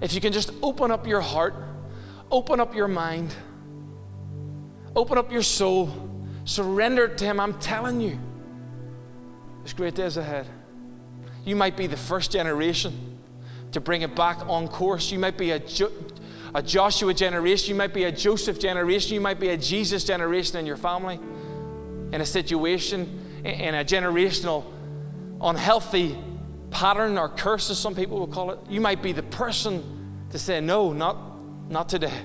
If 0.01 0.13
you 0.13 0.21
can 0.21 0.31
just 0.31 0.51
open 0.61 0.91
up 0.91 1.07
your 1.07 1.21
heart, 1.21 1.53
open 2.31 2.59
up 2.59 2.75
your 2.75 2.87
mind, 2.87 3.33
open 4.95 5.17
up 5.17 5.31
your 5.31 5.41
soul, 5.41 6.09
surrender 6.45 7.07
to 7.07 7.25
Him, 7.25 7.39
I'm 7.39 7.59
telling 7.59 7.99
you, 7.99 8.19
there's 9.59 9.73
great 9.73 9.95
days 9.95 10.17
ahead. 10.17 10.47
You 11.43 11.55
might 11.55 11.75
be 11.75 11.87
the 11.87 11.97
first 11.97 12.31
generation 12.31 13.19
to 13.71 13.81
bring 13.81 14.03
it 14.03 14.15
back 14.15 14.37
on 14.47 14.67
course. 14.67 15.11
You 15.11 15.19
might 15.19 15.37
be 15.37 15.51
a, 15.51 15.59
a 16.55 16.63
Joshua 16.63 17.13
generation, 17.13 17.67
you 17.67 17.75
might 17.75 17.93
be 17.93 18.05
a 18.05 18.11
Joseph 18.13 18.59
generation, 18.59 19.13
you 19.13 19.19
might 19.19 19.41
be 19.41 19.49
a 19.49 19.57
Jesus 19.57 20.05
generation 20.05 20.57
in 20.57 20.65
your 20.65 20.77
family, 20.77 21.19
in 22.13 22.21
a 22.21 22.25
situation, 22.25 23.41
in 23.43 23.75
a 23.75 23.83
generational 23.83 24.63
unhealthy 25.41 26.17
pattern 26.71 27.17
or 27.17 27.27
curse, 27.27 27.69
as 27.69 27.77
some 27.77 27.93
people 27.93 28.19
will 28.19 28.27
call 28.27 28.51
it. 28.51 28.59
You 28.69 28.79
might 28.79 29.03
be 29.03 29.11
the 29.11 29.23
person 29.23 30.27
to 30.29 30.39
say, 30.39 30.61
No, 30.61 30.93
not, 30.93 31.17
not 31.69 31.89
today. 31.89 32.21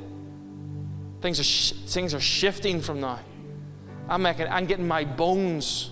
Things 1.20 1.40
are, 1.40 1.44
sh- 1.44 1.72
things 1.88 2.14
are 2.14 2.20
shifting 2.20 2.80
from 2.80 3.00
now. 3.00 3.18
I'm, 4.08 4.22
making, 4.22 4.46
I'm 4.46 4.66
getting 4.66 4.86
my 4.86 5.04
bones 5.04 5.90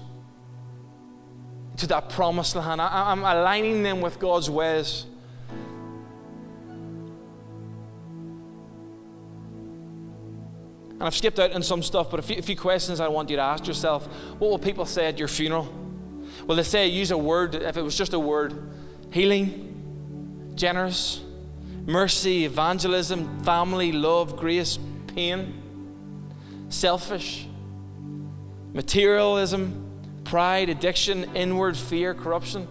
to 1.78 1.88
that 1.88 2.10
promised 2.10 2.54
land. 2.54 2.80
I, 2.80 3.10
I'm 3.10 3.24
aligning 3.24 3.82
them 3.82 4.00
with 4.00 4.20
God's 4.20 4.48
ways. 4.48 5.06
And 10.98 11.06
I've 11.06 11.14
skipped 11.14 11.38
out 11.38 11.52
on 11.52 11.62
some 11.62 11.82
stuff, 11.82 12.10
but 12.10 12.18
a 12.18 12.22
few, 12.22 12.38
a 12.38 12.42
few 12.42 12.56
questions 12.56 12.98
I 12.98 13.06
want 13.06 13.30
you 13.30 13.36
to 13.36 13.42
ask 13.42 13.66
yourself. 13.68 14.06
What 14.38 14.50
will 14.50 14.58
people 14.58 14.84
say 14.84 15.06
at 15.06 15.18
your 15.18 15.28
funeral? 15.28 15.72
Will 16.46 16.56
they 16.56 16.64
say, 16.64 16.88
use 16.88 17.12
a 17.12 17.18
word, 17.18 17.54
if 17.54 17.76
it 17.76 17.82
was 17.82 17.96
just 17.96 18.14
a 18.14 18.18
word, 18.18 18.70
healing, 19.12 20.52
generous, 20.56 21.22
mercy, 21.86 22.44
evangelism, 22.44 23.44
family, 23.44 23.92
love, 23.92 24.36
grace, 24.36 24.78
pain, 25.14 25.62
selfish, 26.68 27.46
materialism, 28.72 29.84
pride, 30.24 30.68
addiction, 30.68 31.24
inward 31.36 31.76
fear, 31.76 32.12
corruption? 32.12 32.66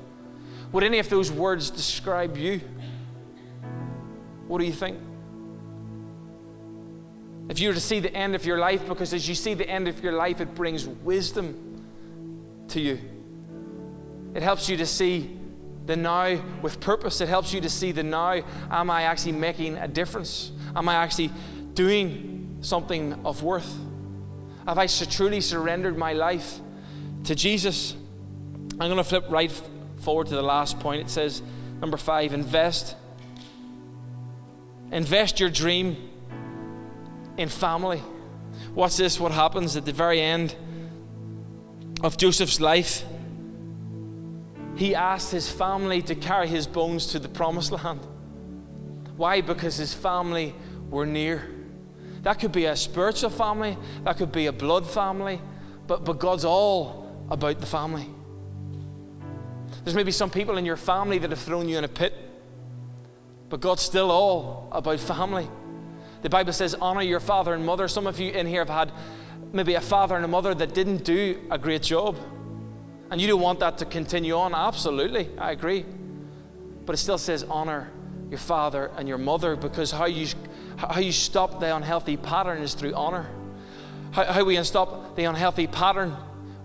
Would 0.73 0.83
any 0.83 0.99
of 0.99 1.09
those 1.09 1.31
words 1.31 1.69
describe 1.69 2.35
you? 2.35 2.59
What 4.47 4.59
do 4.59 4.65
you 4.65 4.73
think? 4.73 4.97
If 7.49 7.59
you 7.59 7.69
were 7.69 7.73
to 7.73 7.79
see 7.79 7.99
the 7.99 8.13
end 8.13 8.35
of 8.35 8.45
your 8.45 8.57
life, 8.57 8.87
because 8.87 9.13
as 9.13 9.27
you 9.27 9.35
see 9.35 9.53
the 9.53 9.67
end 9.69 9.87
of 9.87 10.03
your 10.03 10.13
life, 10.13 10.41
it 10.41 10.53
brings 10.53 10.87
wisdom 10.87 11.85
to 12.69 12.81
you. 12.81 12.99
It 14.33 14.43
helps 14.43 14.67
you 14.67 14.77
to 14.77 14.85
see 14.85 15.37
the 15.85 15.95
now 15.95 16.41
with 16.61 16.79
purpose. 16.81 17.21
It 17.21 17.29
helps 17.29 17.53
you 17.53 17.61
to 17.61 17.69
see 17.69 17.93
the 17.93 18.03
now. 18.03 18.41
Am 18.69 18.89
I 18.89 19.03
actually 19.03 19.31
making 19.31 19.77
a 19.77 19.87
difference? 19.87 20.51
Am 20.75 20.89
I 20.89 20.95
actually 20.95 21.31
doing 21.73 22.57
something 22.61 23.13
of 23.25 23.43
worth? 23.43 23.73
Have 24.67 24.77
I 24.77 24.87
truly 24.87 25.39
surrendered 25.39 25.97
my 25.97 26.11
life 26.11 26.59
to 27.23 27.35
Jesus? 27.35 27.95
I'm 28.71 28.77
going 28.77 28.97
to 28.97 29.03
flip 29.03 29.25
right 29.29 29.51
forward 30.01 30.27
to 30.27 30.35
the 30.35 30.43
last 30.43 30.79
point. 30.79 31.01
It 31.01 31.09
says, 31.09 31.41
number 31.79 31.97
five, 31.97 32.33
invest. 32.33 32.95
Invest 34.91 35.39
your 35.39 35.49
dream 35.49 36.09
in 37.37 37.49
family. 37.49 38.01
Watch 38.73 38.97
this 38.97 39.19
what 39.19 39.31
happens 39.31 39.75
at 39.75 39.85
the 39.85 39.93
very 39.93 40.21
end 40.21 40.55
of 42.03 42.17
Joseph's 42.17 42.59
life. 42.59 43.03
He 44.75 44.93
asked 44.93 45.31
his 45.31 45.49
family 45.49 46.01
to 46.03 46.15
carry 46.15 46.47
his 46.47 46.67
bones 46.67 47.07
to 47.07 47.19
the 47.19 47.29
promised 47.29 47.71
land. 47.71 47.99
Why? 49.15 49.41
Because 49.41 49.77
his 49.77 49.93
family 49.93 50.53
were 50.89 51.05
near. 51.05 51.49
That 52.21 52.39
could 52.39 52.51
be 52.51 52.65
a 52.65 52.75
spiritual 52.75 53.29
family, 53.29 53.77
that 54.03 54.17
could 54.17 54.31
be 54.31 54.47
a 54.47 54.51
blood 54.51 54.87
family, 54.87 55.41
but, 55.87 56.03
but 56.03 56.19
God's 56.19 56.45
all 56.45 57.25
about 57.29 57.59
the 57.59 57.65
family. 57.65 58.07
There's 59.83 59.95
maybe 59.95 60.11
some 60.11 60.29
people 60.29 60.57
in 60.57 60.65
your 60.65 60.77
family 60.77 61.17
that 61.19 61.29
have 61.29 61.39
thrown 61.39 61.69
you 61.69 61.77
in 61.77 61.83
a 61.83 61.87
pit, 61.87 62.13
but 63.49 63.61
God's 63.61 63.81
still 63.81 64.11
all 64.11 64.67
about 64.71 64.99
family. 64.99 65.47
The 66.21 66.29
Bible 66.29 66.53
says, 66.53 66.73
honor 66.75 67.01
your 67.01 67.19
father 67.19 67.53
and 67.53 67.65
mother. 67.65 67.87
Some 67.87 68.07
of 68.07 68.19
you 68.19 68.31
in 68.31 68.47
here 68.47 68.61
have 68.61 68.69
had 68.69 68.91
maybe 69.53 69.75
a 69.75 69.81
father 69.81 70.15
and 70.15 70.25
a 70.25 70.27
mother 70.27 70.53
that 70.53 70.73
didn't 70.73 71.03
do 71.03 71.39
a 71.51 71.57
great 71.57 71.83
job. 71.83 72.17
And 73.09 73.21
you 73.21 73.27
don't 73.27 73.41
want 73.41 73.59
that 73.61 73.77
to 73.79 73.85
continue 73.85 74.35
on. 74.35 74.53
Absolutely, 74.53 75.29
I 75.37 75.51
agree. 75.51 75.85
But 76.85 76.93
it 76.93 76.97
still 76.97 77.17
says, 77.17 77.43
honor 77.43 77.91
your 78.29 78.39
father 78.39 78.91
and 78.97 79.07
your 79.07 79.17
mother 79.17 79.55
because 79.55 79.91
how 79.91 80.05
you, 80.05 80.27
how 80.77 80.99
you 80.99 81.11
stop 81.11 81.59
the 81.59 81.75
unhealthy 81.75 82.17
pattern 82.17 82.61
is 82.61 82.73
through 82.73 82.93
honor. 82.93 83.29
How, 84.11 84.25
how 84.25 84.43
we 84.43 84.55
can 84.55 84.65
stop 84.65 85.15
the 85.15 85.23
unhealthy 85.23 85.67
pattern 85.67 86.15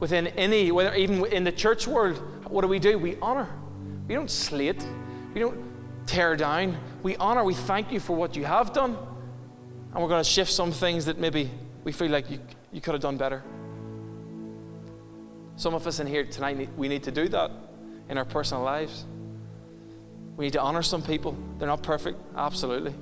within 0.00 0.28
any, 0.28 0.72
whether 0.72 0.94
even 0.94 1.24
in 1.26 1.44
the 1.44 1.52
church 1.52 1.86
world, 1.86 2.20
what 2.48 2.62
do 2.62 2.68
we 2.68 2.78
do? 2.78 2.98
We 2.98 3.16
honor. 3.22 3.48
We 4.08 4.14
don't 4.14 4.30
slate. 4.30 4.84
We 5.32 5.40
don't 5.40 6.06
tear 6.06 6.34
down. 6.36 6.76
We 7.02 7.16
honor. 7.16 7.44
We 7.44 7.54
thank 7.54 7.92
you 7.92 8.00
for 8.00 8.16
what 8.16 8.34
you 8.34 8.44
have 8.44 8.72
done. 8.72 8.98
And 9.92 10.02
we're 10.02 10.08
going 10.08 10.22
to 10.22 10.28
shift 10.28 10.50
some 10.50 10.72
things 10.72 11.04
that 11.04 11.18
maybe 11.18 11.50
we 11.84 11.92
feel 11.92 12.10
like 12.10 12.30
you, 12.30 12.40
you 12.72 12.80
could 12.80 12.94
have 12.94 13.02
done 13.02 13.16
better. 13.16 13.42
Some 15.56 15.74
of 15.74 15.86
us 15.86 16.00
in 16.00 16.06
here 16.06 16.24
tonight, 16.24 16.70
we 16.76 16.88
need 16.88 17.02
to 17.02 17.10
do 17.10 17.28
that 17.28 17.50
in 18.08 18.16
our 18.16 18.24
personal 18.24 18.62
lives. 18.62 19.04
We 20.36 20.46
need 20.46 20.54
to 20.54 20.60
honor 20.60 20.82
some 20.82 21.02
people. 21.02 21.36
They're 21.58 21.68
not 21.68 21.82
perfect, 21.82 22.18
absolutely. 22.36 22.94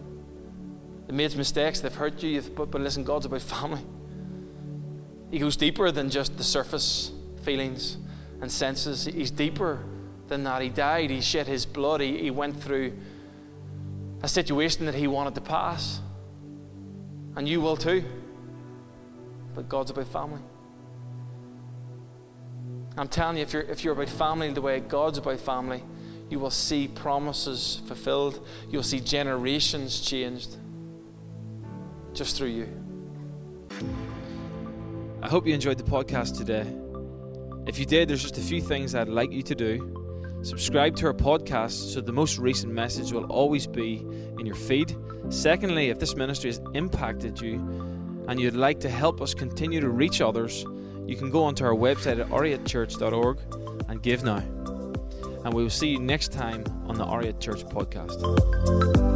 They've 1.06 1.14
made 1.14 1.36
mistakes, 1.36 1.80
they've 1.80 1.94
hurt 1.94 2.22
you, 2.22 2.42
but, 2.42 2.70
but 2.70 2.80
listen, 2.80 3.04
God's 3.04 3.26
about 3.26 3.42
family. 3.42 3.82
He 5.30 5.38
goes 5.38 5.56
deeper 5.56 5.92
than 5.92 6.10
just 6.10 6.36
the 6.36 6.44
surface 6.44 7.12
feelings 7.42 7.98
and 8.40 8.50
senses. 8.50 9.04
He's 9.04 9.30
deeper 9.30 9.84
than 10.26 10.42
that. 10.44 10.60
He 10.60 10.68
died, 10.68 11.10
he 11.10 11.20
shed 11.20 11.46
his 11.46 11.66
blood, 11.66 12.00
he, 12.00 12.18
he 12.18 12.30
went 12.30 12.60
through 12.60 12.92
a 14.22 14.28
situation 14.28 14.86
that 14.86 14.94
he 14.94 15.06
wanted 15.06 15.36
to 15.36 15.40
pass. 15.40 16.00
And 17.36 17.48
you 17.48 17.60
will 17.60 17.76
too. 17.76 18.04
But 19.54 19.68
God's 19.68 19.90
about 19.90 20.08
family. 20.08 20.40
I'm 22.96 23.08
telling 23.08 23.36
you, 23.36 23.42
if 23.42 23.52
you're, 23.52 23.62
if 23.62 23.84
you're 23.84 23.94
about 23.94 24.08
family 24.08 24.52
the 24.52 24.60
way 24.60 24.80
God's 24.80 25.18
about 25.18 25.40
family, 25.40 25.82
you 26.28 26.38
will 26.38 26.50
see 26.50 26.88
promises 26.88 27.82
fulfilled. 27.86 28.46
You'll 28.68 28.82
see 28.82 29.00
generations 29.00 30.00
changed 30.00 30.56
just 32.12 32.36
through 32.36 32.48
you. 32.48 32.68
I 35.22 35.28
hope 35.28 35.46
you 35.46 35.54
enjoyed 35.54 35.78
the 35.78 35.84
podcast 35.84 36.36
today. 36.36 36.66
If 37.66 37.78
you 37.78 37.86
did, 37.86 38.08
there's 38.08 38.22
just 38.22 38.38
a 38.38 38.42
few 38.42 38.60
things 38.60 38.94
I'd 38.94 39.08
like 39.08 39.32
you 39.32 39.42
to 39.42 39.54
do. 39.54 39.96
Subscribe 40.42 40.96
to 40.96 41.06
our 41.06 41.14
podcast 41.14 41.92
so 41.92 42.00
the 42.00 42.12
most 42.12 42.38
recent 42.38 42.72
message 42.72 43.12
will 43.12 43.26
always 43.26 43.66
be 43.66 44.04
in 44.38 44.46
your 44.46 44.54
feed. 44.54 44.96
Secondly, 45.30 45.90
if 45.90 45.98
this 45.98 46.16
ministry 46.16 46.50
has 46.50 46.60
impacted 46.74 47.40
you 47.40 47.54
and 48.28 48.40
you'd 48.40 48.54
like 48.54 48.80
to 48.80 48.90
help 48.90 49.20
us 49.20 49.32
continue 49.32 49.80
to 49.80 49.88
reach 49.88 50.20
others, 50.20 50.64
you 51.06 51.16
can 51.16 51.30
go 51.30 51.44
onto 51.44 51.64
our 51.64 51.74
website 51.74 52.20
at 52.20 52.28
oriatchurch.org 52.28 53.38
and 53.88 54.02
give 54.02 54.24
now. 54.24 54.38
And 55.44 55.54
we 55.54 55.62
will 55.62 55.70
see 55.70 55.88
you 55.88 55.98
next 55.98 56.32
time 56.32 56.64
on 56.86 56.96
the 56.96 57.04
Oriat 57.04 57.40
Church 57.40 57.64
podcast. 57.64 59.09